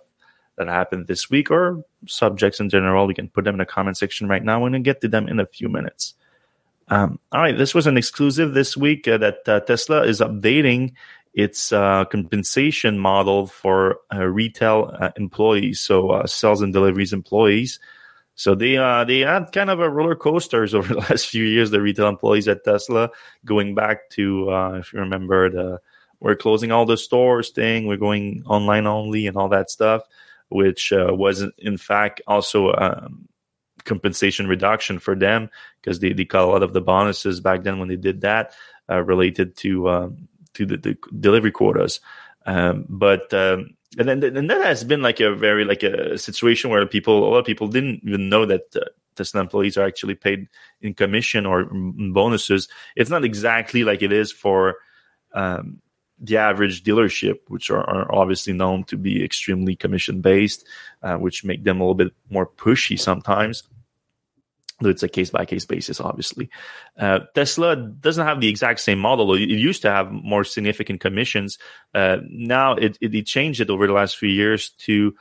that 0.58 0.68
happened 0.68 1.06
this 1.06 1.30
week, 1.30 1.52
or 1.52 1.84
subjects 2.08 2.60
in 2.60 2.70
general. 2.70 3.06
We 3.06 3.14
can 3.14 3.30
put 3.30 3.44
them 3.44 3.56
in 3.56 3.60
the 3.60 3.66
comment 3.66 3.98
section 3.98 4.28
right 4.28 4.44
now. 4.44 4.60
We're 4.60 4.70
gonna 4.70 4.80
get 4.80 5.02
to 5.02 5.08
them 5.08 5.28
in 5.28 5.40
a 5.40 5.46
few 5.46 5.70
minutes. 5.70 6.16
Um, 6.90 7.20
all 7.32 7.42
right, 7.42 7.58
this 7.58 7.76
was 7.76 7.88
an 7.88 7.98
exclusive 7.98 8.54
this 8.54 8.78
week 8.78 9.08
uh, 9.08 9.18
that 9.18 9.48
uh, 9.48 9.60
Tesla 9.62 10.04
is 10.04 10.22
updating 10.22 10.94
its 11.34 11.72
uh, 11.72 12.06
compensation 12.06 12.98
model 12.98 13.48
for 13.48 14.00
uh, 14.14 14.26
retail 14.26 14.96
uh, 15.00 15.12
employees, 15.18 15.80
so 15.80 16.12
uh, 16.12 16.26
sales 16.26 16.62
and 16.62 16.74
deliveries 16.74 17.14
employees. 17.14 17.80
So 18.36 18.56
they 18.56 18.76
they 19.08 19.20
had 19.20 19.52
kind 19.52 19.70
of 19.70 19.80
a 19.80 19.90
roller 19.90 20.16
coasters 20.16 20.74
over 20.76 20.94
the 20.94 21.00
last 21.00 21.28
few 21.28 21.44
years. 21.44 21.72
The 21.72 21.82
retail 21.82 22.08
employees 22.08 22.48
at 22.48 22.64
Tesla, 22.64 23.10
going 23.44 23.76
back 23.76 24.10
to 24.12 24.50
if 24.76 24.94
you 24.94 25.00
remember 25.00 25.50
the 25.50 25.82
we're 26.20 26.36
closing 26.36 26.72
all 26.72 26.86
the 26.86 26.98
stores 26.98 27.50
thing, 27.50 27.86
we're 27.86 27.98
going 27.98 28.44
online 28.48 28.88
only, 28.88 29.28
and 29.28 29.38
all 29.38 29.50
that 29.50 29.70
stuff, 29.70 30.04
which 30.50 30.92
was 30.92 31.44
in 31.58 31.78
fact 31.78 32.22
also 32.28 32.74
um, 32.74 33.28
compensation 33.88 34.48
reduction 34.48 35.00
for 35.00 35.16
them 35.16 35.50
because 35.82 36.00
they, 36.00 36.14
they 36.14 36.26
cut 36.26 36.44
a 36.44 36.46
lot 36.46 36.62
of 36.62 36.74
the 36.74 36.82
bonuses 36.82 37.40
back 37.40 37.64
then 37.64 37.80
when 37.80 37.88
they 37.88 37.96
did 37.96 38.22
that 38.22 38.54
uh, 38.90 39.02
related 39.02 39.56
to 39.58 39.90
um, 39.90 40.28
to 40.54 40.66
the, 40.66 40.78
the, 40.78 40.98
delivery 41.20 41.52
quotas. 41.52 42.00
Um, 42.46 42.86
but 42.88 43.34
um, 43.34 43.72
and 43.98 44.08
then 44.08 44.24
and 44.24 44.50
that 44.50 44.62
has 44.62 44.84
been 44.84 45.02
like 45.02 45.20
a 45.20 45.34
very 45.34 45.66
like 45.66 45.84
a 45.84 46.18
situation 46.18 46.70
where 46.70 46.86
people 46.86 47.28
a 47.28 47.30
lot 47.30 47.40
of 47.40 47.46
people 47.46 47.68
didn't 47.68 48.02
even 48.04 48.30
know 48.30 48.46
that 48.46 48.76
uh, 48.76 48.82
Tesla 49.16 49.42
employees 49.42 49.78
are 49.78 49.88
actually 49.88 50.16
paid 50.16 50.48
in 50.82 50.94
commission 50.94 51.46
or 51.46 51.66
bonuses. 51.72 52.68
It's 52.96 53.10
not 53.10 53.24
exactly 53.24 53.84
like 53.84 54.02
it 54.02 54.12
is 54.12 54.32
for 54.32 54.76
um, 55.34 55.82
the 56.20 56.38
average 56.38 56.84
dealership, 56.84 57.40
which 57.48 57.70
are, 57.70 57.84
are, 57.84 58.14
obviously 58.14 58.54
known 58.54 58.84
to 58.86 58.98
be 58.98 59.24
extremely 59.24 59.76
commission 59.76 60.22
based, 60.22 60.66
uh, 61.04 61.16
which 61.18 61.44
make 61.44 61.64
them 61.64 61.80
a 61.80 61.84
little 61.84 61.96
bit 61.96 62.14
more 62.30 62.48
pushy 62.48 63.00
sometimes 63.00 63.64
it's 64.82 65.04
a 65.04 65.10
case 65.10 65.30
by 65.32 65.46
case 65.46 65.66
basis, 65.66 66.00
obviously. 66.00 66.50
Uh, 66.98 67.20
Tesla 67.34 67.76
doesn't 67.76 68.26
have 68.26 68.42
the 68.42 68.48
exact 68.48 68.80
same 68.80 69.00
model. 69.00 69.34
It 69.34 69.42
used 69.42 69.82
to 69.82 69.92
have 69.92 70.12
more 70.12 70.44
significant 70.44 71.02
commissions. 71.02 71.58
Uh, 71.96 72.18
now 72.30 72.74
it, 72.74 72.98
it, 73.02 73.16
it, 73.16 73.26
changed 73.26 73.60
it 73.60 73.70
over 73.70 73.88
the 73.88 73.94
last 73.94 74.18
few 74.18 74.30
years 74.30 74.70
to 74.86 75.16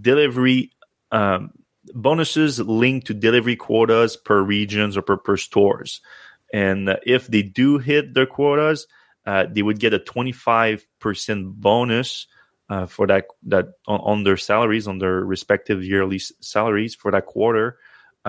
delivery 0.00 0.72
um, 1.12 1.50
bonuses 1.94 2.60
linked 2.60 3.06
to 3.08 3.14
delivery 3.14 3.56
quotas 3.56 4.16
per 4.16 4.42
regions 4.42 4.96
or 4.96 5.02
per, 5.02 5.16
per 5.16 5.36
stores. 5.36 6.00
And 6.52 6.96
if 7.04 7.26
they 7.26 7.42
do 7.42 7.78
hit 7.78 8.14
their 8.14 8.26
quotas, 8.26 8.86
uh, 9.26 9.46
they 9.50 9.62
would 9.62 9.78
get 9.78 9.92
a 9.92 9.98
25% 9.98 11.52
bonus 11.54 12.26
uh, 12.70 12.86
for 12.86 13.06
that 13.06 13.26
that 13.44 13.66
on, 13.86 14.00
on, 14.00 14.24
their 14.24 14.36
salaries, 14.36 14.86
on 14.86 14.98
their 14.98 15.20
respective 15.24 15.84
yearly 15.84 16.18
salaries 16.18 16.94
for 16.94 17.10
that 17.10 17.26
quarter 17.26 17.78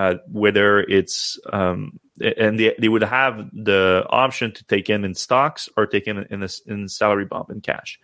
uh, 0.00 0.14
whether 0.32 0.80
it's 0.80 1.38
um, 1.52 2.00
and 2.22 2.58
they, 2.58 2.74
they 2.78 2.88
would 2.88 3.02
have 3.02 3.50
the 3.52 4.06
option 4.08 4.50
to 4.50 4.64
take 4.64 4.88
in 4.88 5.04
in 5.04 5.14
stocks 5.14 5.68
or 5.76 5.86
take 5.86 6.06
in 6.06 6.24
in, 6.30 6.42
a, 6.42 6.48
in 6.66 6.88
salary 6.88 7.26
bump 7.26 7.50
in 7.50 7.60
cash. 7.60 8.00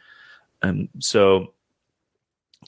And 0.60 0.90
so 0.98 1.54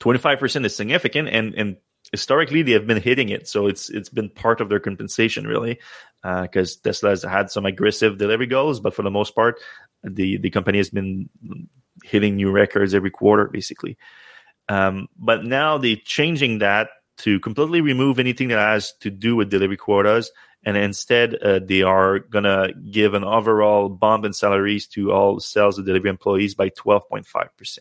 25% 0.00 0.64
is 0.64 0.74
significant 0.74 1.28
and, 1.28 1.54
and 1.56 1.76
historically 2.10 2.62
they 2.62 2.72
have 2.72 2.86
been 2.86 3.02
hitting 3.02 3.28
it. 3.28 3.46
So 3.46 3.66
it's, 3.66 3.90
it's 3.90 4.08
been 4.08 4.30
part 4.30 4.62
of 4.62 4.70
their 4.70 4.80
compensation 4.80 5.46
really 5.46 5.78
because 6.22 6.78
uh, 6.78 6.80
Tesla 6.84 7.10
has 7.10 7.22
had 7.22 7.50
some 7.50 7.66
aggressive 7.66 8.16
delivery 8.16 8.46
goals, 8.46 8.80
but 8.80 8.94
for 8.94 9.02
the 9.02 9.10
most 9.10 9.34
part, 9.34 9.60
the, 10.02 10.38
the 10.38 10.48
company 10.48 10.78
has 10.78 10.88
been 10.88 11.28
hitting 12.02 12.36
new 12.36 12.50
records 12.50 12.94
every 12.94 13.10
quarter 13.10 13.44
basically. 13.52 13.98
Um, 14.70 15.08
but 15.18 15.44
now 15.44 15.76
they're 15.76 15.96
changing 16.02 16.60
that 16.60 16.88
to 17.18 17.40
completely 17.40 17.80
remove 17.80 18.18
anything 18.18 18.48
that 18.48 18.58
has 18.58 18.92
to 19.00 19.10
do 19.10 19.36
with 19.36 19.50
delivery 19.50 19.76
quotas. 19.76 20.30
And 20.64 20.76
instead 20.76 21.36
uh, 21.36 21.60
they 21.60 21.82
are 21.82 22.18
going 22.18 22.44
to 22.44 22.72
give 22.90 23.14
an 23.14 23.24
overall 23.24 23.88
bump 23.88 24.24
in 24.24 24.32
salaries 24.32 24.86
to 24.88 25.12
all 25.12 25.38
sales 25.40 25.78
and 25.78 25.86
delivery 25.86 26.10
employees 26.10 26.54
by 26.54 26.70
12.5% 26.70 27.78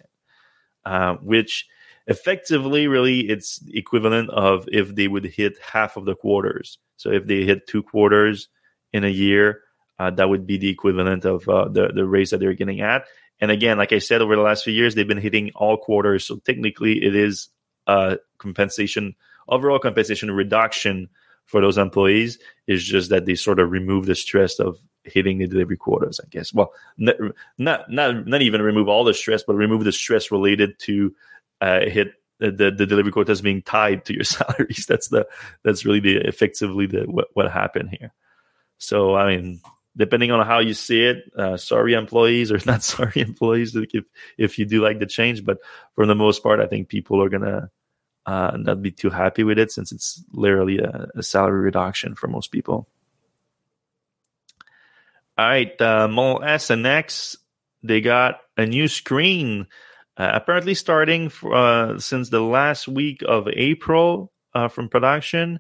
uh, 0.88 1.16
which 1.16 1.68
effectively 2.08 2.88
really 2.88 3.30
it's 3.30 3.60
equivalent 3.74 4.30
of 4.30 4.68
if 4.72 4.96
they 4.96 5.08
would 5.08 5.26
hit 5.26 5.58
half 5.62 5.98
of 5.98 6.06
the 6.06 6.16
quarters 6.16 6.80
so 6.96 7.12
if 7.12 7.28
they 7.28 7.44
hit 7.44 7.68
two 7.68 7.84
quarters 7.84 8.48
in 8.94 9.04
a 9.04 9.10
year 9.10 9.62
uh, 10.00 10.10
that 10.12 10.30
would 10.30 10.48
be 10.48 10.58
the 10.58 10.70
equivalent 10.70 11.26
of 11.26 11.48
uh, 11.50 11.68
the, 11.68 11.90
the 11.90 12.06
raise 12.06 12.30
that 12.30 12.40
they're 12.40 12.54
getting 12.54 12.80
at. 12.80 13.06
And 13.42 13.52
again 13.52 13.78
like 13.78 13.92
i 13.92 14.00
said 14.00 14.22
over 14.22 14.36
the 14.36 14.42
last 14.42 14.64
few 14.64 14.74
years 14.74 14.96
they've 14.96 15.08
been 15.08 15.18
hitting 15.18 15.52
all 15.56 15.76
quarters 15.78 16.26
so 16.26 16.38
technically 16.38 17.04
it 17.04 17.16
is 17.16 17.50
a 17.86 18.18
compensation 18.38 19.16
overall 19.50 19.80
compensation 19.80 20.32
reduction 20.32 21.10
for 21.46 21.62
those 21.62 21.78
employees 21.78 22.38
is 22.68 22.84
just 22.84 23.10
that 23.10 23.26
they 23.26 23.36
sort 23.36 23.60
of 23.60 23.72
remove 23.72 24.06
the 24.06 24.16
stress 24.16 24.60
of 24.60 24.78
hitting 25.04 25.38
the 25.38 25.48
delivery 25.48 25.78
quotas, 25.78 26.20
I 26.24 26.28
guess. 26.30 26.54
Well, 26.54 26.74
not 26.98 27.16
not 27.58 27.90
not, 27.90 28.42
even 28.42 28.62
remove 28.62 28.90
all 28.90 29.04
the 29.04 29.14
stress, 29.14 29.44
but 29.44 29.56
remove 29.56 29.84
the 29.86 29.92
stress 29.92 30.32
related 30.32 30.78
to 30.80 31.16
uh, 31.62 31.82
hit 31.82 32.14
the, 32.40 32.52
the, 32.52 32.72
the 32.72 32.86
delivery 32.86 33.12
quotas 33.12 33.42
being 33.42 33.62
tied 33.62 34.06
to 34.06 34.14
your 34.14 34.24
salaries. 34.26 34.86
That's 34.88 35.08
the 35.08 35.28
that's 35.64 35.86
really 35.86 36.02
the 36.02 36.18
effectively 36.28 36.86
the 36.86 37.04
what, 37.04 37.28
what 37.34 37.52
happened 37.52 37.96
here. 37.98 38.14
So 38.78 39.16
I 39.16 39.36
mean, 39.36 39.62
depending 39.96 40.32
on 40.32 40.46
how 40.46 40.60
you 40.60 40.74
see 40.74 41.04
it, 41.04 41.32
uh, 41.38 41.58
sorry 41.58 41.94
employees 41.94 42.52
or 42.52 42.60
not 42.66 42.84
sorry 42.84 43.22
employees 43.22 43.76
if 43.76 44.06
if 44.38 44.60
you 44.60 44.66
do 44.66 44.84
like 44.84 45.00
the 45.00 45.06
change, 45.06 45.46
but 45.46 45.60
for 45.96 46.06
the 46.06 46.16
most 46.16 46.44
part, 46.44 46.60
I 46.60 46.68
think 46.68 46.90
people 46.90 47.24
are 47.24 47.30
gonna 47.30 47.72
uh, 48.28 48.58
not 48.58 48.82
be 48.82 48.92
too 48.92 49.10
happy 49.10 49.44
with 49.44 49.58
it 49.58 49.72
since 49.72 49.92
it's 49.92 50.22
literally 50.34 50.80
a, 50.80 51.08
a 51.16 51.24
salary 51.24 51.62
reduction 51.62 52.14
for 52.14 52.28
most 52.28 52.52
people. 52.52 52.88
All 55.38 55.48
right, 55.48 55.80
uh, 55.82 56.40
S 56.44 56.70
and 56.70 56.86
X, 56.86 57.38
they 57.84 58.02
got 58.02 58.42
a 58.58 58.66
new 58.66 58.88
screen. 58.88 59.68
Uh, 60.18 60.32
apparently, 60.34 60.74
starting 60.74 61.30
for, 61.30 61.54
uh, 61.56 62.00
since 62.00 62.30
the 62.30 62.42
last 62.42 62.88
week 62.88 63.24
of 63.26 63.48
April 63.48 64.32
uh, 64.54 64.68
from 64.68 64.90
production. 64.90 65.60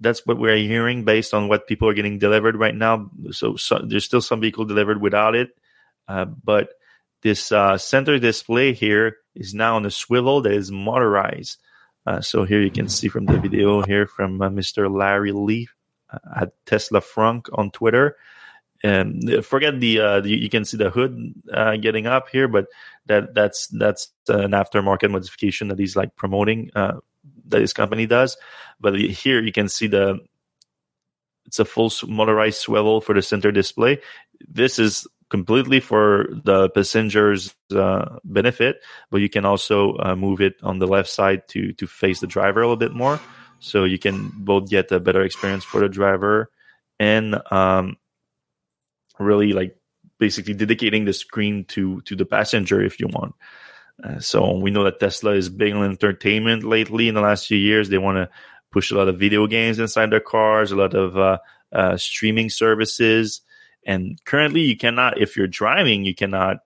That's 0.00 0.26
what 0.26 0.38
we're 0.38 0.56
hearing 0.56 1.04
based 1.04 1.32
on 1.32 1.48
what 1.48 1.68
people 1.68 1.88
are 1.88 1.94
getting 1.94 2.18
delivered 2.18 2.56
right 2.56 2.74
now. 2.74 3.10
So, 3.30 3.56
so 3.56 3.80
there's 3.84 4.04
still 4.04 4.22
some 4.22 4.40
vehicle 4.40 4.64
delivered 4.64 5.00
without 5.00 5.34
it, 5.36 5.50
uh, 6.08 6.24
but 6.24 6.70
this 7.22 7.52
uh, 7.52 7.78
center 7.78 8.18
display 8.18 8.72
here 8.72 9.18
is 9.34 9.54
now 9.54 9.76
on 9.76 9.86
a 9.86 9.90
swivel 9.90 10.42
that 10.42 10.52
is 10.52 10.72
motorized. 10.72 11.58
Uh, 12.06 12.20
so 12.20 12.44
here 12.44 12.60
you 12.60 12.70
can 12.70 12.88
see 12.88 13.08
from 13.08 13.26
the 13.26 13.38
video 13.38 13.82
here 13.82 14.06
from 14.06 14.38
Mr. 14.38 14.94
Larry 14.94 15.32
Lee 15.32 15.68
at 16.36 16.52
Tesla 16.66 17.00
Frank 17.00 17.48
on 17.52 17.70
Twitter 17.70 18.16
and 18.84 19.42
forget 19.46 19.80
the, 19.80 19.98
uh, 19.98 20.20
the, 20.20 20.28
you 20.28 20.50
can 20.50 20.66
see 20.66 20.76
the 20.76 20.90
hood 20.90 21.34
uh, 21.50 21.76
getting 21.76 22.06
up 22.06 22.28
here, 22.28 22.48
but 22.48 22.66
that 23.06 23.34
that's 23.34 23.66
that's 23.68 24.12
an 24.28 24.50
aftermarket 24.50 25.10
modification 25.10 25.68
that 25.68 25.78
he's 25.78 25.96
like 25.96 26.16
promoting 26.16 26.70
uh, 26.74 26.98
that 27.46 27.62
his 27.62 27.72
company 27.72 28.06
does. 28.06 28.36
But 28.78 28.98
here 28.98 29.42
you 29.42 29.52
can 29.52 29.70
see 29.70 29.86
the 29.86 30.20
it's 31.46 31.58
a 31.58 31.64
full 31.64 31.90
motorized 32.06 32.58
swivel 32.58 33.00
for 33.00 33.14
the 33.14 33.22
center 33.22 33.50
display. 33.50 34.00
This 34.46 34.78
is 34.78 35.06
completely 35.34 35.80
for 35.80 36.28
the 36.44 36.70
passenger's 36.70 37.52
uh, 37.74 38.22
benefit, 38.22 38.76
but 39.10 39.20
you 39.20 39.28
can 39.28 39.44
also 39.44 39.98
uh, 39.98 40.14
move 40.14 40.40
it 40.40 40.54
on 40.62 40.78
the 40.78 40.86
left 40.86 41.10
side 41.10 41.42
to 41.48 41.72
to 41.74 41.86
face 41.90 42.20
the 42.20 42.30
driver 42.30 42.62
a 42.62 42.66
little 42.70 42.78
bit 42.86 42.94
more, 42.94 43.18
so 43.58 43.82
you 43.82 43.98
can 43.98 44.30
both 44.36 44.70
get 44.70 44.92
a 44.92 45.00
better 45.00 45.22
experience 45.26 45.66
for 45.66 45.80
the 45.80 45.88
driver 45.88 46.54
and 47.00 47.34
um, 47.50 47.96
really 49.18 49.52
like 49.52 49.74
basically 50.20 50.54
dedicating 50.54 51.04
the 51.04 51.12
screen 51.12 51.64
to 51.66 52.00
to 52.06 52.14
the 52.14 52.28
passenger 52.36 52.78
if 52.78 53.00
you 53.00 53.08
want. 53.10 53.34
Uh, 53.98 54.20
so 54.20 54.38
we 54.54 54.70
know 54.70 54.84
that 54.84 55.00
Tesla 55.00 55.34
is 55.34 55.50
big 55.50 55.74
on 55.74 55.82
entertainment 55.82 56.62
lately. 56.62 57.08
In 57.08 57.14
the 57.18 57.26
last 57.26 57.50
few 57.50 57.58
years, 57.58 57.88
they 57.88 57.98
want 57.98 58.18
to 58.22 58.30
push 58.70 58.92
a 58.92 58.94
lot 58.94 59.10
of 59.10 59.18
video 59.18 59.46
games 59.50 59.78
inside 59.82 60.10
their 60.10 60.22
cars, 60.22 60.70
a 60.70 60.76
lot 60.76 60.94
of 60.94 61.18
uh, 61.18 61.38
uh, 61.74 61.96
streaming 61.96 62.50
services, 62.50 63.42
and 63.86 64.22
currently 64.24 64.62
you 64.62 64.76
cannot, 64.76 65.18
if 65.18 65.36
you're 65.36 65.46
driving, 65.46 66.04
you 66.04 66.14
cannot 66.14 66.58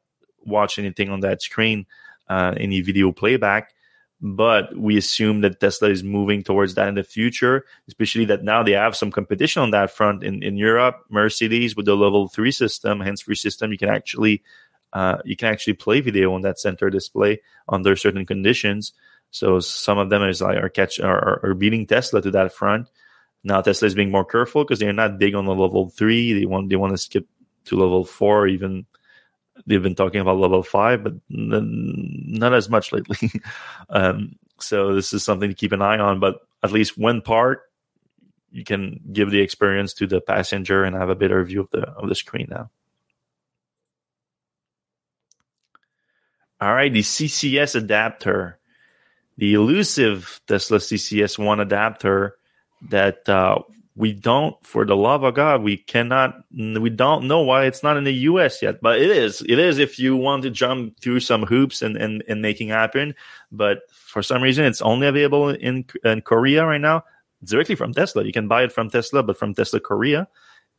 watch 0.44 0.78
anything 0.78 1.10
on 1.10 1.20
that 1.20 1.42
screen, 1.42 1.86
uh, 2.28 2.54
any 2.56 2.80
video 2.80 3.12
playback 3.12 3.72
but 4.20 4.76
we 4.76 4.96
assume 4.96 5.42
that 5.42 5.60
Tesla 5.60 5.90
is 5.90 6.02
moving 6.02 6.42
towards 6.42 6.74
that 6.74 6.88
in 6.88 6.94
the 6.94 7.04
future, 7.04 7.64
especially 7.86 8.24
that 8.24 8.42
now 8.42 8.62
they 8.62 8.72
have 8.72 8.96
some 8.96 9.12
competition 9.12 9.62
on 9.62 9.70
that 9.70 9.90
front 9.90 10.24
in, 10.24 10.42
in 10.42 10.56
Europe. 10.56 11.04
Mercedes 11.08 11.76
with 11.76 11.86
the 11.86 11.94
level 11.94 12.26
three 12.26 12.50
system, 12.50 13.00
hands 13.00 13.20
free 13.20 13.36
system, 13.36 13.70
you 13.70 13.78
can 13.78 13.88
actually 13.88 14.42
uh, 14.94 15.18
you 15.24 15.36
can 15.36 15.48
actually 15.48 15.74
play 15.74 16.00
video 16.00 16.32
on 16.32 16.40
that 16.40 16.58
center 16.58 16.88
display 16.90 17.40
under 17.68 17.94
certain 17.94 18.24
conditions. 18.24 18.92
So 19.30 19.60
some 19.60 19.98
of 19.98 20.08
them 20.08 20.22
is 20.22 20.40
like 20.40 20.56
are 20.56 20.68
catch 20.68 20.98
are, 20.98 21.44
are 21.44 21.54
beating 21.54 21.86
Tesla 21.86 22.22
to 22.22 22.30
that 22.32 22.52
front. 22.52 22.88
Now 23.48 23.62
Tesla 23.62 23.86
is 23.86 23.94
being 23.94 24.10
more 24.10 24.26
careful 24.26 24.62
because 24.62 24.78
they're 24.78 24.92
not 24.92 25.18
big 25.18 25.34
on 25.34 25.46
the 25.46 25.54
level 25.54 25.88
three. 25.88 26.34
They 26.34 26.44
want 26.44 26.68
they 26.68 26.76
want 26.76 26.92
to 26.92 26.98
skip 26.98 27.26
to 27.64 27.76
level 27.76 28.04
four, 28.04 28.46
even 28.46 28.84
they've 29.66 29.82
been 29.82 29.94
talking 29.94 30.20
about 30.20 30.36
level 30.36 30.62
five, 30.62 31.02
but 31.02 31.14
n- 31.32 32.24
not 32.28 32.52
as 32.52 32.68
much 32.68 32.92
lately. 32.92 33.30
um, 33.88 34.36
so 34.60 34.94
this 34.94 35.14
is 35.14 35.24
something 35.24 35.48
to 35.48 35.54
keep 35.54 35.72
an 35.72 35.80
eye 35.80 35.98
on. 35.98 36.20
But 36.20 36.40
at 36.62 36.72
least 36.72 36.98
one 36.98 37.22
part, 37.22 37.62
you 38.52 38.64
can 38.64 39.00
give 39.12 39.30
the 39.30 39.40
experience 39.40 39.94
to 39.94 40.06
the 40.06 40.20
passenger 40.20 40.84
and 40.84 40.94
have 40.94 41.08
a 41.08 41.14
better 41.14 41.42
view 41.42 41.62
of 41.62 41.70
the 41.70 41.88
of 41.88 42.10
the 42.10 42.14
screen 42.14 42.48
now. 42.50 42.70
All 46.60 46.74
right, 46.74 46.92
the 46.92 47.00
CCS 47.00 47.76
adapter, 47.76 48.58
the 49.38 49.54
elusive 49.54 50.42
Tesla 50.46 50.78
CCS 50.78 51.38
one 51.38 51.60
adapter 51.60 52.37
that 52.82 53.28
uh, 53.28 53.58
we 53.98 54.12
don't 54.12 54.54
for 54.64 54.84
the 54.86 54.94
love 54.94 55.24
of 55.24 55.34
god 55.34 55.60
we 55.60 55.76
cannot 55.76 56.36
we 56.52 56.88
don't 56.88 57.26
know 57.26 57.42
why 57.42 57.64
it's 57.64 57.82
not 57.82 57.96
in 57.96 58.04
the 58.04 58.12
us 58.12 58.62
yet 58.62 58.80
but 58.80 59.00
it 59.00 59.10
is. 59.10 59.42
It 59.42 59.58
is 59.58 59.78
if 59.78 59.98
you 59.98 60.16
want 60.16 60.44
to 60.44 60.50
jump 60.50 61.00
through 61.00 61.20
some 61.20 61.42
hoops 61.42 61.82
and 61.82 61.96
and, 61.96 62.22
and 62.28 62.40
making 62.40 62.68
happen. 62.68 63.14
But 63.50 63.80
for 63.90 64.22
some 64.22 64.40
reason 64.40 64.64
it's 64.64 64.80
only 64.80 65.08
available 65.08 65.50
in 65.50 65.84
in 66.04 66.22
korea 66.22 66.64
right 66.64 66.80
now 66.80 67.04
directly 67.44 67.74
from 67.74 67.92
tesla. 67.92 68.24
You 68.24 68.32
can 68.32 68.46
buy 68.46 68.62
it 68.62 68.72
from 68.72 68.88
tesla 68.88 69.22
but 69.24 69.36
from 69.36 69.52
tesla 69.52 69.80
korea. 69.80 70.28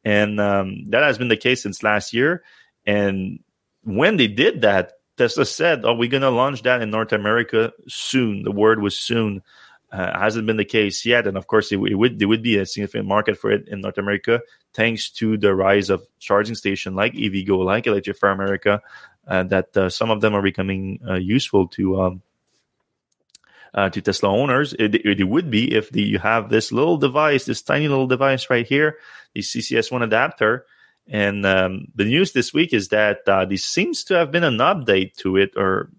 And 0.06 0.40
um, 0.40 0.86
that 0.92 1.04
has 1.04 1.18
been 1.18 1.28
the 1.28 1.36
case 1.36 1.64
since 1.64 1.84
last 1.84 2.14
year. 2.14 2.42
And 2.86 3.40
when 3.84 4.16
they 4.16 4.28
did 4.28 4.62
that 4.62 4.94
tesla 5.18 5.46
said 5.46 5.84
oh 5.84 5.94
we're 5.94 6.10
going 6.10 6.22
to 6.22 6.30
launch 6.30 6.64
that 6.64 6.82
in 6.82 6.90
north 6.90 7.12
america 7.12 7.74
soon. 7.90 8.44
The 8.44 8.52
word 8.52 8.82
was 8.82 8.98
soon 8.98 9.44
uh, 9.92 10.18
hasn't 10.20 10.46
been 10.46 10.58
the 10.58 10.66
case 10.66 11.06
yet, 11.06 11.26
and 11.26 11.38
of 11.38 11.48
course, 11.48 11.72
it, 11.72 11.80
it, 11.80 11.96
would 11.96 12.20
there 12.20 12.28
would 12.28 12.44
be 12.44 12.58
a 12.58 12.66
significant 12.66 13.08
market 13.08 13.38
for 13.38 13.52
it 13.52 13.68
in 13.68 13.82
North 13.82 13.98
America, 13.98 14.42
thanks 14.74 15.10
to 15.10 15.38
the 15.38 15.56
rise 15.56 15.90
of 15.90 16.06
charging 16.20 16.56
station 16.56 16.96
like 16.96 17.14
EVgo, 17.14 17.64
like 17.64 17.88
Electrify 17.88 18.32
America, 18.32 18.82
uh, 19.28 19.44
that 19.44 19.76
uh, 19.76 19.90
some 19.90 20.12
of 20.12 20.22
them 20.22 20.36
are 20.36 20.42
becoming 20.42 21.00
uh, 21.08 21.16
useful 21.16 21.68
to 21.68 22.02
um, 22.02 22.22
uh, 23.74 23.90
to 23.90 24.02
Tesla 24.02 24.30
owners. 24.30 24.74
It, 24.74 24.96
it, 24.96 25.24
would 25.24 25.50
be 25.50 25.74
if 25.74 25.90
the, 25.92 26.02
you 26.02 26.20
have 26.20 26.50
this 26.50 26.72
little 26.72 26.98
device, 26.98 27.46
this 27.46 27.62
tiny 27.62 27.88
little 27.88 28.08
device 28.08 28.50
right 28.50 28.66
here, 28.66 28.98
the 29.34 29.42
CCS1 29.42 30.04
adapter. 30.04 30.66
And 31.08 31.46
um, 31.46 31.88
the 31.96 32.06
news 32.06 32.34
this 32.34 32.54
week 32.54 32.74
is 32.74 32.90
that 32.90 33.20
uh, 33.28 33.46
there 33.46 33.58
seems 33.58 34.04
to 34.06 34.16
have 34.16 34.32
been 34.32 34.44
an 34.44 34.58
update 34.58 35.16
to 35.18 35.38
it, 35.38 35.54
or 35.56 35.90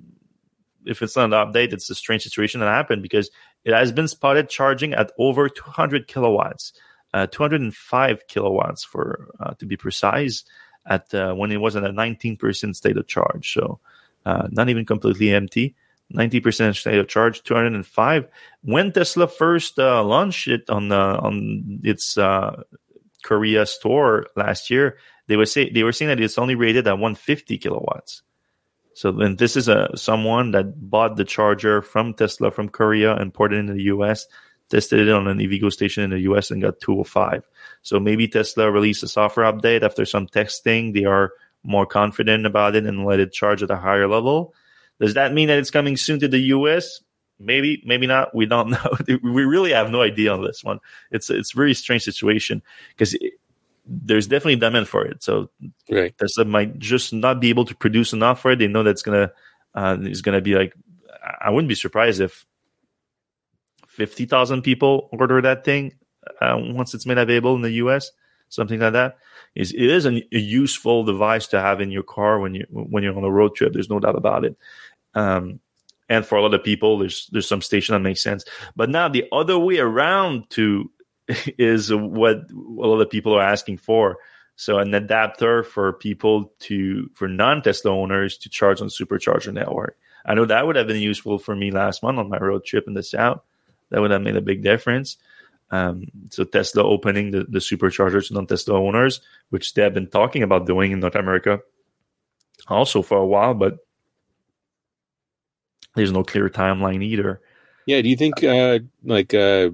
if 0.85 1.03
it's 1.03 1.17
not 1.17 1.25
an 1.25 1.31
update, 1.33 1.73
it's 1.73 1.91
a 1.91 1.95
strange 1.95 2.23
situation 2.23 2.61
that 2.61 2.67
happened 2.67 3.03
because 3.03 3.31
it 3.65 3.73
has 3.73 3.93
been 3.93 4.09
spotted 4.09 4.49
charging 4.49 4.95
at 4.95 5.13
over 5.19 5.49
200 5.49 6.07
kilowatts, 6.07 6.73
uh, 7.13 7.27
205 7.27 8.27
kilowatts 8.27 8.85
for 8.85 9.29
uh, 9.41 9.55
to 9.55 9.67
be 9.67 9.77
precise, 9.77 10.45
at 10.87 11.13
uh, 11.15 11.35
when 11.35 11.53
it 11.53 11.59
was 11.59 11.77
at 11.77 11.85
a 11.85 11.91
19% 11.91 12.75
state 12.77 12.97
of 12.97 13.07
charge. 13.07 13.53
So 13.53 13.79
uh, 14.27 14.49
not 14.51 14.69
even 14.69 14.87
completely 14.87 15.33
empty. 15.33 15.75
90% 16.15 16.77
state 16.77 16.99
of 16.99 17.07
charge, 17.07 17.43
205. 17.45 18.27
When 18.63 18.93
Tesla 18.93 19.29
first 19.29 19.79
uh, 19.79 20.03
launched 20.03 20.49
it 20.49 20.69
on 20.69 20.91
on 20.91 21.81
its 21.85 22.19
uh, 22.19 22.65
Korea 23.23 23.65
store 23.65 24.27
last 24.35 24.71
year, 24.71 24.99
they 25.29 25.37
were 25.37 25.47
say 25.47 25.71
they 25.71 25.85
were 25.85 25.93
saying 25.93 26.09
that 26.09 26.21
it's 26.21 26.39
only 26.39 26.57
rated 26.57 26.89
at 26.89 26.99
150 26.99 27.57
kilowatts. 27.59 28.23
So 28.95 29.13
then 29.13 29.37
this 29.37 29.57
is 29.57 29.69
a 29.69 29.89
someone 29.95 30.51
that 30.53 30.91
bought 30.91 31.17
the 31.17 31.25
charger 31.25 31.83
from 31.83 32.15
Tesla 32.15 32.51
from 32.51 32.69
Korea 32.69 33.15
and 33.15 33.33
ported 33.33 33.59
it 33.59 33.71
in 33.71 33.77
the 33.77 33.85
US, 33.85 34.27
tested 34.69 35.07
it 35.07 35.13
on 35.13 35.27
an 35.27 35.39
EVgo 35.39 35.73
station 35.73 36.05
in 36.05 36.11
the 36.11 36.21
US 36.21 36.51
and 36.51 36.63
got 36.63 36.81
205. 36.81 37.49
So 37.83 38.01
maybe 38.01 38.29
Tesla 38.29 38.71
released 38.71 39.03
a 39.03 39.09
software 39.09 39.51
update 39.51 39.83
after 39.83 40.05
some 40.05 40.27
testing. 40.27 40.93
They 40.93 41.05
are 41.05 41.33
more 41.63 41.87
confident 41.87 42.47
about 42.47 42.75
it 42.75 42.87
and 42.87 43.05
let 43.05 43.21
it 43.21 43.33
charge 43.33 43.63
at 43.63 43.71
a 43.71 43.77
higher 43.77 44.09
level. 44.09 44.55
Does 45.01 45.15
that 45.15 45.33
mean 45.33 45.49
that 45.49 45.59
it's 45.59 45.71
coming 45.71 45.97
soon 45.97 46.21
to 46.21 46.29
the 46.29 46.41
US? 46.55 47.01
Maybe, 47.39 47.83
maybe 47.87 48.07
not. 48.07 48.35
We 48.35 48.47
don't 48.47 48.71
know. 48.71 48.97
we 49.23 49.45
really 49.45 49.73
have 49.73 49.91
no 49.91 50.03
idea 50.03 50.33
on 50.33 50.43
this 50.43 50.63
one. 50.63 50.79
It's 51.11 51.31
it's 51.31 51.55
a 51.55 51.57
very 51.57 51.75
strange 51.75 52.03
situation 52.03 52.63
because 52.91 53.17
there's 53.91 54.29
definitely 54.29 54.57
demand 54.57 54.89
for 54.89 55.05
it. 55.05 55.23
So 55.23 55.51
right. 55.91 56.17
Tesla 56.17 56.45
might 56.45 56.79
just 56.79 57.13
not 57.13 57.41
be 57.41 57.51
able 57.51 57.65
to 57.65 57.75
produce 57.75 58.13
enough 58.13 58.41
for 58.41 58.53
it. 58.53 58.61
They 58.61 58.69
know 58.69 58.85
that's 58.85 59.03
gonna 59.03 59.33
uh, 59.75 59.99
it's 60.01 60.21
gonna 60.21 60.41
be 60.41 60.55
like 60.55 60.73
I 61.41 61.51
wouldn't 61.51 61.69
be 61.69 61.75
surprised 61.75 62.21
if 62.21 62.47
fifty 63.89 64.27
thousand 64.27 64.63
people 64.63 65.09
order 65.13 65.43
that 65.43 65.65
thing 65.65 65.95
uh, 66.41 66.57
once 66.59 66.95
it's 66.95 67.07
made 67.07 67.19
available 67.19 67.57
in 67.57 67.63
the 67.63 67.73
U.S. 67.73 68.13
Something 68.49 68.81
like 68.81 68.93
that. 68.93 69.19
Is 69.57 69.73
it 69.73 69.83
is 69.83 70.07
a, 70.07 70.23
a, 70.33 70.39
useful 70.39 71.05
device 71.05 71.49
to 71.49 71.61
have 71.61 71.81
in 71.81 71.91
your 71.91 72.05
car 72.05 72.39
when 72.39 72.55
you 72.55 72.67
when 72.71 73.03
you're 73.03 73.17
on 73.17 73.25
a 73.25 73.31
road 73.31 73.57
trip. 73.57 73.73
There's 73.73 73.91
no 73.91 73.99
doubt 73.99 74.17
about 74.17 74.45
it. 74.45 74.57
Um, 75.15 75.59
and 76.09 76.25
for 76.25 76.39
a 76.39 76.43
lot 76.43 76.55
of 76.55 76.63
people, 76.63 76.99
there's 76.99 77.29
there's 77.33 77.49
some 77.49 77.63
station 77.63 77.95
that 77.95 78.01
makes 78.01 78.23
sense. 78.23 78.45
But 78.77 78.91
now 78.91 79.09
the 79.09 79.25
other 79.33 79.59
way 79.59 79.79
around 79.79 80.51
to 80.51 80.91
is 81.59 81.93
what 81.93 82.37
a 82.51 82.87
lot 82.87 83.01
of 83.01 83.11
people 83.11 83.35
are 83.35 83.43
asking 83.43 83.79
for. 83.79 84.19
So 84.57 84.79
an 84.79 84.93
adapter 84.93 85.63
for 85.63 85.95
people 85.95 86.53
to 86.61 87.11
for 87.15 87.29
non 87.29 87.63
Tesla 87.63 87.93
owners 87.93 88.37
to 88.39 88.49
charge 88.49 88.81
on 88.81 88.89
supercharger 88.89 89.53
network. 89.53 89.97
I 90.27 90.35
know 90.35 90.45
that 90.45 90.67
would 90.67 90.77
have 90.77 90.87
been 90.87 91.01
useful 91.01 91.39
for 91.39 91.57
me 91.57 91.71
last 91.71 92.03
month 92.03 92.19
on 92.19 92.29
my 92.29 92.39
road 92.39 92.65
trip 92.65 92.87
in 92.87 92.95
the 92.95 93.03
south. 93.03 93.41
That 93.89 94.01
would 94.01 94.11
have 94.11 94.21
made 94.21 94.37
a 94.37 94.43
big 94.43 94.63
difference. 94.63 95.17
Um, 95.71 96.07
so 96.31 96.45
Tesla 96.45 96.85
opening 96.85 97.31
the, 97.31 97.45
the 97.45 97.61
superchargers 97.61 98.29
to 98.29 98.35
non-Tesla 98.35 98.75
owners, 98.75 99.21
which 99.51 99.73
they 99.75 99.83
have 99.83 99.95
been 99.95 100.09
talking 100.09 100.43
about 100.43 100.67
doing 100.67 100.93
in 100.93 101.01
North 101.01 101.15
America 101.15 101.61
also 102.69 103.03
for 103.03 103.19
a 103.19 103.27
while, 103.27 103.55
but 103.55 103.79
there's 105.95 106.13
no 106.13 106.25
clear 106.25 106.49
timeline 106.49 107.03
either. 107.03 107.41
Yeah, 107.87 108.03
do 108.03 108.09
you 108.09 108.17
think 108.17 108.43
uh, 108.45 108.81
like 109.05 109.35
uh, 109.35 109.71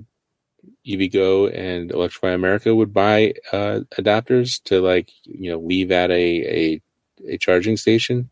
EVgo 0.87 1.53
and 1.57 1.91
Electrify 1.91 2.31
America 2.31 2.75
would 2.75 2.93
buy 2.93 3.35
uh, 3.53 3.81
adapters 3.99 4.63
to 4.65 4.81
like 4.81 5.11
you 5.25 5.51
know 5.51 5.59
leave 5.59 5.91
at 5.91 6.11
a 6.11 6.15
a, 6.15 6.83
a 7.29 7.39
charging 7.39 7.77
station? 7.77 8.31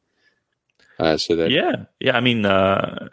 Uh, 0.99 1.16
so 1.16 1.37
that 1.37 1.51
yeah, 1.51 1.85
yeah. 2.01 2.16
I 2.16 2.20
mean, 2.20 2.47
uh, 2.47 3.09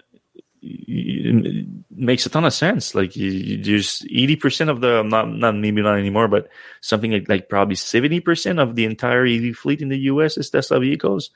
it 0.61 1.65
makes 1.89 2.25
a 2.25 2.29
ton 2.29 2.45
of 2.45 2.53
sense. 2.53 2.93
Like 2.93 3.15
you, 3.15 3.29
you 3.31 3.63
there's 3.63 4.05
eighty 4.11 4.35
percent 4.35 4.69
of 4.69 4.81
the 4.81 5.03
not 5.03 5.29
not 5.29 5.55
maybe 5.55 5.81
not 5.81 5.97
anymore, 5.97 6.27
but 6.27 6.49
something 6.81 7.11
like, 7.11 7.29
like 7.29 7.49
probably 7.49 7.75
seventy 7.75 8.19
percent 8.19 8.59
of 8.59 8.75
the 8.75 8.85
entire 8.85 9.25
EV 9.25 9.55
fleet 9.55 9.81
in 9.81 9.89
the 9.89 9.99
US 10.11 10.37
is 10.37 10.49
Tesla 10.49 10.79
vehicles. 10.79 11.31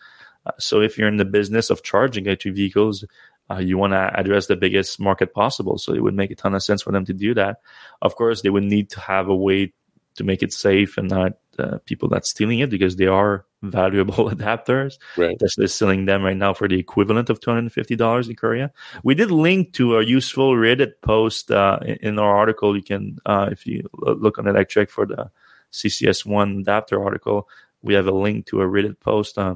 Uh, 0.46 0.52
so 0.60 0.82
if 0.82 0.98
you're 0.98 1.08
in 1.08 1.18
the 1.18 1.26
business 1.26 1.72
of 1.72 1.82
charging 1.82 2.28
electric 2.28 2.56
vehicles, 2.56 3.04
uh, 3.50 3.58
you 3.58 3.78
want 3.78 3.94
to 3.94 4.12
address 4.16 4.48
the 4.48 4.56
biggest 4.56 5.00
market 5.00 5.34
possible. 5.34 5.78
So 5.78 5.94
it 5.94 6.02
would 6.02 6.16
make 6.16 6.32
a 6.32 6.36
ton 6.36 6.56
of 6.56 6.64
sense 6.64 6.82
for 6.82 6.92
them 6.92 7.06
to 7.06 7.14
do 7.14 7.34
that. 7.36 7.58
Of 8.02 8.16
course, 8.16 8.42
they 8.42 8.50
would 8.50 8.64
need 8.64 8.90
to 8.92 9.00
have 9.00 9.28
a 9.28 9.36
way 9.36 9.74
to 10.16 10.24
make 10.24 10.42
it 10.42 10.54
safe 10.54 10.98
and 10.98 11.10
not 11.10 11.34
uh, 11.60 11.78
people 11.86 12.10
that's 12.10 12.30
stealing 12.30 12.60
it 12.60 12.70
because 12.70 12.96
they 12.96 13.08
are 13.08 13.46
valuable 13.62 14.30
adapters. 14.30 14.98
Right. 15.18 15.38
They're 15.40 15.68
selling 15.68 16.06
them 16.06 16.24
right 16.24 16.38
now 16.38 16.54
for 16.54 16.68
the 16.68 16.80
equivalent 16.80 17.30
of 17.30 17.40
$250 17.40 18.30
in 18.30 18.36
Korea. 18.36 18.72
We 19.04 19.16
did 19.16 19.32
link 19.32 19.74
to 19.74 19.98
a 19.98 20.04
useful 20.04 20.54
Reddit 20.54 20.94
post 21.02 21.52
uh, 21.52 21.80
in 22.02 22.20
our 22.20 22.36
article. 22.36 22.76
You 22.76 22.84
can, 22.84 23.20
uh, 23.26 23.50
if 23.52 23.66
you 23.66 23.88
look 23.94 24.38
on 24.38 24.46
Electrek 24.46 24.90
for 24.90 25.06
the 25.06 25.32
CCS1 25.72 26.62
adapter 26.62 27.04
article, 27.04 27.48
we 27.82 27.94
have 27.94 28.08
a 28.08 28.12
link 28.12 28.48
to 28.48 28.62
a 28.62 28.66
Reddit 28.66 29.00
post 29.00 29.38
uh, 29.38 29.56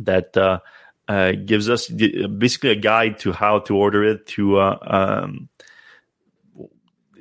that 0.00 0.36
uh, 1.08 1.32
gives 1.32 1.68
us 1.68 1.88
basically 1.88 2.70
a 2.70 2.76
guide 2.76 3.18
to 3.18 3.32
how 3.32 3.58
to 3.60 3.76
order 3.76 4.04
it 4.04 4.26
to 4.26 4.58
uh, 4.58 4.78
um, 4.82 5.48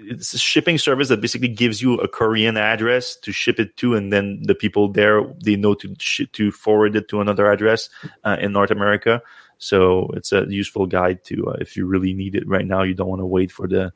it's 0.10 0.34
a 0.34 0.38
shipping 0.38 0.78
service 0.78 1.08
that 1.10 1.22
basically 1.22 1.48
gives 1.48 1.82
you 1.82 1.96
a 1.96 2.08
Korean 2.08 2.58
address 2.58 3.16
to 3.18 3.32
ship 3.32 3.60
it 3.60 3.78
to, 3.78 3.96
and 3.96 4.12
then 4.12 4.42
the 4.44 4.56
people 4.56 4.92
there 4.92 5.24
they 5.44 5.56
know 5.56 5.74
to 5.76 5.96
sh- 6.00 6.28
to 6.34 6.52
forward 6.52 6.96
it 6.96 7.08
to 7.10 7.22
another 7.22 7.50
address 7.52 7.90
uh, 8.24 8.38
in 8.40 8.52
North 8.52 8.72
America. 8.72 9.22
So 9.58 10.10
it's 10.14 10.32
a 10.32 10.46
useful 10.50 10.88
guide 10.88 11.24
to 11.26 11.48
uh, 11.48 11.58
if 11.60 11.78
you 11.78 11.86
really 11.86 12.14
need 12.14 12.36
it 12.36 12.48
right 12.48 12.66
now. 12.66 12.84
You 12.84 12.94
don't 12.94 13.10
want 13.10 13.22
to 13.22 13.26
wait 13.26 13.52
for 13.52 13.68
the 13.68 13.94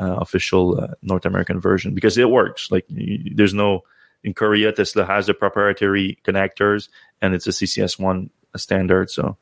uh, 0.00 0.16
official 0.20 0.80
uh, 0.80 0.94
North 1.02 1.24
American 1.24 1.60
version 1.60 1.94
because 1.94 2.18
it 2.18 2.30
works. 2.30 2.70
Like 2.70 2.84
you, 2.88 3.34
there's 3.34 3.54
no 3.54 3.84
in 4.24 4.34
Korea, 4.34 4.72
Tesla 4.72 5.04
has 5.04 5.26
the 5.26 5.34
proprietary 5.34 6.18
connectors, 6.24 6.88
and 7.22 7.34
it's 7.34 7.46
a 7.46 7.50
CCS 7.50 7.98
one 7.98 8.30
standard, 8.56 9.10
so 9.10 9.36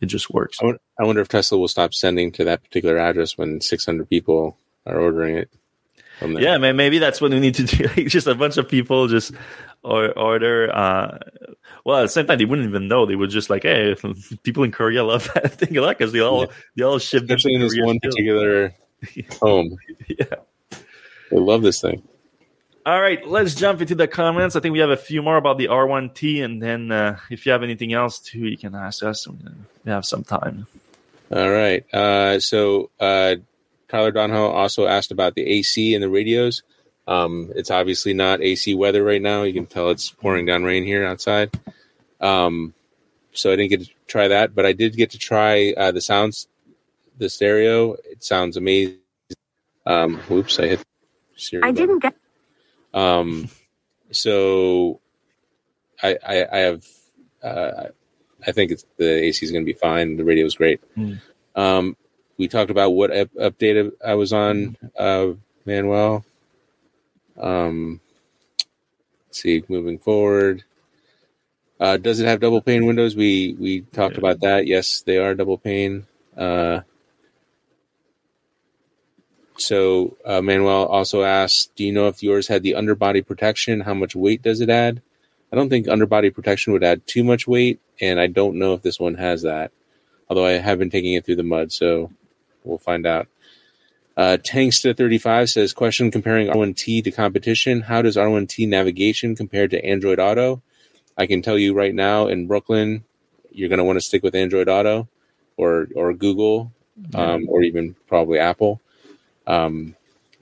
it 0.00 0.06
just 0.06 0.30
works. 0.30 0.58
I 0.62 1.04
wonder 1.04 1.20
if 1.20 1.28
Tesla 1.28 1.58
will 1.58 1.68
stop 1.68 1.94
sending 1.94 2.32
to 2.32 2.44
that 2.44 2.62
particular 2.62 2.98
address 2.98 3.36
when 3.36 3.60
600 3.60 4.08
people 4.08 4.58
are 4.86 5.00
ordering 5.00 5.36
it. 5.36 5.50
Yeah, 6.22 6.56
man, 6.56 6.76
maybe 6.76 6.98
that's 6.98 7.20
what 7.20 7.30
we 7.30 7.40
need 7.40 7.56
to 7.56 7.64
do. 7.64 7.88
just 8.08 8.26
a 8.26 8.34
bunch 8.34 8.56
of 8.56 8.68
people 8.68 9.06
just 9.06 9.32
or 9.82 10.18
order. 10.18 10.74
Uh, 10.74 11.18
well, 11.84 11.98
at 11.98 12.02
the 12.02 12.08
same 12.08 12.26
time, 12.26 12.38
they 12.38 12.46
wouldn't 12.46 12.68
even 12.68 12.88
know. 12.88 13.04
They 13.04 13.16
would 13.16 13.30
just 13.30 13.50
like, 13.50 13.64
hey, 13.64 13.94
people 14.42 14.64
in 14.64 14.72
Korea 14.72 15.04
love 15.04 15.30
that 15.34 15.52
thing 15.52 15.76
a 15.76 15.82
lot 15.82 15.98
because 15.98 16.12
they 16.12 16.20
all 16.20 16.46
yeah. 16.46 16.52
they 16.76 16.82
all 16.84 16.98
ship. 16.98 17.24
Especially 17.24 17.54
in 17.54 17.60
this 17.60 17.74
Korea 17.74 17.86
one 17.86 18.00
particular 18.00 18.74
home. 19.40 19.76
yeah, 20.08 20.36
they 21.30 21.38
love 21.38 21.62
this 21.62 21.80
thing. 21.80 22.02
All 22.86 23.00
right, 23.00 23.26
let's 23.26 23.56
jump 23.56 23.80
into 23.80 23.96
the 23.96 24.06
comments. 24.06 24.54
I 24.54 24.60
think 24.60 24.72
we 24.72 24.78
have 24.78 24.90
a 24.90 24.96
few 24.96 25.20
more 25.20 25.36
about 25.36 25.58
the 25.58 25.66
R1T, 25.66 26.44
and 26.44 26.62
then 26.62 26.92
uh, 26.92 27.18
if 27.30 27.44
you 27.44 27.50
have 27.50 27.64
anything 27.64 27.92
else 27.92 28.20
too, 28.20 28.46
you 28.46 28.56
can 28.56 28.76
ask 28.76 29.02
us. 29.02 29.26
We 29.26 29.90
have 29.90 30.06
some 30.06 30.22
time. 30.22 30.68
All 31.32 31.50
right. 31.50 31.84
Uh, 31.92 32.38
so 32.38 32.90
uh, 33.00 33.34
Tyler 33.88 34.12
Donho 34.12 34.52
also 34.52 34.86
asked 34.86 35.10
about 35.10 35.34
the 35.34 35.44
AC 35.44 35.94
and 35.94 36.02
the 36.02 36.08
radios. 36.08 36.62
Um, 37.08 37.50
it's 37.56 37.72
obviously 37.72 38.14
not 38.14 38.40
AC 38.40 38.76
weather 38.76 39.02
right 39.02 39.20
now. 39.20 39.42
You 39.42 39.52
can 39.52 39.66
tell 39.66 39.90
it's 39.90 40.12
pouring 40.12 40.46
down 40.46 40.62
rain 40.62 40.84
here 40.84 41.04
outside. 41.04 41.50
Um, 42.20 42.72
so 43.32 43.52
I 43.52 43.56
didn't 43.56 43.70
get 43.70 43.80
to 43.80 43.90
try 44.06 44.28
that, 44.28 44.54
but 44.54 44.64
I 44.64 44.72
did 44.72 44.96
get 44.96 45.10
to 45.10 45.18
try 45.18 45.74
uh, 45.76 45.90
the 45.90 46.00
sounds, 46.00 46.46
the 47.18 47.28
stereo. 47.28 47.94
It 47.94 48.22
sounds 48.22 48.56
amazing. 48.56 48.98
Um, 49.84 50.18
whoops, 50.28 50.60
I 50.60 50.68
hit. 50.68 50.84
Siri 51.34 51.64
I 51.64 51.72
didn't 51.72 51.98
get. 51.98 52.14
Um, 52.96 53.48
so 54.10 55.00
I, 56.02 56.16
I, 56.26 56.46
I 56.52 56.58
have. 56.58 56.84
Uh, 57.42 57.88
I 58.46 58.52
think 58.52 58.70
it's 58.70 58.84
the 58.96 59.24
AC 59.24 59.44
is 59.44 59.52
going 59.52 59.64
to 59.64 59.72
be 59.72 59.78
fine. 59.78 60.16
The 60.16 60.24
radio 60.24 60.46
is 60.46 60.54
great. 60.54 60.80
Mm. 60.96 61.20
Um, 61.54 61.96
we 62.38 62.48
talked 62.48 62.70
about 62.70 62.90
what 62.90 63.10
up- 63.10 63.34
update 63.34 63.92
I 64.04 64.14
was 64.14 64.32
on, 64.32 64.76
uh, 64.98 65.28
Manuel. 65.64 66.24
Um, 67.36 68.00
let's 69.26 69.42
see, 69.42 69.64
moving 69.68 69.98
forward. 69.98 70.64
Uh, 71.78 71.96
does 71.98 72.20
it 72.20 72.26
have 72.26 72.40
double 72.40 72.62
pane 72.62 72.86
windows? 72.86 73.14
We 73.14 73.54
we 73.58 73.80
talked 73.82 74.14
yeah. 74.14 74.20
about 74.20 74.40
that. 74.40 74.66
Yes, 74.66 75.02
they 75.02 75.18
are 75.18 75.34
double 75.34 75.58
pane. 75.58 76.06
Uh, 76.36 76.80
so 79.58 80.16
uh, 80.24 80.40
Manuel 80.42 80.86
also 80.86 81.22
asked, 81.22 81.74
"Do 81.76 81.84
you 81.84 81.92
know 81.92 82.08
if 82.08 82.22
yours 82.22 82.48
had 82.48 82.62
the 82.62 82.74
underbody 82.74 83.22
protection? 83.22 83.80
How 83.80 83.94
much 83.94 84.14
weight 84.14 84.42
does 84.42 84.60
it 84.60 84.70
add?" 84.70 85.02
I 85.52 85.56
don't 85.56 85.68
think 85.68 85.88
underbody 85.88 86.30
protection 86.30 86.72
would 86.72 86.84
add 86.84 87.06
too 87.06 87.24
much 87.24 87.46
weight, 87.46 87.80
and 88.00 88.20
I 88.20 88.26
don't 88.26 88.58
know 88.58 88.74
if 88.74 88.82
this 88.82 88.98
one 88.98 89.14
has 89.14 89.42
that. 89.42 89.72
Although 90.28 90.46
I 90.46 90.52
have 90.52 90.78
been 90.78 90.90
taking 90.90 91.14
it 91.14 91.24
through 91.24 91.36
the 91.36 91.42
mud, 91.44 91.72
so 91.72 92.10
we'll 92.64 92.78
find 92.78 93.06
out. 93.06 93.28
Uh, 94.16 94.38
Tanksta 94.40 94.96
35 94.96 95.50
says, 95.50 95.72
question 95.74 96.10
comparing 96.10 96.48
R1T 96.48 97.04
to 97.04 97.10
competition. 97.10 97.82
How 97.82 98.00
does 98.02 98.16
R1T 98.16 98.66
navigation 98.66 99.36
compare 99.36 99.68
to 99.68 99.84
Android 99.84 100.18
Auto? 100.18 100.62
I 101.18 101.26
can 101.26 101.42
tell 101.42 101.58
you 101.58 101.74
right 101.74 101.94
now 101.94 102.26
in 102.26 102.46
Brooklyn, 102.46 103.04
you're 103.50 103.68
going 103.68 103.78
to 103.78 103.84
want 103.84 103.98
to 103.98 104.04
stick 104.04 104.22
with 104.22 104.34
Android 104.34 104.68
Auto 104.68 105.08
or, 105.56 105.88
or 105.94 106.12
Google, 106.14 106.72
um, 107.14 107.46
or 107.48 107.62
even 107.62 107.94
probably 108.06 108.38
Apple. 108.38 108.80
Um, 109.46 109.94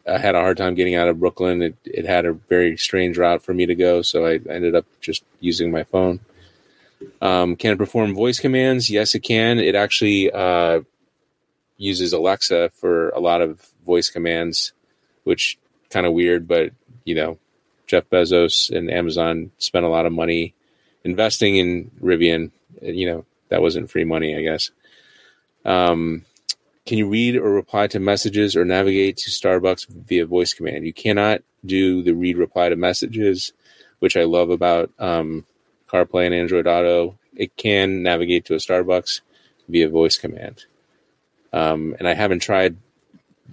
I 0.07 0.19
had 0.19 0.35
a 0.35 0.41
hard 0.41 0.57
time 0.57 0.75
getting 0.75 0.95
out 0.95 1.09
of 1.09 1.21
Brooklyn. 1.21 1.63
It, 1.63 1.77
it 1.85 2.05
had 2.05 2.27
a 2.27 2.33
very 2.33 2.77
strange 2.77 3.17
route 3.17 3.43
for 3.43 3.55
me 3.55 3.67
to 3.67 3.75
go, 3.75 4.03
so 4.03 4.27
I 4.27 4.35
ended 4.35 4.75
up 4.75 4.85
just 5.01 5.25
using 5.41 5.71
my 5.71 5.85
phone. 5.85 6.21
Um, 7.21 7.57
can 7.57 7.73
it 7.73 7.79
perform 7.79 8.15
voice 8.15 8.39
commands? 8.39 8.91
Yes, 8.91 9.15
it 9.15 9.21
can. 9.21 9.59
It 9.59 9.75
actually 9.75 10.31
uh, 10.31 10.81
uses 11.77 12.13
Alexa 12.13 12.71
for 12.71 13.11
a 13.11 13.21
lot 13.21 13.41
of 13.41 13.61
voice 13.87 14.11
commands, 14.11 14.73
which 15.25 15.59
kind 15.91 16.07
of 16.07 16.13
weird, 16.13 16.47
but 16.47 16.73
you 17.05 17.15
know, 17.15 17.39
Jeff 17.87 18.09
Bezos 18.11 18.75
and 18.75 18.91
Amazon 18.91 19.51
spent 19.59 19.85
a 19.85 19.89
lot 19.89 20.07
of 20.07 20.13
money 20.13 20.55
investing 21.05 21.57
in 21.57 21.91
Rivian. 22.03 22.51
You 22.81 23.07
know, 23.07 23.25
that 23.49 23.63
wasn't 23.63 23.91
free 23.91 24.05
money, 24.05 24.37
I 24.37 24.43
guess. 24.43 24.71
Um, 25.65 26.25
can 26.87 26.99
you 26.99 27.09
read 27.09 27.37
or 27.37 27.51
reply 27.51 27.87
to 27.89 27.99
messages 27.99 28.57
or 28.57 28.65
navigate 28.65 29.17
to 29.19 29.31
Starbucks 29.31 29.89
via 29.89 30.27
voice 30.27 30.53
command? 30.53 30.87
You 30.87 30.93
cannot 30.93 31.43
do 31.65 32.03
the 32.03 32.15
read 32.15 32.37
reply 32.37 32.69
to 32.69 32.77
messages, 32.77 33.53
which 34.01 34.17
I 34.17 34.25
love 34.25 34.51
about 34.51 34.91
um, 34.99 35.47
CarPlay 35.89 36.27
and 36.27 36.35
Android 36.35 36.67
Auto. 36.67 37.19
It 37.35 37.57
can 37.57 38.03
navigate 38.03 38.45
to 38.47 38.55
a 38.55 38.59
Starbucks 38.59 39.23
via 39.69 39.89
voice 39.89 40.19
command. 40.19 40.67
Um, 41.53 41.97
and 41.99 42.07
I 42.07 42.15
haven't 42.15 42.41
tried 42.41 42.77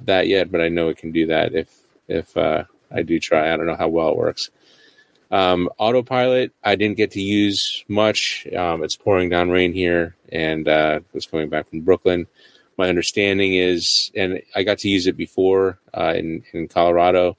that 0.03 0.27
yet, 0.27 0.51
but 0.51 0.61
I 0.61 0.69
know 0.69 0.89
it 0.89 0.97
can 0.97 1.11
do 1.11 1.27
that 1.27 1.53
if 1.53 1.77
if 2.07 2.35
uh, 2.35 2.63
I 2.91 3.03
do 3.03 3.19
try. 3.19 3.53
I 3.53 3.55
don't 3.55 3.67
know 3.67 3.75
how 3.75 3.87
well 3.87 4.09
it 4.09 4.17
works. 4.17 4.49
Um, 5.29 5.69
autopilot, 5.77 6.51
I 6.63 6.75
didn't 6.75 6.97
get 6.97 7.11
to 7.11 7.21
use 7.21 7.85
much. 7.87 8.45
Um, 8.53 8.83
it's 8.83 8.97
pouring 8.97 9.29
down 9.29 9.49
rain 9.49 9.71
here, 9.71 10.15
and 10.29 10.67
uh, 10.67 10.99
was 11.13 11.25
coming 11.25 11.47
back 11.47 11.69
from 11.69 11.81
Brooklyn. 11.81 12.27
My 12.81 12.89
understanding 12.89 13.53
is, 13.53 14.11
and 14.15 14.41
I 14.55 14.63
got 14.63 14.79
to 14.79 14.89
use 14.89 15.05
it 15.05 15.15
before 15.15 15.77
uh, 15.93 16.13
in 16.15 16.43
in 16.51 16.67
Colorado. 16.67 17.37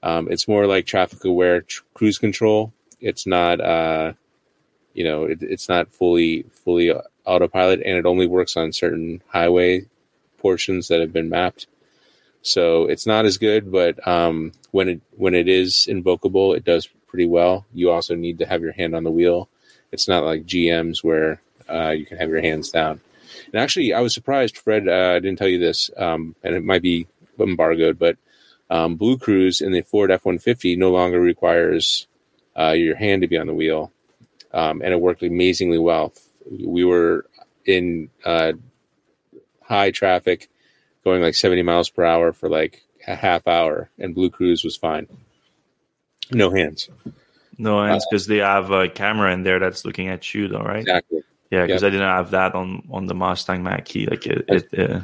Um, 0.00 0.28
it's 0.30 0.46
more 0.46 0.68
like 0.68 0.86
traffic 0.86 1.24
aware 1.24 1.62
tr- 1.62 1.82
cruise 1.92 2.18
control. 2.18 2.72
It's 3.00 3.26
not, 3.26 3.60
uh, 3.60 4.12
you 4.94 5.02
know, 5.02 5.24
it, 5.24 5.42
it's 5.42 5.68
not 5.68 5.90
fully 5.90 6.44
fully 6.52 6.92
autopilot, 7.24 7.82
and 7.84 7.98
it 7.98 8.06
only 8.06 8.28
works 8.28 8.56
on 8.56 8.72
certain 8.72 9.24
highway 9.26 9.86
portions 10.38 10.86
that 10.86 11.00
have 11.00 11.12
been 11.12 11.30
mapped. 11.30 11.66
So 12.42 12.84
it's 12.84 13.08
not 13.08 13.24
as 13.24 13.38
good, 13.38 13.72
but 13.72 14.06
um, 14.06 14.52
when 14.70 14.88
it 14.88 15.00
when 15.16 15.34
it 15.34 15.48
is 15.48 15.88
invocable, 15.88 16.54
it 16.54 16.64
does 16.64 16.86
pretty 17.08 17.26
well. 17.26 17.66
You 17.74 17.90
also 17.90 18.14
need 18.14 18.38
to 18.38 18.46
have 18.46 18.62
your 18.62 18.70
hand 18.70 18.94
on 18.94 19.02
the 19.02 19.10
wheel. 19.10 19.48
It's 19.90 20.06
not 20.06 20.22
like 20.22 20.46
GMs 20.46 21.02
where 21.02 21.42
uh, 21.68 21.90
you 21.90 22.06
can 22.06 22.18
have 22.18 22.28
your 22.28 22.40
hands 22.40 22.70
down. 22.70 23.00
And 23.52 23.62
actually, 23.62 23.92
I 23.92 24.00
was 24.00 24.14
surprised, 24.14 24.58
Fred. 24.58 24.88
Uh, 24.88 25.14
I 25.16 25.20
didn't 25.20 25.38
tell 25.38 25.48
you 25.48 25.58
this, 25.58 25.90
um, 25.96 26.34
and 26.42 26.54
it 26.54 26.64
might 26.64 26.82
be 26.82 27.06
embargoed, 27.38 27.98
but 27.98 28.16
um, 28.70 28.98
BlueCruise 28.98 29.62
in 29.62 29.72
the 29.72 29.82
Ford 29.82 30.10
F 30.10 30.24
one 30.24 30.38
fifty 30.38 30.76
no 30.76 30.90
longer 30.90 31.20
requires 31.20 32.06
uh, 32.58 32.72
your 32.72 32.96
hand 32.96 33.22
to 33.22 33.28
be 33.28 33.38
on 33.38 33.46
the 33.46 33.54
wheel, 33.54 33.92
um, 34.52 34.82
and 34.82 34.92
it 34.92 35.00
worked 35.00 35.22
amazingly 35.22 35.78
well. 35.78 36.12
We 36.50 36.84
were 36.84 37.26
in 37.64 38.10
uh, 38.24 38.54
high 39.62 39.90
traffic, 39.90 40.48
going 41.04 41.22
like 41.22 41.34
seventy 41.34 41.62
miles 41.62 41.88
per 41.88 42.04
hour 42.04 42.32
for 42.32 42.48
like 42.48 42.82
a 43.06 43.14
half 43.14 43.46
hour, 43.46 43.90
and 43.98 44.16
BlueCruise 44.16 44.64
was 44.64 44.76
fine. 44.76 45.06
No 46.32 46.50
hands. 46.50 46.88
No 47.58 47.82
hands 47.82 48.04
because 48.10 48.26
uh, 48.26 48.32
they 48.32 48.38
have 48.38 48.70
a 48.70 48.88
camera 48.88 49.32
in 49.32 49.44
there 49.44 49.60
that's 49.60 49.84
looking 49.84 50.08
at 50.08 50.34
you, 50.34 50.48
though, 50.48 50.58
right? 50.58 50.80
Exactly. 50.80 51.22
Yeah, 51.50 51.66
because 51.66 51.84
I 51.84 51.90
didn't 51.90 52.08
have 52.08 52.32
that 52.32 52.54
on 52.54 52.88
on 52.90 53.06
the 53.06 53.14
Mustang 53.14 53.62
Mach-E. 53.62 54.06
Like 54.06 54.26
it, 54.26 54.44
it 54.48 54.90
uh, 54.90 55.00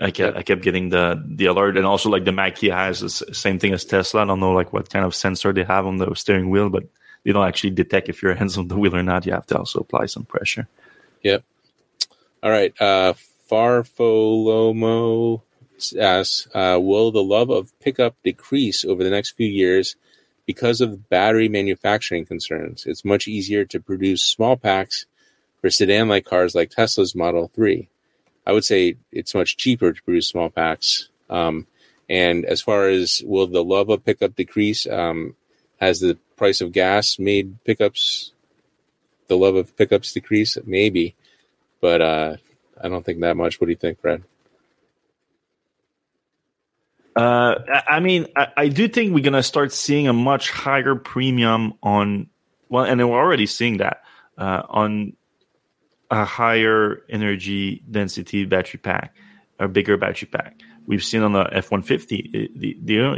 I 0.00 0.10
kept 0.10 0.36
I 0.36 0.42
kept 0.42 0.62
getting 0.62 0.88
the 0.88 1.22
the 1.26 1.46
alert, 1.46 1.76
and 1.76 1.86
also 1.86 2.08
like 2.08 2.24
the 2.24 2.32
Mach-E 2.32 2.68
has 2.68 3.00
the 3.00 3.10
same 3.10 3.58
thing 3.58 3.72
as 3.72 3.84
Tesla. 3.84 4.22
I 4.22 4.24
don't 4.24 4.40
know 4.40 4.52
like 4.52 4.72
what 4.72 4.88
kind 4.90 5.04
of 5.04 5.14
sensor 5.14 5.52
they 5.52 5.64
have 5.64 5.86
on 5.86 5.98
the 5.98 6.14
steering 6.14 6.50
wheel, 6.50 6.70
but 6.70 6.84
they 7.24 7.32
don't 7.32 7.46
actually 7.46 7.70
detect 7.70 8.08
if 8.08 8.22
your 8.22 8.34
hands 8.34 8.56
on 8.56 8.68
the 8.68 8.76
wheel 8.76 8.96
or 8.96 9.02
not. 9.02 9.26
You 9.26 9.32
have 9.32 9.46
to 9.46 9.58
also 9.58 9.80
apply 9.80 10.06
some 10.06 10.24
pressure. 10.24 10.68
Yep. 11.22 11.44
All 12.42 12.50
right. 12.50 12.72
Uh, 12.80 13.14
Farfolomo 13.50 15.42
asks, 16.00 16.48
uh, 16.54 16.78
will 16.80 17.10
the 17.10 17.22
love 17.22 17.50
of 17.50 17.78
pickup 17.80 18.16
decrease 18.22 18.84
over 18.84 19.04
the 19.04 19.10
next 19.10 19.32
few 19.32 19.48
years 19.48 19.96
because 20.46 20.80
of 20.80 21.08
battery 21.08 21.48
manufacturing 21.48 22.24
concerns? 22.24 22.86
It's 22.86 23.04
much 23.04 23.28
easier 23.28 23.64
to 23.66 23.80
produce 23.80 24.22
small 24.22 24.56
packs 24.56 25.06
for 25.66 25.70
sedan-like 25.70 26.24
cars 26.24 26.54
like 26.54 26.70
Tesla's 26.70 27.16
Model 27.16 27.50
3. 27.52 27.88
I 28.46 28.52
would 28.52 28.64
say 28.64 28.98
it's 29.10 29.34
much 29.34 29.56
cheaper 29.56 29.92
to 29.92 30.02
produce 30.04 30.28
small 30.28 30.48
packs. 30.48 31.08
Um, 31.28 31.66
and 32.08 32.44
as 32.44 32.62
far 32.62 32.86
as 32.86 33.20
will 33.26 33.48
the 33.48 33.64
love 33.64 33.88
of 33.88 34.04
pickup 34.04 34.36
decrease, 34.36 34.86
um, 34.86 35.34
has 35.80 35.98
the 35.98 36.16
price 36.36 36.60
of 36.60 36.70
gas 36.70 37.18
made 37.18 37.64
pickups, 37.64 38.30
the 39.26 39.36
love 39.36 39.56
of 39.56 39.76
pickups 39.76 40.12
decrease? 40.12 40.56
Maybe, 40.64 41.16
but 41.80 42.00
uh, 42.00 42.36
I 42.80 42.88
don't 42.88 43.04
think 43.04 43.18
that 43.22 43.36
much. 43.36 43.60
What 43.60 43.66
do 43.66 43.72
you 43.72 43.76
think, 43.76 44.00
Fred? 44.00 44.22
Uh, 47.16 47.56
I 47.88 47.98
mean, 47.98 48.28
I, 48.36 48.48
I, 48.56 48.68
do 48.68 48.86
think 48.86 49.12
we're 49.12 49.24
gonna 49.24 49.42
start 49.42 49.72
seeing 49.72 50.06
a 50.06 50.12
much 50.12 50.48
higher 50.50 50.94
premium 50.94 51.72
on 51.82 52.28
well, 52.68 52.84
and 52.84 53.00
we're 53.00 53.18
already 53.18 53.46
seeing 53.46 53.78
that 53.78 54.04
uh, 54.38 54.62
on 54.68 55.14
a 56.10 56.24
higher 56.24 57.02
energy 57.08 57.82
density 57.90 58.44
battery 58.44 58.78
pack, 58.78 59.14
a 59.58 59.68
bigger 59.68 59.96
battery 59.96 60.28
pack. 60.30 60.60
We've 60.86 61.02
seen 61.02 61.22
on 61.22 61.32
the 61.32 61.48
F 61.52 61.70
one 61.70 61.82
fifty, 61.82 62.48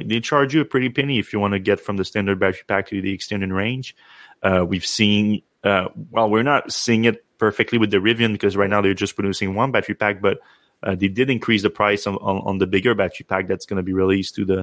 they 0.07 0.21
charge 0.21 0.55
you 0.55 0.63
a 0.63 0.65
pretty 0.65 0.89
penny 0.89 1.19
if 1.19 1.33
you 1.33 1.41
want 1.41 1.53
to 1.53 1.59
get 1.59 1.81
from 1.81 1.99
the 1.99 2.05
standard 2.05 2.39
battery 2.39 2.63
pack 2.67 2.89
to 2.89 3.03
the 3.03 3.13
extended 3.13 3.53
range. 3.53 3.95
Uh, 4.43 4.65
we've 4.67 4.87
seen, 4.87 5.43
uh, 5.65 5.89
well, 6.11 6.31
we're 6.31 6.43
not 6.43 6.73
seeing 6.73 7.05
it 7.05 7.25
perfectly 7.39 7.77
with 7.77 7.91
the 7.91 7.99
Rivian 7.99 8.33
because 8.33 8.57
right 8.57 8.71
now 8.71 8.81
they're 8.81 8.95
just 8.95 9.17
producing 9.17 9.55
one 9.55 9.71
battery 9.71 9.95
pack, 9.95 10.23
but 10.23 10.39
uh, 10.83 10.95
they 10.95 11.09
did 11.09 11.29
increase 11.29 11.63
the 11.63 11.71
price 11.71 12.07
on, 12.07 12.15
on, 12.17 12.39
on, 12.39 12.59
the 12.59 12.67
bigger 12.67 12.95
battery 12.95 13.25
pack 13.29 13.49
that's 13.49 13.67
going 13.67 13.77
to 13.77 13.83
be 13.83 13.93
released 13.93 14.37
to 14.37 14.45
the, 14.45 14.61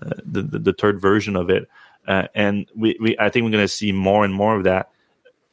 uh, 0.00 0.10
the, 0.24 0.42
the, 0.42 0.58
the 0.58 0.72
third 0.72 1.00
version 1.00 1.36
of 1.36 1.50
it, 1.50 1.68
uh, 2.06 2.28
and 2.34 2.70
we, 2.74 2.96
we 3.00 3.18
I 3.18 3.30
think 3.30 3.44
we're 3.44 3.50
going 3.50 3.64
to 3.64 3.68
see 3.68 3.92
more 3.92 4.24
and 4.24 4.32
more 4.32 4.56
of 4.56 4.64
that 4.64 4.90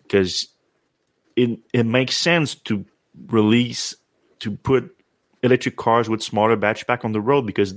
because 0.04 0.48
it 1.38 1.60
it 1.72 1.86
makes 1.86 2.18
sense 2.18 2.56
to 2.56 2.84
release 3.28 3.96
to 4.40 4.52
put 4.52 4.94
electric 5.44 5.78
cars 5.78 6.10
with 6.10 6.22
smaller 6.22 6.58
battery 6.58 6.84
pack 6.86 7.06
on 7.06 7.14
the 7.14 7.22
road 7.22 7.44
because 7.44 7.76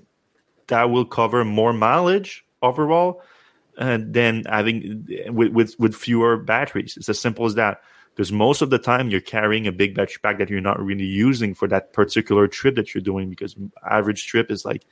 that 0.69 0.91
will 0.91 1.05
cover 1.05 1.45
more 1.45 1.73
mileage 1.73 2.45
overall 2.63 3.23
uh, 3.79 3.99
than 4.01 4.45
having 4.47 5.07
with, 5.29 5.53
with 5.53 5.79
with 5.79 5.95
fewer 5.95 6.37
batteries. 6.37 6.97
It's 6.97 7.09
as 7.09 7.21
simple 7.21 7.45
as 7.45 7.55
that 7.55 7.83
because 8.15 8.33
most 8.33 8.63
of 8.63 8.71
the 8.71 8.79
time 8.79 9.11
you're 9.11 9.21
carrying 9.21 9.67
a 9.67 9.73
big 9.73 9.95
battery 9.95 10.19
pack 10.23 10.39
that 10.39 10.49
you're 10.49 10.61
not 10.61 10.83
really 10.83 11.05
using 11.05 11.55
for 11.55 11.69
that 11.69 11.93
particular 11.93 12.49
trip 12.49 12.77
that 12.77 12.95
you're 12.95 13.03
doing 13.03 13.29
because 13.29 13.55
average 13.89 14.27
trip 14.27 14.51
is 14.51 14.65
like 14.65 14.85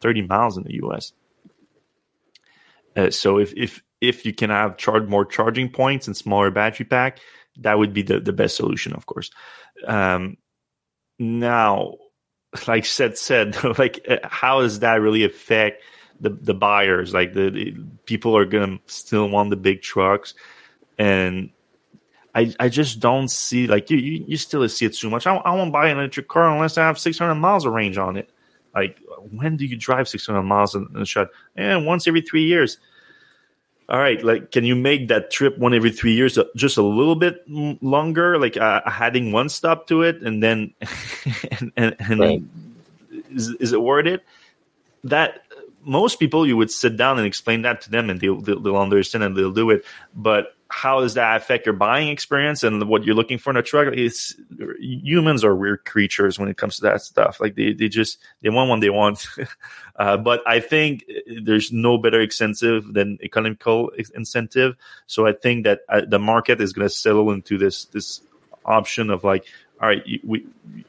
30 0.00 0.22
miles 0.22 0.56
in 0.56 0.64
the 0.64 0.74
US. 0.84 1.12
Uh, 2.96 3.10
so 3.10 3.38
if 3.38 3.52
if 3.56 3.82
if 4.00 4.26
you 4.26 4.32
can 4.32 4.50
have 4.50 4.76
charge 4.76 5.08
more 5.08 5.24
charging 5.24 5.68
points 5.68 6.06
and 6.06 6.16
smaller 6.16 6.50
battery 6.50 6.86
pack, 6.86 7.20
that 7.60 7.78
would 7.78 7.92
be 7.92 8.02
the, 8.02 8.20
the 8.20 8.32
best 8.32 8.56
solution, 8.56 8.92
of 8.92 9.06
course. 9.06 9.30
Um, 9.86 10.36
now, 11.18 11.94
like 12.66 12.84
said 12.84 13.18
said, 13.18 13.62
like 13.78 14.04
uh, 14.08 14.18
how 14.24 14.62
does 14.62 14.80
that 14.80 15.00
really 15.00 15.24
affect 15.24 15.82
the 16.20 16.30
the 16.30 16.54
buyers? 16.54 17.12
Like 17.14 17.32
the, 17.32 17.50
the 17.50 17.76
people 18.04 18.36
are 18.36 18.44
gonna 18.44 18.78
still 18.86 19.28
want 19.28 19.50
the 19.50 19.56
big 19.56 19.82
trucks, 19.82 20.34
and 20.98 21.50
I, 22.36 22.54
I 22.60 22.68
just 22.68 23.00
don't 23.00 23.28
see 23.28 23.66
like 23.66 23.90
you, 23.90 23.96
you, 23.96 24.24
you 24.28 24.36
still 24.36 24.68
see 24.68 24.84
it 24.84 24.94
too 24.94 25.08
much. 25.08 25.26
I, 25.26 25.36
I 25.36 25.54
won't 25.54 25.72
buy 25.72 25.88
an 25.88 25.96
electric 25.96 26.28
car 26.28 26.50
unless 26.50 26.76
I 26.76 26.86
have 26.86 26.98
600 26.98 27.34
miles 27.34 27.64
of 27.64 27.72
range 27.72 27.96
on 27.96 28.18
it. 28.18 28.30
Like 28.74 28.98
when 29.30 29.56
do 29.56 29.64
you 29.64 29.74
drive 29.74 30.06
600 30.06 30.42
miles 30.42 30.74
in, 30.74 30.86
in 30.94 31.00
a 31.00 31.06
shot? 31.06 31.28
And 31.56 31.86
once 31.86 32.06
every 32.06 32.20
three 32.20 32.44
years. 32.44 32.78
All 33.88 34.00
right, 34.00 34.22
like 34.22 34.50
can 34.50 34.64
you 34.64 34.74
make 34.74 35.08
that 35.08 35.30
trip 35.30 35.58
one 35.58 35.72
every 35.72 35.92
three 35.92 36.12
years 36.12 36.36
uh, 36.36 36.44
just 36.56 36.76
a 36.76 36.82
little 36.82 37.14
bit 37.14 37.44
longer, 37.46 38.36
like 38.36 38.56
uh, 38.56 38.80
adding 38.84 39.30
one 39.30 39.48
stop 39.48 39.86
to 39.86 40.02
it, 40.02 40.22
and 40.22 40.42
then 40.42 40.74
and, 41.52 41.72
and, 41.76 41.96
and 42.00 42.20
right. 42.20 42.42
is, 43.30 43.50
is 43.60 43.72
it 43.72 43.80
worth 43.80 44.06
it? 44.06 44.24
That 45.04 45.42
most 45.84 46.18
people 46.18 46.44
you 46.46 46.56
would 46.56 46.72
sit 46.72 46.96
down 46.96 47.18
and 47.18 47.26
explain 47.26 47.62
that 47.62 47.80
to 47.82 47.90
them, 47.90 48.10
and 48.10 48.18
they'll, 48.18 48.40
they'll, 48.40 48.58
they'll 48.58 48.76
understand 48.76 49.22
and 49.22 49.36
they'll 49.36 49.52
do 49.52 49.70
it. 49.70 49.84
But 50.16 50.55
how 50.68 51.00
does 51.00 51.14
that 51.14 51.36
affect 51.36 51.64
your 51.64 51.74
buying 51.74 52.08
experience 52.08 52.62
and 52.62 52.88
what 52.88 53.04
you're 53.04 53.14
looking 53.14 53.38
for 53.38 53.50
in 53.50 53.56
a 53.56 53.62
truck? 53.62 53.92
Is 53.94 54.36
humans 54.78 55.44
are 55.44 55.54
weird 55.54 55.84
creatures 55.84 56.38
when 56.38 56.48
it 56.48 56.56
comes 56.56 56.76
to 56.76 56.82
that 56.82 57.02
stuff. 57.02 57.40
Like 57.40 57.54
they, 57.54 57.72
they 57.72 57.88
just 57.88 58.18
they 58.42 58.50
want 58.50 58.70
what 58.70 58.80
they 58.80 58.90
want. 58.90 59.26
uh, 59.96 60.16
but 60.16 60.42
I 60.46 60.60
think 60.60 61.04
there's 61.42 61.70
no 61.70 61.98
better 61.98 62.20
incentive 62.20 62.92
than 62.92 63.18
economical 63.22 63.90
incentive. 64.14 64.76
So 65.06 65.26
I 65.26 65.32
think 65.32 65.64
that 65.64 65.80
uh, 65.88 66.02
the 66.06 66.18
market 66.18 66.60
is 66.60 66.72
going 66.72 66.86
to 66.86 66.94
settle 66.94 67.30
into 67.30 67.58
this 67.58 67.84
this 67.86 68.20
option 68.64 69.10
of 69.10 69.22
like, 69.22 69.46
all 69.80 69.88
right, 69.88 70.04
you, 70.04 70.18
we 70.24 70.46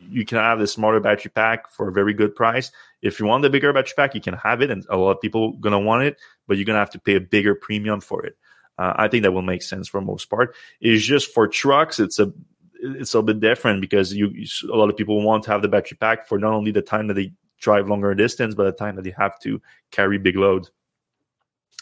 you 0.09 0.25
can 0.25 0.39
have 0.39 0.57
the 0.59 0.67
smaller 0.67 0.99
battery 0.99 1.31
pack 1.33 1.69
for 1.69 1.89
a 1.89 1.91
very 1.91 2.13
good 2.13 2.35
price. 2.35 2.71
If 3.03 3.19
you 3.19 3.27
want 3.27 3.43
the 3.43 3.49
bigger 3.51 3.71
battery 3.73 3.93
pack, 3.95 4.15
you 4.15 4.21
can 4.21 4.33
have 4.33 4.61
it, 4.61 4.71
and 4.71 4.85
a 4.89 4.97
lot 4.97 5.11
of 5.11 5.21
people 5.21 5.51
gonna 5.53 5.79
want 5.79 6.03
it, 6.03 6.17
but 6.47 6.57
you're 6.57 6.65
gonna 6.65 6.79
have 6.79 6.91
to 6.91 6.99
pay 6.99 7.15
a 7.15 7.21
bigger 7.21 7.53
premium 7.53 8.01
for 8.01 8.25
it. 8.25 8.35
Uh, 8.77 8.93
I 8.95 9.07
think 9.07 9.23
that 9.23 9.31
will 9.31 9.41
make 9.41 9.63
sense 9.63 9.87
for 9.87 10.01
most 10.01 10.29
part. 10.29 10.55
It's 10.81 11.03
just 11.03 11.33
for 11.33 11.47
trucks, 11.47 11.99
it's 11.99 12.19
a 12.19 12.31
it's 12.79 13.15
a 13.15 13.23
bit 13.23 13.39
different 13.39 13.81
because 13.81 14.13
you, 14.13 14.29
you 14.29 14.47
a 14.71 14.77
lot 14.77 14.89
of 14.89 14.97
people 14.97 15.21
want 15.21 15.43
to 15.43 15.51
have 15.51 15.61
the 15.61 15.67
battery 15.67 15.97
pack 15.99 16.27
for 16.27 16.37
not 16.37 16.53
only 16.53 16.71
the 16.71 16.81
time 16.81 17.07
that 17.07 17.15
they 17.15 17.33
drive 17.59 17.89
longer 17.89 18.13
distance, 18.13 18.53
but 18.53 18.65
the 18.65 18.71
time 18.71 18.95
that 18.95 19.01
they 19.01 19.13
have 19.17 19.39
to 19.39 19.59
carry 19.91 20.17
big 20.19 20.35
loads. 20.35 20.71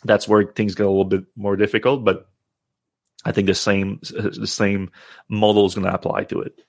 That's 0.05 0.27
where 0.27 0.45
things 0.45 0.75
get 0.75 0.85
a 0.85 0.89
little 0.89 1.03
bit 1.03 1.25
more 1.35 1.57
difficult, 1.57 2.05
but 2.05 2.29
I 3.25 3.31
think 3.31 3.47
the 3.47 3.55
same 3.55 3.99
the 4.01 4.47
same 4.47 4.91
model 5.27 5.65
is 5.65 5.75
going 5.75 5.87
to 5.87 5.93
apply 5.93 6.25
to 6.25 6.41
it. 6.41 6.61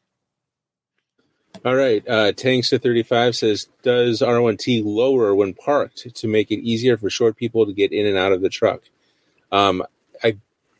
All 1.64 1.74
right. 1.74 2.06
Uh, 2.06 2.32
Tanks 2.32 2.70
to 2.70 2.78
35 2.78 3.34
says, 3.36 3.68
Does 3.82 4.20
R1T 4.20 4.84
lower 4.84 5.34
when 5.34 5.54
parked 5.54 6.14
to 6.14 6.28
make 6.28 6.50
it 6.50 6.60
easier 6.60 6.98
for 6.98 7.08
short 7.08 7.36
people 7.36 7.66
to 7.66 7.72
get 7.72 7.92
in 7.92 8.06
and 8.06 8.16
out 8.16 8.32
of 8.32 8.42
the 8.42 8.48
truck? 8.48 8.82
Um, 9.50 9.82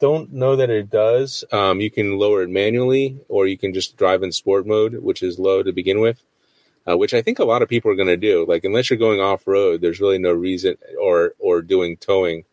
don't 0.01 0.33
know 0.33 0.57
that 0.57 0.71
it 0.71 0.91
does. 0.91 1.45
Um, 1.53 1.81
you 1.81 1.91
can 1.91 2.19
lower 2.19 2.43
it 2.43 2.51
manually, 2.51 3.19
or 3.29 3.47
you 3.47 3.57
can 3.57 3.73
just 3.73 3.97
drive 3.97 4.23
in 4.23 4.33
sport 4.33 4.67
mode, 4.67 4.95
which 5.03 5.23
is 5.23 5.39
low 5.39 5.63
to 5.63 5.73
begin 5.73 6.01
with. 6.01 6.23
Uh, 6.89 6.97
which 6.97 7.15
I 7.15 7.21
think 7.21 7.41
a 7.41 7.45
lot 7.45 7.63
of 7.63 7.69
people 7.69 7.91
are 7.91 7.97
going 7.97 8.07
to 8.07 8.17
do. 8.17 8.47
Like 8.47 8.63
unless 8.63 8.91
you're 8.91 8.99
going 8.99 9.21
off 9.21 9.49
road, 9.49 9.81
there's 9.81 10.01
really 10.01 10.19
no 10.19 10.33
reason, 10.33 10.77
or 11.01 11.35
or 11.41 11.61
doing 11.61 11.97
towing. 11.97 12.45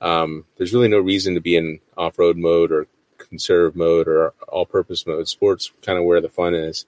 Um, 0.00 0.46
there's 0.56 0.72
really 0.72 0.88
no 0.88 0.98
reason 0.98 1.34
to 1.34 1.42
be 1.42 1.56
in 1.56 1.80
off 1.94 2.18
road 2.18 2.38
mode 2.38 2.72
or 2.72 2.86
conserve 3.18 3.76
mode 3.76 4.08
or 4.08 4.30
all 4.48 4.64
purpose 4.64 5.06
mode. 5.06 5.28
Sports 5.28 5.72
kind 5.82 5.98
of 5.98 6.06
where 6.06 6.22
the 6.22 6.30
fun 6.30 6.54
is, 6.54 6.86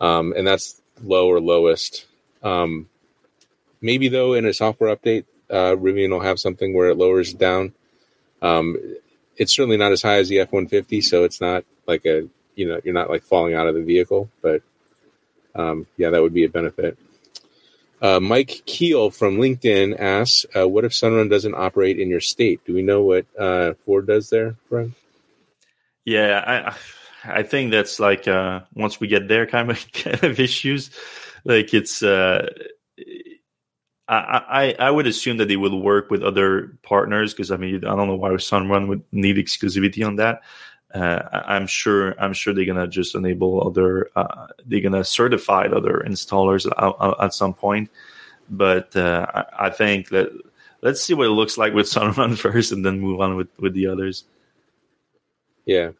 um, 0.00 0.34
and 0.36 0.44
that's 0.44 0.82
low 1.00 1.28
or 1.28 1.40
lowest. 1.40 2.06
Um, 2.42 2.88
maybe 3.80 4.08
though, 4.08 4.32
in 4.32 4.46
a 4.46 4.52
software 4.52 4.94
update, 4.94 5.26
uh, 5.48 5.76
Rivian 5.76 6.10
will 6.10 6.20
have 6.20 6.40
something 6.40 6.74
where 6.74 6.88
it 6.88 6.96
lowers 6.96 7.32
down. 7.32 7.72
Um, 8.42 8.76
it's 9.36 9.54
certainly 9.54 9.76
not 9.76 9.92
as 9.92 10.02
high 10.02 10.18
as 10.18 10.28
the 10.28 10.40
F 10.40 10.52
one 10.52 10.66
fifty, 10.66 11.00
so 11.00 11.24
it's 11.24 11.40
not 11.40 11.64
like 11.86 12.04
a 12.04 12.28
you 12.54 12.68
know 12.68 12.80
you're 12.84 12.94
not 12.94 13.10
like 13.10 13.22
falling 13.22 13.54
out 13.54 13.66
of 13.66 13.74
the 13.74 13.82
vehicle, 13.82 14.30
but 14.42 14.62
um, 15.54 15.86
yeah, 15.96 16.10
that 16.10 16.22
would 16.22 16.34
be 16.34 16.44
a 16.44 16.48
benefit. 16.48 16.98
Uh, 18.02 18.18
Mike 18.18 18.62
Keel 18.64 19.10
from 19.10 19.36
LinkedIn 19.36 19.98
asks, 19.98 20.46
uh, 20.56 20.66
"What 20.66 20.84
if 20.84 20.92
Sunrun 20.92 21.28
doesn't 21.28 21.54
operate 21.54 21.98
in 21.98 22.08
your 22.08 22.20
state? 22.20 22.60
Do 22.64 22.74
we 22.74 22.82
know 22.82 23.02
what 23.02 23.26
uh, 23.38 23.74
Ford 23.84 24.06
does 24.06 24.30
there, 24.30 24.56
Brian?" 24.68 24.94
Yeah, 26.04 26.74
I 27.24 27.40
I 27.40 27.42
think 27.42 27.70
that's 27.70 28.00
like 28.00 28.26
uh, 28.26 28.60
once 28.74 29.00
we 29.00 29.08
get 29.08 29.28
there, 29.28 29.46
kind 29.46 29.70
of 29.70 29.84
kind 29.92 30.22
of 30.24 30.40
issues. 30.40 30.90
Like 31.44 31.72
it's, 31.72 32.02
uh, 32.02 32.48
I, 34.10 34.42
I 34.48 34.86
I 34.88 34.90
would 34.90 35.06
assume 35.06 35.36
that 35.36 35.46
they 35.46 35.56
would 35.56 35.72
work 35.72 36.10
with 36.10 36.22
other 36.22 36.76
partners 36.82 37.32
because 37.32 37.50
I 37.50 37.56
mean 37.56 37.76
I 37.76 37.94
don't 37.94 38.08
know 38.08 38.16
why 38.16 38.30
Sunrun 38.30 38.88
would 38.88 39.02
need 39.12 39.36
exclusivity 39.36 40.04
on 40.04 40.16
that. 40.16 40.42
Uh, 40.92 41.22
I, 41.32 41.56
am 41.56 41.68
sure 41.68 42.20
I'm 42.20 42.32
sure 42.32 42.52
they're 42.52 42.64
gonna 42.64 42.88
just 42.88 43.14
enable 43.14 43.64
other 43.64 44.10
uh, 44.16 44.48
they're 44.66 44.80
gonna 44.80 45.04
certify 45.04 45.66
other 45.66 46.04
installers 46.04 46.66
at, 46.66 47.24
at 47.24 47.34
some 47.34 47.54
point. 47.54 47.88
But 48.48 48.96
uh, 48.96 49.26
I, 49.32 49.66
I 49.66 49.70
think 49.70 50.08
that 50.08 50.30
let's 50.82 51.00
see 51.00 51.14
what 51.14 51.28
it 51.28 51.30
looks 51.30 51.56
like 51.56 51.72
with 51.72 51.86
Sunrun 51.90 52.36
first, 52.36 52.72
and 52.72 52.84
then 52.84 52.98
move 52.98 53.20
on 53.20 53.36
with 53.36 53.48
with 53.60 53.74
the 53.74 53.86
others. 53.86 54.24
Yeah, 55.66 55.90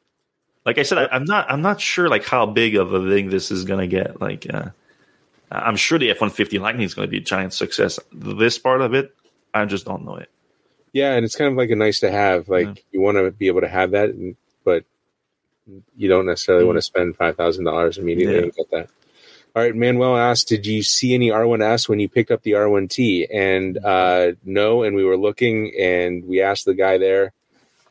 like 0.66 0.78
I 0.78 0.82
said, 0.82 0.98
I, 0.98 1.16
am 1.16 1.24
not 1.24 1.48
I'm 1.48 1.62
not 1.62 1.80
sure 1.80 2.08
like 2.08 2.24
how 2.24 2.46
big 2.46 2.74
of 2.74 2.92
a 2.92 3.08
thing 3.08 3.30
this 3.30 3.52
is 3.52 3.64
gonna 3.64 3.86
get. 3.86 4.20
Like 4.20 4.52
uh, 4.52 4.70
I'm 5.51 5.76
sure 5.76 5.98
the 5.98 6.11
F-150 6.11 6.61
Lightning 6.61 6.84
is 6.84 6.94
gonna 6.94 7.09
be 7.09 7.18
a 7.18 7.20
giant 7.22 7.53
success. 7.53 7.98
This 8.12 8.59
part 8.59 8.82
of 8.82 8.94
it, 8.94 9.14
I 9.53 9.64
just 9.64 9.84
don't 9.84 10.05
know 10.05 10.16
it. 10.16 10.30
Yeah, 10.92 11.14
and 11.14 11.24
it's 11.24 11.36
kind 11.36 11.51
of 11.51 11.57
like 11.57 11.70
a 11.70 11.76
nice 11.76 12.01
to 12.01 12.11
have. 12.11 12.48
Like 12.48 12.66
yeah. 12.66 12.82
you 12.92 13.01
want 13.01 13.16
to 13.16 13.30
be 13.30 13.46
able 13.46 13.61
to 13.61 13.68
have 13.68 13.92
that, 13.92 14.11
but 14.64 14.84
you 15.96 16.09
don't 16.09 16.26
necessarily 16.26 16.64
mm 16.64 16.68
want 16.68 16.76
to 16.78 16.82
spend 16.82 17.16
five 17.16 17.36
thousand 17.36 17.64
dollars 17.64 17.98
immediately 17.98 18.34
yeah. 18.34 18.40
to 18.42 18.51
get 18.51 18.70
that. 18.70 18.88
All 19.55 19.62
right, 19.62 19.74
Manuel 19.74 20.16
asked, 20.16 20.48
"Did 20.48 20.66
you 20.66 20.82
see 20.82 21.14
any 21.14 21.28
R1S 21.28 21.88
when 21.88 21.98
you 21.98 22.09
picked 22.09 22.30
up 22.30 22.42
the 22.42 22.53
R1T?" 22.53 23.26
And 23.32 23.78
uh, 23.78 24.32
no, 24.44 24.82
and 24.84 24.94
we 24.94 25.05
were 25.05 25.16
looking, 25.16 25.72
and 25.78 26.24
we 26.24 26.40
asked 26.40 26.64
the 26.66 26.74
guy 26.74 26.98
there 26.98 27.32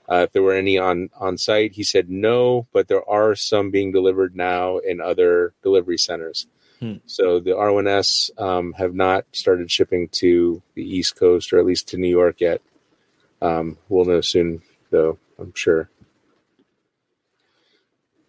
uh, 0.09 0.23
if 0.23 0.31
there 0.31 0.43
were 0.43 0.53
any 0.53 0.77
on 0.77 1.09
on 1.19 1.37
site. 1.37 1.73
He 1.73 1.83
said 1.83 2.09
no, 2.09 2.67
but 2.71 2.87
there 2.87 3.07
are 3.09 3.35
some 3.35 3.71
being 3.71 3.91
delivered 3.91 4.35
now 4.35 4.77
in 4.77 5.01
other 5.01 5.53
delivery 5.61 5.97
centers. 5.97 6.47
Hmm. 6.79 6.95
So 7.05 7.39
the 7.39 7.51
R1S 7.51 8.39
um, 8.39 8.73
have 8.73 8.93
not 8.93 9.25
started 9.33 9.69
shipping 9.69 10.07
to 10.13 10.61
the 10.75 10.83
East 10.83 11.15
Coast 11.15 11.51
or 11.51 11.59
at 11.59 11.65
least 11.65 11.89
to 11.89 11.97
New 11.97 12.09
York 12.09 12.39
yet. 12.39 12.61
Um, 13.41 13.77
we'll 13.89 14.05
know 14.05 14.21
soon, 14.21 14.61
though. 14.89 15.17
I'm 15.37 15.53
sure. 15.55 15.89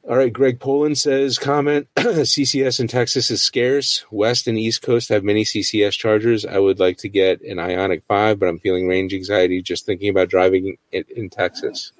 All 0.08 0.16
right, 0.16 0.32
Greg 0.32 0.58
Poland 0.58 0.98
says 0.98 1.38
comment 1.38 1.86
CCS 1.96 2.80
in 2.80 2.88
Texas 2.88 3.30
is 3.30 3.42
scarce. 3.42 4.04
West 4.10 4.48
and 4.48 4.58
East 4.58 4.82
Coast 4.82 5.10
have 5.10 5.22
many 5.22 5.44
CCS 5.44 5.92
chargers. 5.92 6.44
I 6.46 6.58
would 6.58 6.80
like 6.80 6.96
to 6.98 7.08
get 7.08 7.42
an 7.42 7.58
Ioniq 7.58 8.02
5, 8.08 8.38
but 8.38 8.48
I'm 8.48 8.58
feeling 8.58 8.88
range 8.88 9.12
anxiety 9.12 9.60
just 9.62 9.86
thinking 9.86 10.08
about 10.08 10.28
driving 10.28 10.78
it 10.90 11.08
in 11.10 11.28
Texas. 11.28 11.92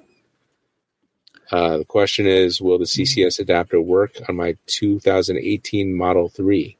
Uh, 1.51 1.77
the 1.79 1.85
question 1.85 2.25
is 2.27 2.61
Will 2.61 2.79
the 2.79 2.85
CCS 2.85 3.39
adapter 3.39 3.81
work 3.81 4.15
on 4.29 4.35
my 4.35 4.55
2018 4.67 5.93
Model 5.93 6.29
3? 6.29 6.77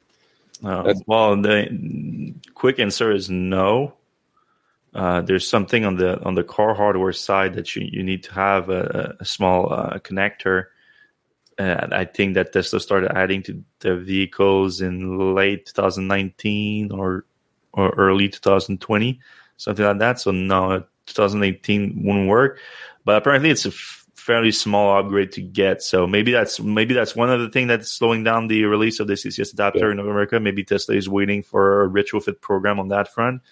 Uh, 0.64 0.94
well, 1.06 1.40
the 1.40 2.34
quick 2.54 2.78
answer 2.78 3.12
is 3.12 3.28
no. 3.28 3.94
Uh, 4.94 5.20
there's 5.22 5.48
something 5.48 5.84
on 5.84 5.96
the 5.96 6.22
on 6.22 6.34
the 6.34 6.44
car 6.44 6.74
hardware 6.74 7.12
side 7.12 7.54
that 7.54 7.74
you, 7.74 7.88
you 7.90 8.02
need 8.02 8.22
to 8.22 8.32
have 8.32 8.68
a, 8.68 9.16
a 9.20 9.24
small 9.24 9.72
uh, 9.72 9.98
connector 9.98 10.66
and 11.58 11.94
I 11.94 12.04
think 12.04 12.34
that 12.34 12.52
Tesla 12.52 12.80
started 12.80 13.16
adding 13.16 13.42
to 13.44 13.62
the 13.80 13.96
vehicles 13.96 14.80
in 14.80 15.34
late 15.34 15.66
2019 15.66 16.92
or 16.92 17.24
or 17.74 17.90
early 17.96 18.28
2020, 18.28 19.18
something 19.56 19.84
like 19.84 19.98
that. 19.98 20.20
So 20.20 20.30
no, 20.30 20.84
2018 21.06 22.02
wouldn't 22.04 22.28
work, 22.28 22.58
but 23.04 23.16
apparently 23.16 23.50
it's 23.50 23.64
a 23.64 23.70
f- 23.70 24.01
fairly 24.22 24.52
small 24.52 24.96
upgrade 24.96 25.32
to 25.32 25.42
get. 25.42 25.82
So 25.82 26.06
maybe 26.06 26.30
that's 26.30 26.60
maybe 26.60 26.94
that's 26.94 27.16
one 27.16 27.30
of 27.30 27.40
the 27.40 27.48
things 27.48 27.68
that's 27.68 27.90
slowing 27.90 28.22
down 28.22 28.46
the 28.46 28.64
release 28.64 29.00
of 29.00 29.08
the 29.08 29.14
CCS 29.14 29.52
adapter 29.52 29.86
yeah. 29.86 29.92
in 29.92 29.98
America. 29.98 30.38
Maybe 30.38 30.62
Tesla 30.62 30.94
is 30.94 31.08
waiting 31.08 31.42
for 31.42 31.84
a 31.84 31.88
retrofit 31.88 32.40
program 32.40 32.78
on 32.78 32.88
that 32.88 33.12
front. 33.12 33.42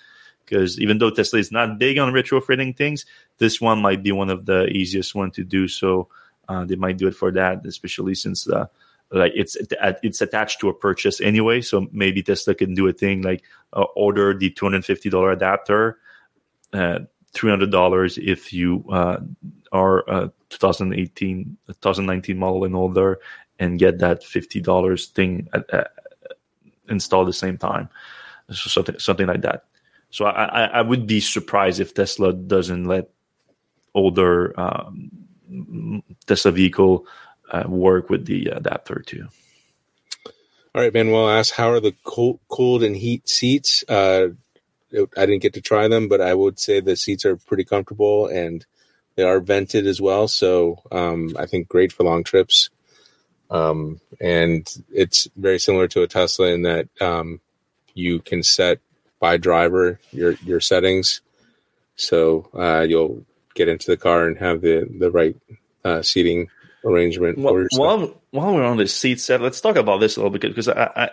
Because 0.45 0.81
even 0.81 0.99
though 0.99 1.11
Tesla 1.11 1.39
is 1.39 1.53
not 1.53 1.79
big 1.79 1.99
on 1.99 2.13
retrofitting 2.13 2.77
things, 2.77 3.05
this 3.39 3.61
one 3.61 3.83
might 3.83 4.03
be 4.03 4.13
one 4.13 4.31
of 4.31 4.47
the 4.47 4.67
easiest 4.67 5.15
one 5.15 5.31
to 5.33 5.45
do. 5.45 5.69
So 5.69 6.09
uh, 6.49 6.65
they 6.65 6.77
might 6.77 6.99
do 6.99 7.09
it 7.09 7.15
for 7.15 7.31
that, 7.33 7.67
especially 7.67 8.15
since 8.15 8.49
uh, 8.49 8.67
like 9.11 9.33
it's 9.35 9.57
it's 9.81 10.21
attached 10.21 10.61
to 10.61 10.69
a 10.69 10.75
purchase 10.75 11.21
anyway. 11.21 11.61
So 11.63 11.89
maybe 11.91 12.23
Tesla 12.23 12.55
can 12.55 12.75
do 12.75 12.87
a 12.87 12.93
thing 12.93 13.23
like 13.23 13.43
uh, 13.73 13.87
order 13.97 14.35
the 14.35 14.51
two 14.51 14.67
hundred 14.67 14.85
fifty 14.85 15.11
dollar 15.11 15.33
adapter, 15.33 15.99
uh, 16.73 17.01
three 17.33 17.51
hundred 17.51 17.73
dollars 17.73 18.19
if 18.19 18.53
you 18.53 18.85
uh, 18.89 19.19
are 19.73 20.09
a 20.09 20.33
2018 20.51 21.57
2019 21.69 22.39
model 22.39 22.65
and 22.65 22.77
older, 22.77 23.19
and 23.59 23.79
get 23.79 23.99
that 23.99 24.23
fifty 24.23 24.61
dollars 24.61 25.07
thing 25.07 25.49
at, 25.53 25.73
uh, 25.73 25.85
installed 26.89 27.27
at 27.27 27.31
the 27.31 27.33
same 27.35 27.57
time. 27.57 27.89
So 28.49 28.69
something 28.69 28.99
something 28.99 29.27
like 29.27 29.43
that. 29.43 29.65
So 30.11 30.25
I, 30.27 30.65
I, 30.65 30.83
would 30.83 31.07
be 31.07 31.21
surprised 31.21 31.79
if 31.79 31.95
Tesla 31.95 32.33
doesn't 32.33 32.85
let 32.85 33.11
older 33.95 34.59
um, 34.59 35.11
Tesla 36.27 36.51
vehicle 36.51 37.07
uh, 37.53 37.65
work 37.69 38.11
with 38.11 38.27
the 38.27 38.47
adapter 38.47 39.05
too. 39.07 39.29
All 40.75 40.83
right, 40.83 40.93
Manuel 40.95 41.29
asks, 41.29 41.57
how 41.57 41.71
are 41.71 41.81
the 41.81 41.95
cold, 42.05 42.41
cold 42.49 42.83
and 42.83 42.97
heat 42.97 43.29
seats? 43.29 43.85
Uh, 43.89 44.29
I 45.17 45.27
didn't 45.27 45.43
get 45.43 45.55
to 45.55 45.61
try 45.61 45.89
them, 45.89 46.09
but 46.09 46.21
I 46.21 46.35
would 46.35 46.59
say 46.59 46.81
the 46.81 46.97
seats 46.97 47.25
are 47.25 47.37
pretty 47.37 47.65
comfortable 47.65 48.27
and 48.27 48.65
they 49.17 49.23
are 49.23 49.41
vented 49.41 49.87
as 49.87 50.01
well. 50.01 50.29
So 50.29 50.83
um, 50.91 51.37
I 51.39 51.47
think 51.47 51.69
great 51.69 51.93
for 51.93 52.05
long 52.05 52.25
trips. 52.25 52.71
Um, 53.51 54.01
and 54.21 54.73
it's 54.93 55.29
very 55.37 55.59
similar 55.59 55.89
to 55.89 56.03
a 56.03 56.07
Tesla 56.07 56.49
in 56.49 56.63
that 56.63 56.89
um, 57.01 57.41
you 57.95 58.21
can 58.21 58.43
set 58.43 58.79
by 59.19 59.37
driver 59.37 60.01
your 60.13 60.33
your 60.45 60.61
settings. 60.61 61.21
So 61.97 62.49
uh, 62.55 62.87
you'll 62.89 63.25
get 63.55 63.69
into 63.69 63.87
the 63.89 63.97
car 63.97 64.27
and 64.27 64.39
have 64.39 64.61
the 64.61 64.89
the 64.99 65.11
right 65.11 65.37
uh, 65.85 66.03
seating 66.03 66.49
arrangement. 66.85 67.39
Well, 67.39 67.67
while 67.77 68.23
while 68.31 68.55
we're 68.55 68.65
on 68.65 68.77
the 68.77 68.87
seat 68.87 69.21
set, 69.21 69.41
let's 69.41 69.61
talk 69.61 69.77
about 69.77 69.99
this 69.99 70.17
a 70.17 70.21
little 70.21 70.31
bit 70.31 70.43
because 70.43 70.69
I, 70.69 70.91
I, 70.97 71.11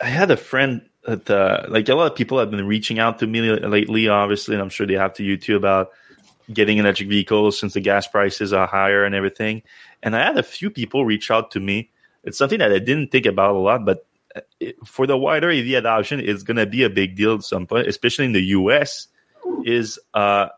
I 0.00 0.06
had 0.06 0.30
a 0.30 0.36
friend 0.36 0.82
that 1.04 1.28
uh, 1.30 1.64
like 1.68 1.88
a 1.88 1.94
lot 1.94 2.10
of 2.10 2.16
people 2.16 2.38
have 2.38 2.50
been 2.50 2.66
reaching 2.66 2.98
out 2.98 3.18
to 3.20 3.26
me 3.26 3.40
lately, 3.40 4.08
obviously, 4.08 4.54
and 4.54 4.62
I'm 4.62 4.68
sure 4.68 4.86
they 4.86 4.94
have 4.94 5.14
to 5.14 5.24
you 5.24 5.36
too 5.36 5.56
about 5.56 5.90
getting 6.52 6.78
electric 6.78 7.08
vehicles 7.08 7.58
since 7.58 7.74
the 7.74 7.80
gas 7.80 8.06
prices 8.06 8.52
are 8.52 8.66
higher 8.66 9.04
and 9.04 9.14
everything. 9.14 9.62
And 10.02 10.16
I 10.16 10.24
had 10.24 10.38
a 10.38 10.42
few 10.42 10.70
people 10.70 11.04
reach 11.04 11.30
out 11.30 11.50
to 11.52 11.60
me. 11.60 11.90
It's 12.24 12.38
something 12.38 12.58
that 12.58 12.72
I 12.72 12.78
didn't 12.78 13.10
think 13.10 13.26
about 13.26 13.54
a 13.54 13.58
lot, 13.58 13.84
but 13.84 14.06
uh, 14.34 14.40
for 14.84 15.06
the 15.06 15.16
wider 15.16 15.50
EV 15.50 15.74
adoption, 15.74 16.20
it's 16.20 16.42
going 16.42 16.56
to 16.56 16.66
be 16.66 16.82
a 16.82 16.90
big 16.90 17.16
deal 17.16 17.34
at 17.34 17.42
some 17.42 17.66
point, 17.66 17.86
especially 17.86 18.24
in 18.24 18.32
the 18.32 18.44
US. 18.44 19.08
Is 19.64 19.98
uh, 20.14 20.48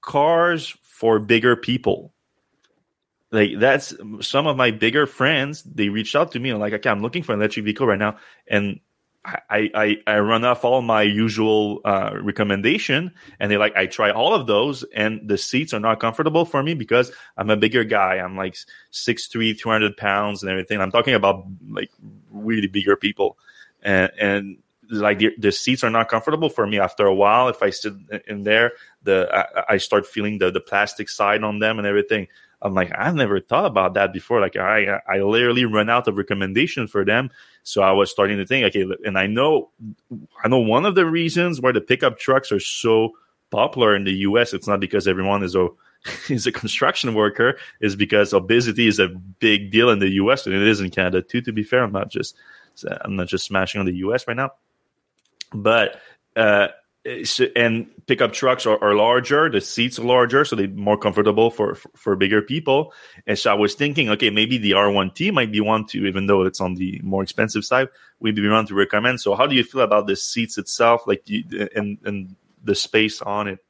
cars 0.00 0.76
for 0.82 1.18
bigger 1.18 1.56
people. 1.56 2.12
Like 3.30 3.52
that's 3.58 3.94
some 4.20 4.46
of 4.46 4.56
my 4.56 4.70
bigger 4.70 5.06
friends. 5.06 5.62
They 5.62 5.88
reached 5.88 6.16
out 6.16 6.32
to 6.32 6.40
me 6.40 6.50
and 6.50 6.58
like, 6.58 6.72
okay, 6.72 6.90
I'm 6.90 7.00
looking 7.00 7.22
for 7.22 7.32
an 7.32 7.38
electric 7.38 7.64
vehicle 7.64 7.86
right 7.86 7.98
now, 7.98 8.16
and 8.48 8.80
I 9.48 9.70
I, 9.74 9.96
I 10.06 10.18
run 10.20 10.44
off 10.44 10.64
all 10.64 10.82
my 10.82 11.02
usual 11.02 11.80
uh, 11.84 12.12
recommendation, 12.20 13.12
and 13.38 13.50
they 13.50 13.56
like 13.56 13.76
I 13.76 13.86
try 13.86 14.10
all 14.10 14.34
of 14.34 14.46
those, 14.46 14.84
and 14.94 15.20
the 15.28 15.38
seats 15.38 15.72
are 15.74 15.80
not 15.80 16.00
comfortable 16.00 16.44
for 16.44 16.62
me 16.62 16.74
because 16.74 17.12
I'm 17.36 17.50
a 17.50 17.56
bigger 17.56 17.84
guy. 17.84 18.16
I'm 18.16 18.36
like 18.36 18.56
six 18.90 19.26
three, 19.26 19.54
two 19.54 19.68
hundred 19.68 19.96
pounds, 19.96 20.42
and 20.42 20.50
everything. 20.50 20.80
I'm 20.80 20.90
talking 20.90 21.14
about 21.14 21.44
like 21.68 21.90
really 22.30 22.66
bigger 22.66 22.96
people, 22.96 23.38
and 23.82 24.10
and 24.18 24.56
like 24.90 25.18
the, 25.18 25.30
the, 25.38 25.52
seats 25.52 25.84
are 25.84 25.90
not 25.90 26.08
comfortable 26.08 26.48
for 26.48 26.66
me. 26.66 26.78
After 26.78 27.06
a 27.06 27.14
while 27.14 27.48
if 27.48 27.62
i 27.62 27.70
sit 27.70 27.94
in 28.26 28.42
there 28.42 28.72
the 29.04 29.28
I, 29.32 29.74
I, 29.74 29.76
start 29.76 30.06
feeling 30.06 30.38
the 30.38 30.50
the 30.50 30.60
plastic 30.60 31.08
side 31.08 31.44
on 31.44 31.60
them 31.60 31.78
and 31.78 31.86
everything. 31.86 32.26
I'm 32.60 32.74
like 32.74 32.90
I've 32.96 33.14
never 33.14 33.40
thought 33.40 33.66
about 33.66 33.94
that 33.94 34.12
before. 34.12 34.40
Like 34.40 34.56
i 34.56 35.00
i 35.08 35.18
literally 35.20 35.64
run 35.64 35.88
out 35.88 36.08
of 36.08 36.18
recommendation 36.18 36.88
for 36.88 37.04
them 37.04 37.30
so 37.62 37.82
i 37.82 37.92
was 37.92 38.10
starting 38.10 38.38
to 38.38 38.46
think 38.46 38.64
okay 38.64 38.86
and 39.04 39.18
i 39.18 39.26
know 39.26 39.70
i 40.44 40.48
know 40.48 40.58
one 40.58 40.86
of 40.86 40.94
the 40.94 41.06
reasons 41.06 41.60
why 41.60 41.72
the 41.72 41.80
pickup 41.80 42.18
trucks 42.18 42.50
are 42.52 42.60
so 42.60 43.10
popular 43.50 43.94
in 43.94 44.04
the 44.04 44.12
us 44.12 44.52
it's 44.52 44.68
not 44.68 44.80
because 44.80 45.06
everyone 45.08 45.42
is 45.42 45.54
a 45.54 45.68
is 46.30 46.46
a 46.46 46.52
construction 46.52 47.14
worker 47.14 47.58
is 47.80 47.94
because 47.94 48.32
obesity 48.32 48.86
is 48.86 48.98
a 48.98 49.08
big 49.08 49.70
deal 49.70 49.90
in 49.90 49.98
the 49.98 50.08
us 50.08 50.46
and 50.46 50.54
it 50.54 50.62
is 50.62 50.80
in 50.80 50.90
canada 50.90 51.20
too 51.20 51.42
to 51.42 51.52
be 51.52 51.62
fair. 51.62 51.82
I'm 51.82 51.92
not 51.92 52.10
just 52.10 52.36
i'm 53.02 53.16
not 53.16 53.28
just 53.28 53.44
smashing 53.44 53.80
on 53.80 53.86
the 53.86 53.92
us 53.92 54.26
right 54.26 54.36
now. 54.36 54.52
But 55.52 56.00
uh, 56.36 56.68
and 57.56 57.86
pickup 58.06 58.32
trucks 58.32 58.66
are, 58.66 58.82
are, 58.84 58.94
larger 58.94 59.48
the 59.48 59.60
seats 59.60 59.98
are 59.98 60.04
larger 60.04 60.44
so 60.44 60.54
they're 60.54 60.68
more 60.68 60.98
comfortable 60.98 61.50
for, 61.50 61.74
for, 61.74 61.90
for 61.96 62.16
bigger 62.16 62.42
people 62.42 62.92
and 63.26 63.38
so 63.38 63.50
i 63.50 63.54
was 63.54 63.74
thinking 63.74 64.10
okay 64.10 64.28
maybe 64.28 64.58
the 64.58 64.72
r1t 64.72 65.32
might 65.32 65.50
be 65.50 65.60
one 65.60 65.86
to 65.86 66.06
even 66.06 66.26
though 66.26 66.42
it's 66.42 66.60
on 66.60 66.74
the 66.74 67.00
more 67.02 67.22
expensive 67.22 67.64
side 67.64 67.88
we'd 68.18 68.34
be 68.34 68.46
one 68.46 68.66
to 68.66 68.74
recommend 68.74 69.18
so 69.18 69.34
how 69.34 69.46
do 69.46 69.54
you 69.54 69.64
feel 69.64 69.80
about 69.80 70.06
the 70.06 70.14
seats 70.14 70.58
itself 70.58 71.06
like 71.06 71.22
you, 71.26 71.68
and 71.74 71.96
and 72.04 72.36
the 72.62 72.74
space 72.74 73.22
on 73.22 73.48
it 73.48 73.60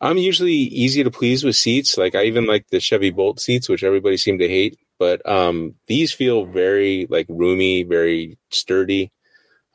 I'm 0.00 0.16
usually 0.16 0.54
easy 0.54 1.04
to 1.04 1.10
please 1.10 1.44
with 1.44 1.56
seats. 1.56 1.98
Like 1.98 2.14
I 2.14 2.24
even 2.24 2.46
like 2.46 2.68
the 2.68 2.80
Chevy 2.80 3.10
Bolt 3.10 3.38
seats, 3.38 3.68
which 3.68 3.84
everybody 3.84 4.16
seemed 4.16 4.40
to 4.40 4.48
hate. 4.48 4.78
But 4.98 5.26
um, 5.28 5.74
these 5.88 6.12
feel 6.12 6.46
very 6.46 7.06
like 7.10 7.26
roomy, 7.28 7.82
very 7.82 8.38
sturdy. 8.50 9.12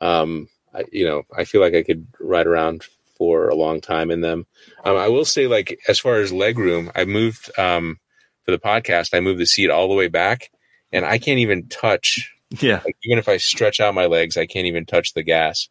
Um, 0.00 0.48
I, 0.76 0.84
you 0.92 1.06
know, 1.06 1.22
I 1.34 1.44
feel 1.44 1.60
like 1.60 1.74
I 1.74 1.82
could 1.82 2.06
ride 2.20 2.46
around 2.46 2.84
for 3.16 3.48
a 3.48 3.54
long 3.54 3.80
time 3.80 4.10
in 4.10 4.20
them. 4.20 4.46
Um, 4.84 4.96
I 4.96 5.08
will 5.08 5.24
say, 5.24 5.46
like 5.46 5.78
as 5.88 5.98
far 5.98 6.16
as 6.16 6.32
leg 6.32 6.58
room, 6.58 6.90
I 6.94 7.04
moved 7.04 7.50
um, 7.58 7.98
for 8.44 8.50
the 8.50 8.58
podcast. 8.58 9.14
I 9.14 9.20
moved 9.20 9.40
the 9.40 9.46
seat 9.46 9.70
all 9.70 9.88
the 9.88 9.94
way 9.94 10.08
back, 10.08 10.50
and 10.92 11.04
I 11.04 11.18
can't 11.18 11.38
even 11.38 11.68
touch. 11.68 12.32
Yeah, 12.50 12.80
like, 12.84 12.96
even 13.02 13.18
if 13.18 13.28
I 13.28 13.38
stretch 13.38 13.80
out 13.80 13.94
my 13.94 14.06
legs, 14.06 14.36
I 14.36 14.46
can't 14.46 14.66
even 14.66 14.86
touch 14.86 15.14
the 15.14 15.22
gas. 15.22 15.68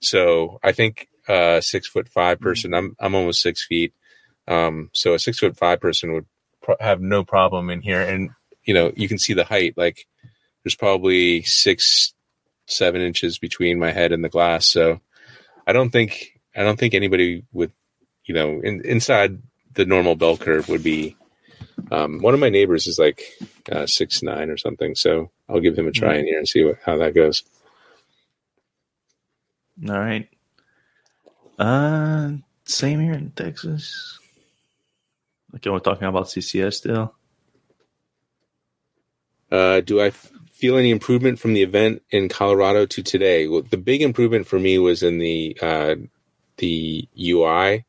So 0.00 0.58
I 0.62 0.72
think 0.72 1.08
uh, 1.28 1.60
six 1.60 1.86
foot 1.86 2.08
five 2.08 2.38
mm-hmm. 2.38 2.44
person. 2.44 2.74
I'm 2.74 2.96
I'm 2.98 3.14
almost 3.14 3.42
six 3.42 3.64
feet. 3.64 3.94
Um, 4.48 4.90
so 4.92 5.14
a 5.14 5.18
six 5.18 5.38
foot 5.38 5.56
five 5.56 5.80
person 5.80 6.12
would 6.12 6.26
pro- 6.62 6.76
have 6.80 7.00
no 7.00 7.24
problem 7.24 7.70
in 7.70 7.80
here, 7.80 8.00
and 8.00 8.30
you 8.64 8.74
know 8.74 8.92
you 8.96 9.08
can 9.08 9.18
see 9.18 9.32
the 9.32 9.44
height. 9.44 9.74
Like 9.76 10.06
there's 10.64 10.74
probably 10.74 11.42
six 11.42 12.14
seven 12.70 13.00
inches 13.00 13.38
between 13.38 13.78
my 13.78 13.92
head 13.92 14.12
and 14.12 14.24
the 14.24 14.28
glass. 14.28 14.66
So 14.66 15.00
I 15.66 15.72
don't 15.72 15.90
think 15.90 16.40
I 16.54 16.62
don't 16.62 16.78
think 16.78 16.94
anybody 16.94 17.44
with 17.52 17.72
you 18.24 18.34
know 18.34 18.60
in, 18.60 18.84
inside 18.84 19.40
the 19.74 19.84
normal 19.84 20.16
bell 20.16 20.36
curve 20.36 20.68
would 20.68 20.82
be. 20.82 21.16
Um, 21.90 22.18
one 22.18 22.34
of 22.34 22.40
my 22.40 22.50
neighbors 22.50 22.86
is 22.86 22.98
like 22.98 23.22
uh, 23.72 23.86
six 23.86 24.22
nine 24.22 24.50
or 24.50 24.56
something, 24.56 24.94
so 24.94 25.30
I'll 25.48 25.60
give 25.60 25.78
him 25.78 25.88
a 25.88 25.92
try 25.92 26.10
mm-hmm. 26.10 26.18
in 26.20 26.26
here 26.26 26.38
and 26.38 26.48
see 26.48 26.64
what, 26.64 26.78
how 26.84 26.98
that 26.98 27.14
goes. 27.14 27.42
All 29.88 29.98
right. 29.98 30.28
Uh, 31.58 32.32
same 32.64 33.00
here 33.00 33.14
in 33.14 33.30
Texas. 33.30 34.18
Okay, 35.54 35.70
we're 35.70 35.78
talking 35.78 36.06
about 36.06 36.26
CCS 36.26 36.74
still. 36.74 37.14
Uh, 39.50 39.80
do 39.80 40.00
I 40.00 40.06
f- 40.06 40.30
feel 40.60 40.76
any 40.76 40.90
improvement 40.90 41.38
from 41.38 41.54
the 41.54 41.62
event 41.62 42.02
in 42.10 42.28
Colorado 42.28 42.84
to 42.86 43.02
today? 43.02 43.48
Well, 43.48 43.62
the 43.62 43.78
big 43.78 44.02
improvement 44.02 44.46
for 44.46 44.58
me 44.58 44.78
was 44.78 45.02
in 45.02 45.18
the 45.18 45.56
uh, 45.60 45.94
the 46.58 47.08
UI. 47.18 47.84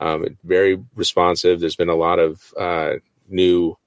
Um, 0.00 0.36
very 0.44 0.82
responsive. 0.94 1.60
There's 1.60 1.76
been 1.76 1.88
a 1.88 1.94
lot 1.94 2.18
of 2.18 2.52
uh, 2.58 2.94
new 3.28 3.78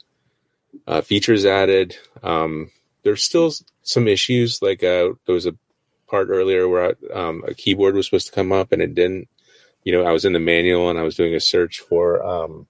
uh, 0.88 1.02
features 1.02 1.46
added. 1.46 1.98
Um, 2.24 2.72
there's 3.04 3.24
still 3.24 3.52
some 3.84 4.08
issues. 4.08 4.62
Like 4.62 4.84
uh, 4.84 5.14
there 5.26 5.36
was 5.36 5.46
a 5.46 5.56
part 6.08 6.30
earlier 6.30 6.68
where 6.68 6.96
um, 7.14 7.44
a 7.48 7.54
keyboard 7.54 7.96
was 7.96 8.06
supposed 8.06 8.28
to 8.28 8.34
come 8.34 8.52
up 8.52 8.72
and 8.72 8.82
it 8.82 8.96
didn't. 8.96 9.28
You 9.84 9.94
know, 9.94 10.04
I 10.04 10.12
was 10.12 10.26
in 10.26 10.34
the 10.34 10.40
manual 10.40 10.90
and 10.90 10.98
I 10.98 11.04
was 11.04 11.16
doing 11.16 11.36
a 11.36 11.40
search 11.40 11.80
for 11.80 12.26
um, 12.26 12.68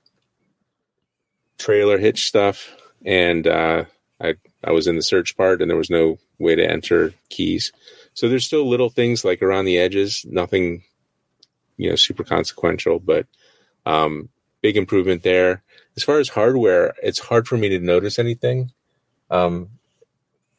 trailer 1.58 1.98
hitch 1.98 2.28
stuff, 2.28 2.76
and 3.06 3.48
uh, 3.48 3.86
I 4.22 4.36
I 4.64 4.72
was 4.72 4.88
in 4.88 4.96
the 4.96 5.02
search 5.02 5.38
part 5.38 5.62
and 5.62 5.70
there 5.70 5.78
was 5.78 5.90
no 5.90 6.18
way 6.38 6.56
to 6.56 6.70
enter 6.70 7.14
keys. 7.30 7.72
So 8.14 8.28
there's 8.28 8.46
still 8.46 8.68
little 8.68 8.90
things 8.90 9.24
like 9.24 9.42
around 9.42 9.66
the 9.66 9.78
edges, 9.78 10.26
nothing 10.28 10.84
you 11.78 11.90
know 11.90 11.96
super 11.96 12.24
consequential, 12.24 13.00
but 13.00 13.26
um, 13.86 14.30
big 14.62 14.78
improvement 14.78 15.24
there. 15.24 15.64
As 15.96 16.04
far 16.04 16.20
as 16.20 16.30
hardware, 16.30 16.94
it's 17.02 17.20
hard 17.20 17.48
for 17.48 17.58
me 17.58 17.70
to 17.70 17.80
notice 17.80 18.20
anything. 18.20 18.72
Um, 19.30 19.70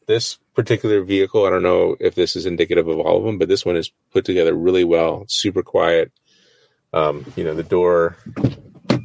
this 0.07 0.37
particular 0.55 1.01
vehicle, 1.03 1.45
I 1.45 1.49
don't 1.49 1.63
know 1.63 1.95
if 1.99 2.15
this 2.15 2.35
is 2.35 2.45
indicative 2.45 2.87
of 2.87 2.99
all 2.99 3.17
of 3.17 3.23
them, 3.23 3.37
but 3.37 3.47
this 3.47 3.65
one 3.65 3.77
is 3.77 3.91
put 4.11 4.25
together 4.25 4.53
really 4.53 4.83
well. 4.83 5.25
Super 5.27 5.63
quiet. 5.63 6.11
Um, 6.93 7.31
you 7.35 7.43
know, 7.43 7.55
the 7.55 7.63
door 7.63 8.17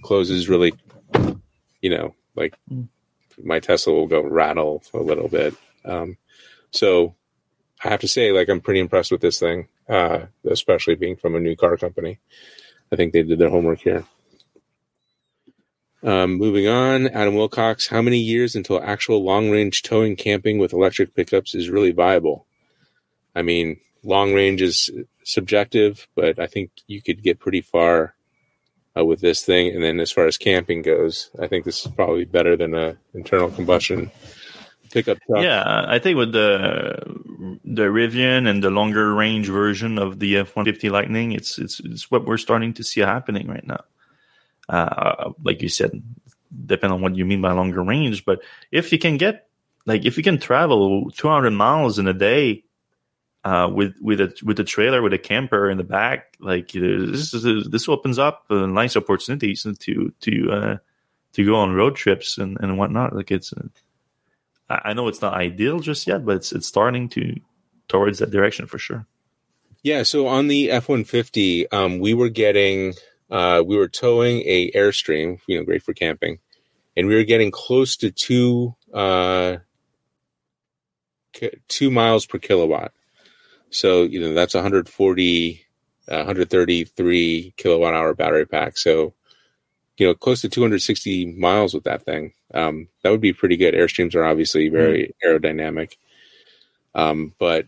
closes 0.03 0.49
really, 0.49 0.73
you 1.81 1.91
know, 1.91 2.15
like 2.35 2.55
my 3.43 3.61
Tesla 3.61 3.93
will 3.93 4.07
go 4.07 4.23
rattle 4.23 4.83
a 4.95 4.99
little 4.99 5.29
bit. 5.29 5.55
Um, 5.85 6.17
so 6.71 7.15
I 7.83 7.89
have 7.91 8.01
to 8.01 8.09
say, 8.09 8.33
like, 8.33 8.49
I'm 8.49 8.61
pretty 8.61 8.81
impressed 8.81 9.13
with 9.13 9.21
this 9.21 9.39
thing, 9.39 9.69
uh, 9.89 10.27
especially 10.45 10.95
being 10.95 11.17
from 11.17 11.35
a 11.35 11.41
new 11.41 11.57
car 11.57 11.77
company. 11.77 12.19
I 12.93 12.97
think 12.97 13.13
they 13.13 13.23
did 13.23 13.39
their 13.39 13.51
homework 13.51 13.81
here. 13.81 14.05
Um, 16.03 16.35
moving 16.35 16.69
on, 16.69 17.09
Adam 17.09 17.35
Wilcox. 17.35 17.89
How 17.89 18.03
many 18.03 18.19
years 18.19 18.55
until 18.55 18.83
actual 18.83 19.25
long 19.25 19.51
range 19.51 19.83
towing 19.83 20.17
camping 20.17 20.59
with 20.59 20.73
electric 20.73 21.15
pickups 21.15 21.55
is 21.55 21.71
really 21.71 21.91
viable? 21.91 22.47
I 23.35 23.43
mean, 23.43 23.81
long 24.03 24.33
range 24.33 24.63
is 24.63 24.91
subjective, 25.25 26.07
but 26.15 26.39
I 26.39 26.47
think 26.47 26.71
you 26.87 27.03
could 27.03 27.23
get 27.23 27.41
pretty 27.41 27.61
far 27.61 28.15
uh, 28.97 29.05
with 29.05 29.21
this 29.21 29.45
thing. 29.45 29.75
And 29.75 29.83
then 29.83 30.01
as 30.01 30.11
far 30.11 30.27
as 30.27 30.39
camping 30.39 30.83
goes, 30.83 31.31
I 31.41 31.47
think 31.47 31.65
this 31.65 31.85
is 31.85 31.93
probably 31.93 32.25
better 32.25 32.57
than 32.57 32.75
a 32.75 32.97
internal 33.15 33.51
combustion 33.51 34.11
pickup 34.91 35.19
truck. 35.27 35.43
Yeah, 35.43 35.85
I 35.89 35.99
think 35.99 36.17
with 36.17 36.33
the 36.33 36.97
the 37.65 37.85
Rivian 37.85 38.49
and 38.49 38.63
the 38.63 38.71
longer 38.71 39.15
range 39.15 39.49
version 39.49 39.99
of 39.99 40.19
the 40.19 40.39
F 40.39 40.57
one 40.57 40.65
fifty 40.65 40.91
Lightning, 40.91 41.33
it's 41.33 41.59
it's 41.59 41.81
it's 41.81 42.11
what 42.11 42.27
we're 42.27 42.39
starting 42.39 42.73
to 42.75 42.85
see 42.85 43.01
happening 43.01 43.49
right 43.49 43.67
now 43.67 43.81
uh, 44.69 45.33
like 45.43 45.63
you 45.63 45.69
said, 45.69 46.03
depend 46.67 46.93
on 46.93 47.01
what 47.01 47.17
you 47.17 47.25
mean 47.25 47.41
by 47.41 47.53
longer 47.53 47.83
range. 47.83 48.25
But 48.25 48.41
if 48.71 48.93
you 48.93 48.99
can 48.99 49.17
get 49.17 49.49
like 49.85 50.05
if 50.05 50.17
you 50.17 50.23
can 50.23 50.39
travel 50.39 51.11
200 51.13 51.51
miles 51.51 51.99
in 51.99 52.09
a 52.09 52.15
day 52.15 52.65
uh, 53.47 53.69
with 53.69 53.95
with 54.01 54.21
a 54.21 54.35
with 54.43 54.59
a 54.59 54.65
trailer 54.65 55.01
with 55.01 55.13
a 55.13 55.19
camper 55.19 55.71
in 55.71 55.79
the 55.79 55.85
back, 55.85 56.37
like 56.41 56.73
this 56.73 57.33
is, 57.33 57.69
this 57.71 57.89
opens 57.89 58.19
up 58.19 58.45
nice 58.51 58.97
opportunities 58.97 59.65
to 59.79 60.13
to 60.21 60.51
uh, 60.51 60.77
to 61.35 61.45
go 61.45 61.55
on 61.55 61.73
road 61.73 61.95
trips 61.95 62.39
and, 62.39 62.59
and 62.61 62.77
whatnot. 62.77 63.15
Like 63.15 63.31
it's, 63.31 63.53
uh, 63.53 63.69
I 64.69 64.95
know 64.95 65.07
it's 65.07 65.23
not 65.23 65.35
ideal 65.35 65.79
just 65.79 66.09
yet, 66.09 66.25
but 66.25 66.37
it's 66.37 66.51
it's 66.53 66.67
starting 66.67 67.09
to 67.11 67.39
towards 67.87 68.19
that 68.19 68.33
direction 68.33 68.67
for 68.67 68.79
sure. 68.79 69.07
Yeah. 69.83 70.03
So 70.03 70.27
on 70.27 70.49
the 70.49 70.73
F 70.73 70.89
one 70.89 71.05
fifty, 71.05 71.71
um, 71.71 72.01
we 72.01 72.15
were 72.15 72.31
getting 72.31 72.95
uh, 73.31 73.63
we 73.65 73.77
were 73.77 73.89
towing 73.89 74.43
a 74.45 74.73
airstream, 74.73 75.39
you 75.47 75.57
know, 75.57 75.65
great 75.65 75.85
for 75.85 75.95
camping, 75.95 76.41
and 76.97 77.07
we 77.07 77.15
were 77.15 77.23
getting 77.23 77.53
close 77.53 77.97
to 77.99 78.11
two 78.11 78.75
two 81.69 81.91
miles 81.91 82.27
per 82.27 82.39
kilowatt. 82.39 82.91
So 83.71 84.03
you 84.05 84.21
know 84.21 84.35
that's 84.35 84.55
140, 84.55 85.67
uh, 86.09 86.15
133 86.17 87.55
kilowatt 87.57 87.95
hour 87.95 88.15
battery 88.15 88.47
pack. 88.47 88.79
So 88.79 89.15
you 89.99 90.07
know, 90.07 90.15
close 90.15 90.43
to 90.43 90.49
260 90.49 91.33
miles 91.39 91.73
with 91.73 91.85
that 91.85 92.05
thing. 92.05 92.33
Um, 92.53 92.89
that 93.03 93.11
would 93.11 93.21
be 93.21 93.33
pretty 93.33 93.57
good. 93.57 93.75
Airstreams 93.75 94.15
are 94.15 94.25
obviously 94.25 94.69
very 94.69 95.15
mm. 95.25 95.29
aerodynamic, 95.29 95.97
um, 96.95 97.35
but 97.39 97.67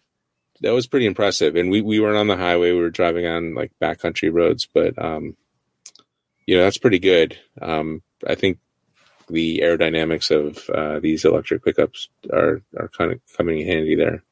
that 0.60 0.74
was 0.74 0.86
pretty 0.86 1.06
impressive. 1.06 1.56
And 1.56 1.70
we 1.70 1.80
we 1.80 2.00
weren't 2.00 2.18
on 2.18 2.26
the 2.26 2.36
highway; 2.36 2.72
we 2.72 2.80
were 2.80 2.90
driving 2.90 3.26
on 3.26 3.54
like 3.54 3.72
backcountry 3.80 4.32
roads, 4.32 4.68
but 4.72 5.02
um, 5.02 5.36
you 6.46 6.56
know 6.56 6.64
that's 6.64 6.78
pretty 6.78 6.98
good. 6.98 7.38
Um, 7.60 8.02
I 8.26 8.34
think 8.34 8.58
the 9.28 9.60
aerodynamics 9.62 10.30
of 10.30 10.68
uh, 10.70 11.00
these 11.00 11.24
electric 11.24 11.64
pickups 11.64 12.08
are 12.32 12.62
are 12.78 12.88
kind 12.88 13.12
of 13.12 13.20
coming 13.36 13.60
in 13.60 13.66
handy 13.66 13.94
there. 13.94 14.22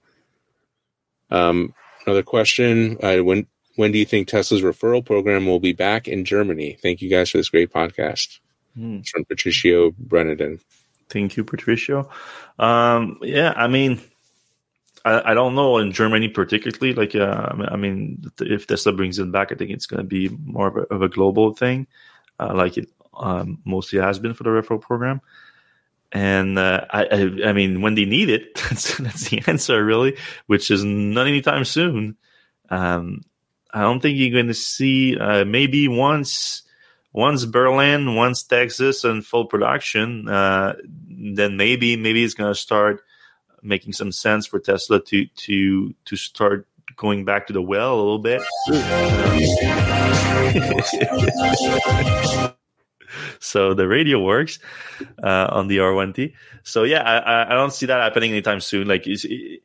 Um, 1.30 1.74
another 2.06 2.22
question: 2.22 2.98
uh, 3.02 3.18
When 3.18 3.46
when 3.76 3.92
do 3.92 3.98
you 3.98 4.06
think 4.06 4.28
Tesla's 4.28 4.62
referral 4.62 5.04
program 5.04 5.46
will 5.46 5.60
be 5.60 5.72
back 5.72 6.08
in 6.08 6.24
Germany? 6.24 6.78
Thank 6.80 7.02
you 7.02 7.10
guys 7.10 7.30
for 7.30 7.38
this 7.38 7.50
great 7.50 7.72
podcast. 7.72 8.38
It's 8.76 9.10
from 9.10 9.24
Patricio 9.24 9.92
Brennan. 9.98 10.60
Thank 11.08 11.36
you, 11.36 11.44
Patricio. 11.44 12.10
Um, 12.58 13.18
yeah, 13.22 13.52
I 13.56 13.68
mean, 13.68 14.00
I, 15.04 15.30
I, 15.30 15.34
don't 15.34 15.54
know 15.54 15.78
in 15.78 15.92
Germany 15.92 16.28
particularly. 16.28 16.94
Like, 16.94 17.14
uh, 17.14 17.52
I 17.68 17.76
mean, 17.76 18.24
if 18.40 18.66
Tesla 18.66 18.92
brings 18.92 19.18
it 19.18 19.30
back, 19.30 19.52
I 19.52 19.54
think 19.54 19.70
it's 19.70 19.86
going 19.86 20.02
to 20.02 20.04
be 20.04 20.28
more 20.44 20.68
of 20.68 20.76
a, 20.76 20.94
of 20.94 21.02
a 21.02 21.08
global 21.08 21.54
thing, 21.54 21.86
uh, 22.40 22.52
like 22.54 22.76
it 22.76 22.88
um, 23.14 23.60
mostly 23.64 24.00
has 24.00 24.18
been 24.18 24.34
for 24.34 24.42
the 24.42 24.50
referral 24.50 24.80
program. 24.80 25.20
And 26.16 26.58
uh, 26.58 26.86
I, 26.88 27.04
I, 27.04 27.48
I, 27.48 27.52
mean, 27.52 27.82
when 27.82 27.94
they 27.94 28.06
need 28.06 28.30
it, 28.30 28.54
that's, 28.70 28.96
that's, 28.96 29.28
the 29.28 29.42
answer, 29.46 29.84
really, 29.84 30.16
which 30.46 30.70
is 30.70 30.82
not 30.82 31.26
anytime 31.26 31.66
soon. 31.66 32.16
Um, 32.70 33.20
I 33.70 33.82
don't 33.82 34.00
think 34.00 34.16
you're 34.16 34.32
going 34.32 34.46
to 34.46 34.54
see 34.54 35.18
uh, 35.18 35.44
maybe 35.44 35.88
once 35.88 36.62
once 37.12 37.44
Berlin, 37.44 38.14
once 38.14 38.44
Texas, 38.44 39.04
and 39.04 39.26
full 39.26 39.44
production, 39.44 40.26
uh, 40.26 40.76
then 41.06 41.58
maybe 41.58 41.96
maybe 41.98 42.24
it's 42.24 42.32
going 42.32 42.50
to 42.50 42.58
start 42.58 43.02
making 43.62 43.92
some 43.92 44.10
sense 44.10 44.46
for 44.46 44.58
Tesla 44.58 45.04
to 45.04 45.26
to 45.26 45.94
to 46.06 46.16
start 46.16 46.66
going 46.96 47.26
back 47.26 47.48
to 47.48 47.52
the 47.52 47.60
well 47.60 47.94
a 47.94 48.00
little 48.00 48.20
bit. 48.20 48.40
so 53.40 53.74
the 53.74 53.88
radio 53.88 54.20
works 54.20 54.58
uh, 55.22 55.48
on 55.50 55.68
the 55.68 55.78
R1T. 55.78 56.32
So 56.62 56.82
yeah, 56.82 57.02
I, 57.02 57.52
I, 57.52 57.54
don't 57.54 57.72
see 57.72 57.86
that 57.86 58.00
happening 58.00 58.32
anytime 58.32 58.60
soon. 58.60 58.88
Like 58.88 59.06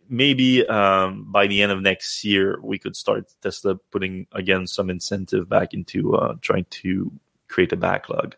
maybe 0.10 0.66
um, 0.68 1.26
by 1.32 1.48
the 1.48 1.62
end 1.62 1.72
of 1.72 1.82
next 1.82 2.24
year, 2.24 2.60
we 2.62 2.78
could 2.78 2.96
start 2.96 3.32
Tesla 3.42 3.76
putting 3.92 4.28
again 4.32 4.68
some 4.68 4.90
incentive 4.90 5.50
back 5.50 5.74
into 5.74 6.16
uh, 6.16 6.36
trying 6.42 6.66
to 6.70 7.12
create 7.48 7.72
a 7.72 7.78
backlog. 7.78 8.36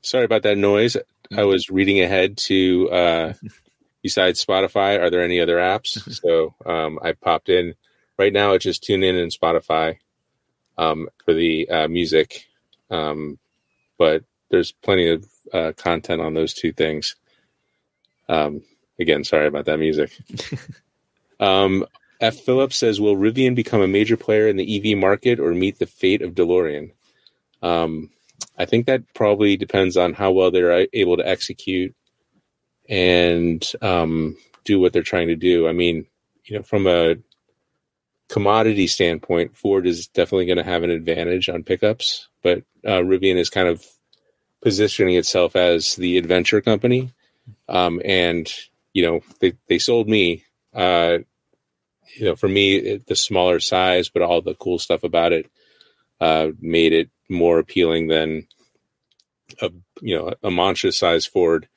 Sorry 0.00 0.24
about 0.24 0.42
that 0.42 0.58
noise. 0.58 0.96
I 1.36 1.44
was 1.44 1.70
reading 1.70 2.00
ahead 2.00 2.36
to 2.38 2.90
uh, 2.90 3.32
besides 4.02 4.44
Spotify, 4.44 5.00
are 5.00 5.10
there 5.10 5.22
any 5.22 5.40
other 5.40 5.56
apps? 5.56 5.98
so 6.22 6.54
um, 6.66 6.98
I 7.02 7.12
popped 7.12 7.48
in. 7.48 7.74
Right 8.18 8.32
now, 8.32 8.52
it's 8.52 8.64
just 8.64 8.82
TuneIn 8.82 9.20
and 9.20 9.32
Spotify 9.32 9.98
um, 10.76 11.08
for 11.24 11.32
the 11.32 11.68
uh, 11.68 11.88
music, 11.88 12.46
um, 12.90 13.38
but 14.02 14.24
there's 14.50 14.72
plenty 14.72 15.08
of 15.08 15.24
uh, 15.52 15.72
content 15.76 16.20
on 16.20 16.34
those 16.34 16.52
two 16.52 16.72
things. 16.72 17.14
Um, 18.28 18.62
again, 18.98 19.22
sorry 19.22 19.46
about 19.46 19.66
that 19.66 19.78
music. 19.78 20.10
um, 21.40 21.86
F. 22.20 22.40
Phillips 22.40 22.76
says, 22.76 23.00
"Will 23.00 23.14
Rivian 23.14 23.54
become 23.54 23.80
a 23.80 23.86
major 23.86 24.16
player 24.16 24.48
in 24.48 24.56
the 24.56 24.66
EV 24.74 24.98
market 24.98 25.38
or 25.38 25.54
meet 25.54 25.78
the 25.78 25.86
fate 25.86 26.20
of 26.20 26.34
DeLorean?" 26.34 26.90
Um, 27.62 28.10
I 28.58 28.64
think 28.64 28.86
that 28.86 29.04
probably 29.14 29.56
depends 29.56 29.96
on 29.96 30.14
how 30.14 30.32
well 30.32 30.50
they're 30.50 30.88
able 30.92 31.16
to 31.16 31.28
execute 31.28 31.94
and 32.88 33.64
um, 33.82 34.36
do 34.64 34.80
what 34.80 34.92
they're 34.92 35.04
trying 35.04 35.28
to 35.28 35.36
do. 35.36 35.68
I 35.68 35.72
mean, 35.72 36.06
you 36.46 36.56
know, 36.56 36.64
from 36.64 36.88
a 36.88 37.14
commodity 38.32 38.86
standpoint, 38.86 39.54
Ford 39.54 39.86
is 39.86 40.06
definitely 40.06 40.46
going 40.46 40.56
to 40.56 40.64
have 40.64 40.82
an 40.84 40.90
advantage 40.90 41.50
on 41.50 41.62
pickups, 41.62 42.28
but 42.42 42.62
uh, 42.82 43.02
Rivian 43.02 43.36
is 43.36 43.50
kind 43.50 43.68
of 43.68 43.84
positioning 44.62 45.16
itself 45.16 45.54
as 45.54 45.96
the 45.96 46.16
adventure 46.16 46.62
company. 46.62 47.12
Um, 47.68 48.00
and, 48.06 48.50
you 48.94 49.04
know, 49.04 49.20
they, 49.40 49.52
they 49.68 49.78
sold 49.78 50.08
me, 50.08 50.46
uh, 50.72 51.18
you 52.16 52.24
know, 52.24 52.34
for 52.34 52.48
me, 52.48 52.76
it, 52.76 53.06
the 53.06 53.16
smaller 53.16 53.60
size, 53.60 54.08
but 54.08 54.22
all 54.22 54.40
the 54.40 54.54
cool 54.54 54.78
stuff 54.78 55.04
about 55.04 55.32
it 55.32 55.50
uh, 56.18 56.52
made 56.58 56.94
it 56.94 57.10
more 57.28 57.58
appealing 57.58 58.06
than 58.06 58.48
a, 59.60 59.70
you 60.00 60.16
know, 60.16 60.32
a 60.42 60.50
monstrous 60.50 60.98
size 60.98 61.26
Ford 61.26 61.68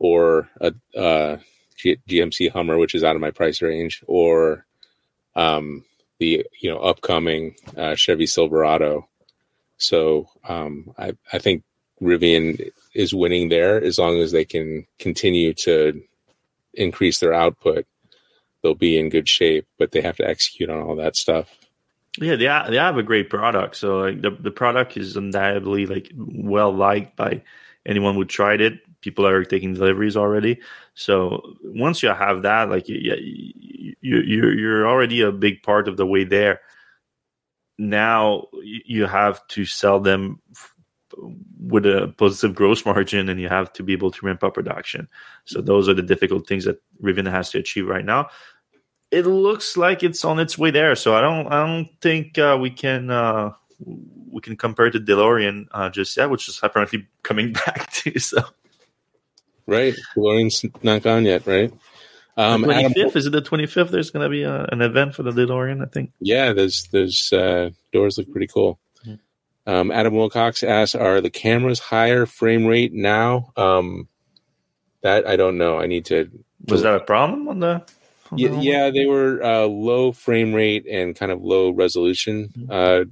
or 0.00 0.48
a, 0.60 0.74
uh, 0.98 1.36
G- 1.76 2.00
GMC 2.08 2.50
Hummer, 2.50 2.76
which 2.76 2.96
is 2.96 3.04
out 3.04 3.14
of 3.14 3.22
my 3.22 3.30
price 3.30 3.62
range, 3.62 4.02
or 4.08 4.66
um, 5.36 5.84
the 6.22 6.46
you 6.60 6.70
know 6.70 6.78
upcoming 6.78 7.56
uh, 7.76 7.96
Chevy 7.96 8.26
Silverado. 8.26 9.08
So 9.78 10.28
um, 10.48 10.94
I, 10.96 11.12
I 11.32 11.38
think 11.38 11.64
Rivian 12.00 12.70
is 12.94 13.12
winning 13.12 13.48
there 13.48 13.82
as 13.82 13.98
long 13.98 14.20
as 14.20 14.30
they 14.30 14.44
can 14.44 14.86
continue 15.00 15.52
to 15.54 16.00
increase 16.74 17.18
their 17.18 17.34
output. 17.34 17.86
They'll 18.62 18.76
be 18.76 18.96
in 18.98 19.08
good 19.08 19.28
shape, 19.28 19.66
but 19.78 19.90
they 19.90 20.00
have 20.00 20.16
to 20.18 20.28
execute 20.28 20.70
on 20.70 20.80
all 20.80 20.94
that 20.96 21.16
stuff. 21.16 21.48
Yeah, 22.18 22.36
they 22.36 22.44
have, 22.44 22.70
they 22.70 22.76
have 22.76 22.96
a 22.96 23.02
great 23.02 23.28
product. 23.28 23.74
So 23.76 23.98
like 23.98 24.22
the 24.22 24.30
the 24.30 24.52
product 24.52 24.96
is 24.96 25.16
undoubtedly 25.16 25.86
like 25.86 26.12
well 26.16 26.72
liked 26.72 27.16
by 27.16 27.42
anyone 27.84 28.14
who 28.14 28.24
tried 28.24 28.60
it. 28.60 28.74
People 29.00 29.26
are 29.26 29.44
taking 29.44 29.74
deliveries 29.74 30.16
already. 30.16 30.60
So 30.94 31.56
once 31.64 32.04
you 32.04 32.10
have 32.10 32.42
that, 32.42 32.70
like 32.70 32.88
you 32.88 33.16
you're 34.02 34.52
you're 34.54 34.86
already 34.86 35.22
a 35.22 35.32
big 35.32 35.62
part 35.62 35.88
of 35.88 35.96
the 35.96 36.06
way 36.06 36.24
there. 36.24 36.60
Now 37.78 38.48
you 38.62 39.06
have 39.06 39.46
to 39.48 39.64
sell 39.64 40.00
them 40.00 40.40
with 41.60 41.86
a 41.86 42.12
positive 42.16 42.54
gross 42.54 42.84
margin 42.86 43.28
and 43.28 43.40
you 43.40 43.48
have 43.48 43.72
to 43.74 43.82
be 43.82 43.92
able 43.92 44.10
to 44.10 44.26
ramp 44.26 44.42
up 44.44 44.54
production. 44.54 45.08
So 45.44 45.60
those 45.60 45.88
are 45.88 45.94
the 45.94 46.02
difficult 46.02 46.46
things 46.46 46.64
that 46.64 46.82
Rivian 47.02 47.30
has 47.30 47.50
to 47.50 47.58
achieve 47.58 47.86
right 47.86 48.04
now. 48.04 48.28
It 49.10 49.26
looks 49.26 49.76
like 49.76 50.02
it's 50.02 50.24
on 50.24 50.38
its 50.38 50.56
way 50.56 50.70
there. 50.70 50.96
So 50.96 51.14
I 51.14 51.20
don't 51.20 51.46
I 51.48 51.66
don't 51.66 51.88
think 52.00 52.38
uh, 52.38 52.58
we 52.60 52.70
can 52.70 53.10
uh, 53.10 53.52
we 54.30 54.40
can 54.40 54.56
compare 54.56 54.90
to 54.90 54.98
DeLorean 54.98 55.66
uh, 55.72 55.90
just 55.90 56.16
yet, 56.16 56.30
which 56.30 56.48
is 56.48 56.58
apparently 56.62 57.06
coming 57.22 57.52
back 57.52 57.92
to 57.92 58.18
so. 58.18 58.42
Right, 59.66 59.94
DeLorean's 60.16 60.64
not 60.82 61.02
gone 61.02 61.24
yet, 61.24 61.46
right? 61.46 61.72
Um, 62.36 62.64
twenty 62.64 62.92
fifth 62.94 63.16
is 63.16 63.26
it 63.26 63.30
the 63.30 63.40
twenty 63.40 63.66
fifth? 63.66 63.90
There's 63.90 64.10
going 64.10 64.24
to 64.24 64.30
be 64.30 64.42
a, 64.42 64.64
an 64.72 64.80
event 64.80 65.14
for 65.14 65.22
the 65.22 65.32
DeLorean, 65.32 65.82
I 65.82 65.86
think. 65.86 66.12
Yeah, 66.20 66.52
those 66.52 66.84
those 66.92 67.32
uh, 67.32 67.70
doors 67.92 68.18
look 68.18 68.30
pretty 68.30 68.46
cool. 68.46 68.78
Um, 69.66 69.92
Adam 69.92 70.14
Wilcox 70.14 70.62
asks, 70.62 70.94
"Are 70.94 71.20
the 71.20 71.30
cameras 71.30 71.78
higher 71.78 72.26
frame 72.26 72.66
rate 72.66 72.92
now?" 72.92 73.52
Um, 73.56 74.08
that 75.02 75.26
I 75.26 75.36
don't 75.36 75.58
know. 75.58 75.78
I 75.78 75.86
need 75.86 76.06
to. 76.06 76.30
Was 76.66 76.82
that 76.82 76.94
a 76.94 77.00
problem 77.00 77.48
on 77.48 77.60
the? 77.60 77.86
On 78.30 78.38
yeah, 78.38 78.48
the 78.48 78.56
yeah, 78.56 78.90
they 78.90 79.06
were 79.06 79.42
uh, 79.42 79.66
low 79.66 80.10
frame 80.10 80.52
rate 80.52 80.86
and 80.86 81.14
kind 81.14 81.30
of 81.30 81.42
low 81.42 81.70
resolution. 81.70 82.48
Mm-hmm. 82.48 82.72
Uh, 82.72 83.04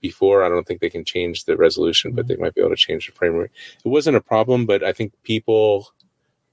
before, 0.00 0.44
I 0.44 0.48
don't 0.48 0.64
think 0.66 0.80
they 0.80 0.90
can 0.90 1.04
change 1.04 1.44
the 1.44 1.56
resolution, 1.56 2.12
but 2.12 2.28
they 2.28 2.36
might 2.36 2.54
be 2.54 2.60
able 2.60 2.70
to 2.70 2.76
change 2.76 3.06
the 3.06 3.12
frame 3.12 3.34
rate. 3.34 3.50
It 3.84 3.88
wasn't 3.88 4.16
a 4.16 4.20
problem, 4.20 4.64
but 4.64 4.84
I 4.84 4.92
think 4.92 5.12
people 5.24 5.88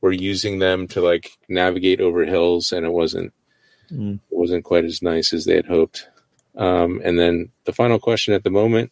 were 0.05 0.11
using 0.11 0.59
them 0.59 0.87
to 0.87 1.01
like 1.01 1.31
navigate 1.49 1.99
over 1.99 2.25
hills, 2.25 2.71
and 2.71 2.85
it 2.85 2.91
wasn't 2.91 3.33
mm. 3.91 4.13
it 4.13 4.37
wasn't 4.37 4.63
quite 4.63 4.85
as 4.85 5.01
nice 5.01 5.33
as 5.33 5.45
they 5.45 5.55
had 5.55 5.65
hoped. 5.65 6.07
Um, 6.55 7.01
and 7.03 7.17
then 7.17 7.49
the 7.65 7.73
final 7.73 7.97
question 7.97 8.35
at 8.35 8.43
the 8.43 8.51
moment 8.51 8.91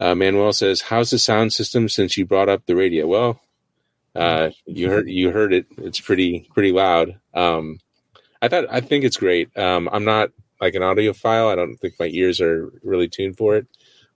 uh, 0.00 0.14
Manuel 0.14 0.54
says, 0.54 0.80
"How's 0.80 1.10
the 1.10 1.18
sound 1.18 1.52
system 1.52 1.88
since 1.88 2.16
you 2.16 2.24
brought 2.24 2.48
up 2.48 2.64
the 2.64 2.74
radio?" 2.74 3.06
Well, 3.06 3.40
uh, 4.16 4.50
you 4.64 4.88
heard 4.88 5.08
you 5.08 5.30
heard 5.30 5.52
it. 5.52 5.66
It's 5.76 6.00
pretty 6.00 6.48
pretty 6.54 6.72
loud. 6.72 7.20
Um, 7.34 7.78
I 8.40 8.48
thought 8.48 8.64
I 8.70 8.80
think 8.80 9.04
it's 9.04 9.18
great. 9.18 9.54
Um, 9.56 9.90
I'm 9.92 10.04
not 10.04 10.30
like 10.62 10.74
an 10.74 10.82
audiophile. 10.82 11.52
I 11.52 11.56
don't 11.56 11.76
think 11.76 12.00
my 12.00 12.06
ears 12.06 12.40
are 12.40 12.72
really 12.82 13.08
tuned 13.08 13.36
for 13.36 13.54
it, 13.54 13.66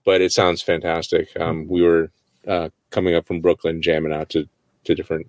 but 0.03 0.19
it 0.19 0.31
sounds 0.31 0.63
fantastic. 0.63 1.29
Um, 1.39 1.67
we 1.67 1.83
were 1.83 2.11
uh, 2.47 2.69
coming 2.89 3.13
up 3.13 3.27
from 3.27 3.41
Brooklyn, 3.41 3.83
jamming 3.83 4.13
out 4.13 4.29
to 4.31 4.49
to 4.85 4.95
different 4.95 5.27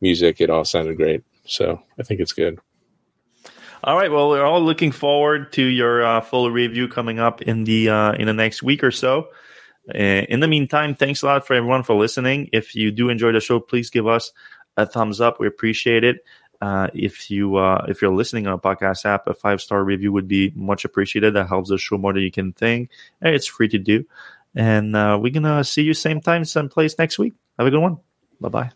music. 0.00 0.40
It 0.40 0.50
all 0.50 0.64
sounded 0.64 0.96
great. 0.96 1.22
So 1.44 1.82
I 1.98 2.02
think 2.02 2.20
it's 2.20 2.32
good. 2.32 2.58
All 3.84 3.96
right. 3.96 4.10
Well, 4.10 4.28
we're 4.28 4.44
all 4.44 4.60
looking 4.60 4.90
forward 4.90 5.52
to 5.52 5.62
your 5.62 6.04
uh, 6.04 6.20
full 6.20 6.50
review 6.50 6.88
coming 6.88 7.20
up 7.20 7.42
in 7.42 7.64
the 7.64 7.88
uh, 7.88 8.12
in 8.12 8.26
the 8.26 8.32
next 8.32 8.62
week 8.62 8.82
or 8.82 8.90
so. 8.90 9.28
Uh, 9.94 10.26
in 10.28 10.40
the 10.40 10.48
meantime, 10.48 10.94
thanks 10.94 11.22
a 11.22 11.26
lot 11.26 11.46
for 11.46 11.54
everyone 11.54 11.82
for 11.82 11.94
listening. 11.94 12.50
If 12.52 12.74
you 12.74 12.90
do 12.90 13.08
enjoy 13.08 13.32
the 13.32 13.40
show, 13.40 13.60
please 13.60 13.88
give 13.88 14.06
us 14.06 14.32
a 14.76 14.84
thumbs 14.84 15.20
up. 15.20 15.38
We 15.40 15.46
appreciate 15.46 16.04
it. 16.04 16.24
Uh, 16.60 16.88
if 16.92 17.30
you 17.30 17.56
uh, 17.56 17.86
if 17.88 18.02
you're 18.02 18.14
listening 18.14 18.46
on 18.48 18.54
a 18.54 18.58
podcast 18.58 19.04
app, 19.04 19.28
a 19.28 19.34
five 19.34 19.60
star 19.60 19.84
review 19.84 20.12
would 20.12 20.26
be 20.26 20.52
much 20.56 20.84
appreciated. 20.84 21.34
That 21.34 21.46
helps 21.46 21.70
the 21.70 21.78
show 21.78 21.98
more 21.98 22.12
than 22.12 22.22
you 22.22 22.32
can 22.32 22.52
think. 22.52 22.90
And 23.20 23.34
it's 23.34 23.46
free 23.46 23.68
to 23.68 23.78
do. 23.78 24.04
And 24.56 24.96
uh, 24.96 25.18
we're 25.22 25.32
gonna 25.32 25.62
see 25.62 25.82
you 25.82 25.94
same 25.94 26.20
time, 26.20 26.44
same 26.44 26.68
place 26.68 26.98
next 26.98 27.18
week. 27.18 27.34
Have 27.58 27.68
a 27.68 27.70
good 27.70 27.80
one. 27.80 27.98
Bye 28.40 28.48
bye. 28.48 28.70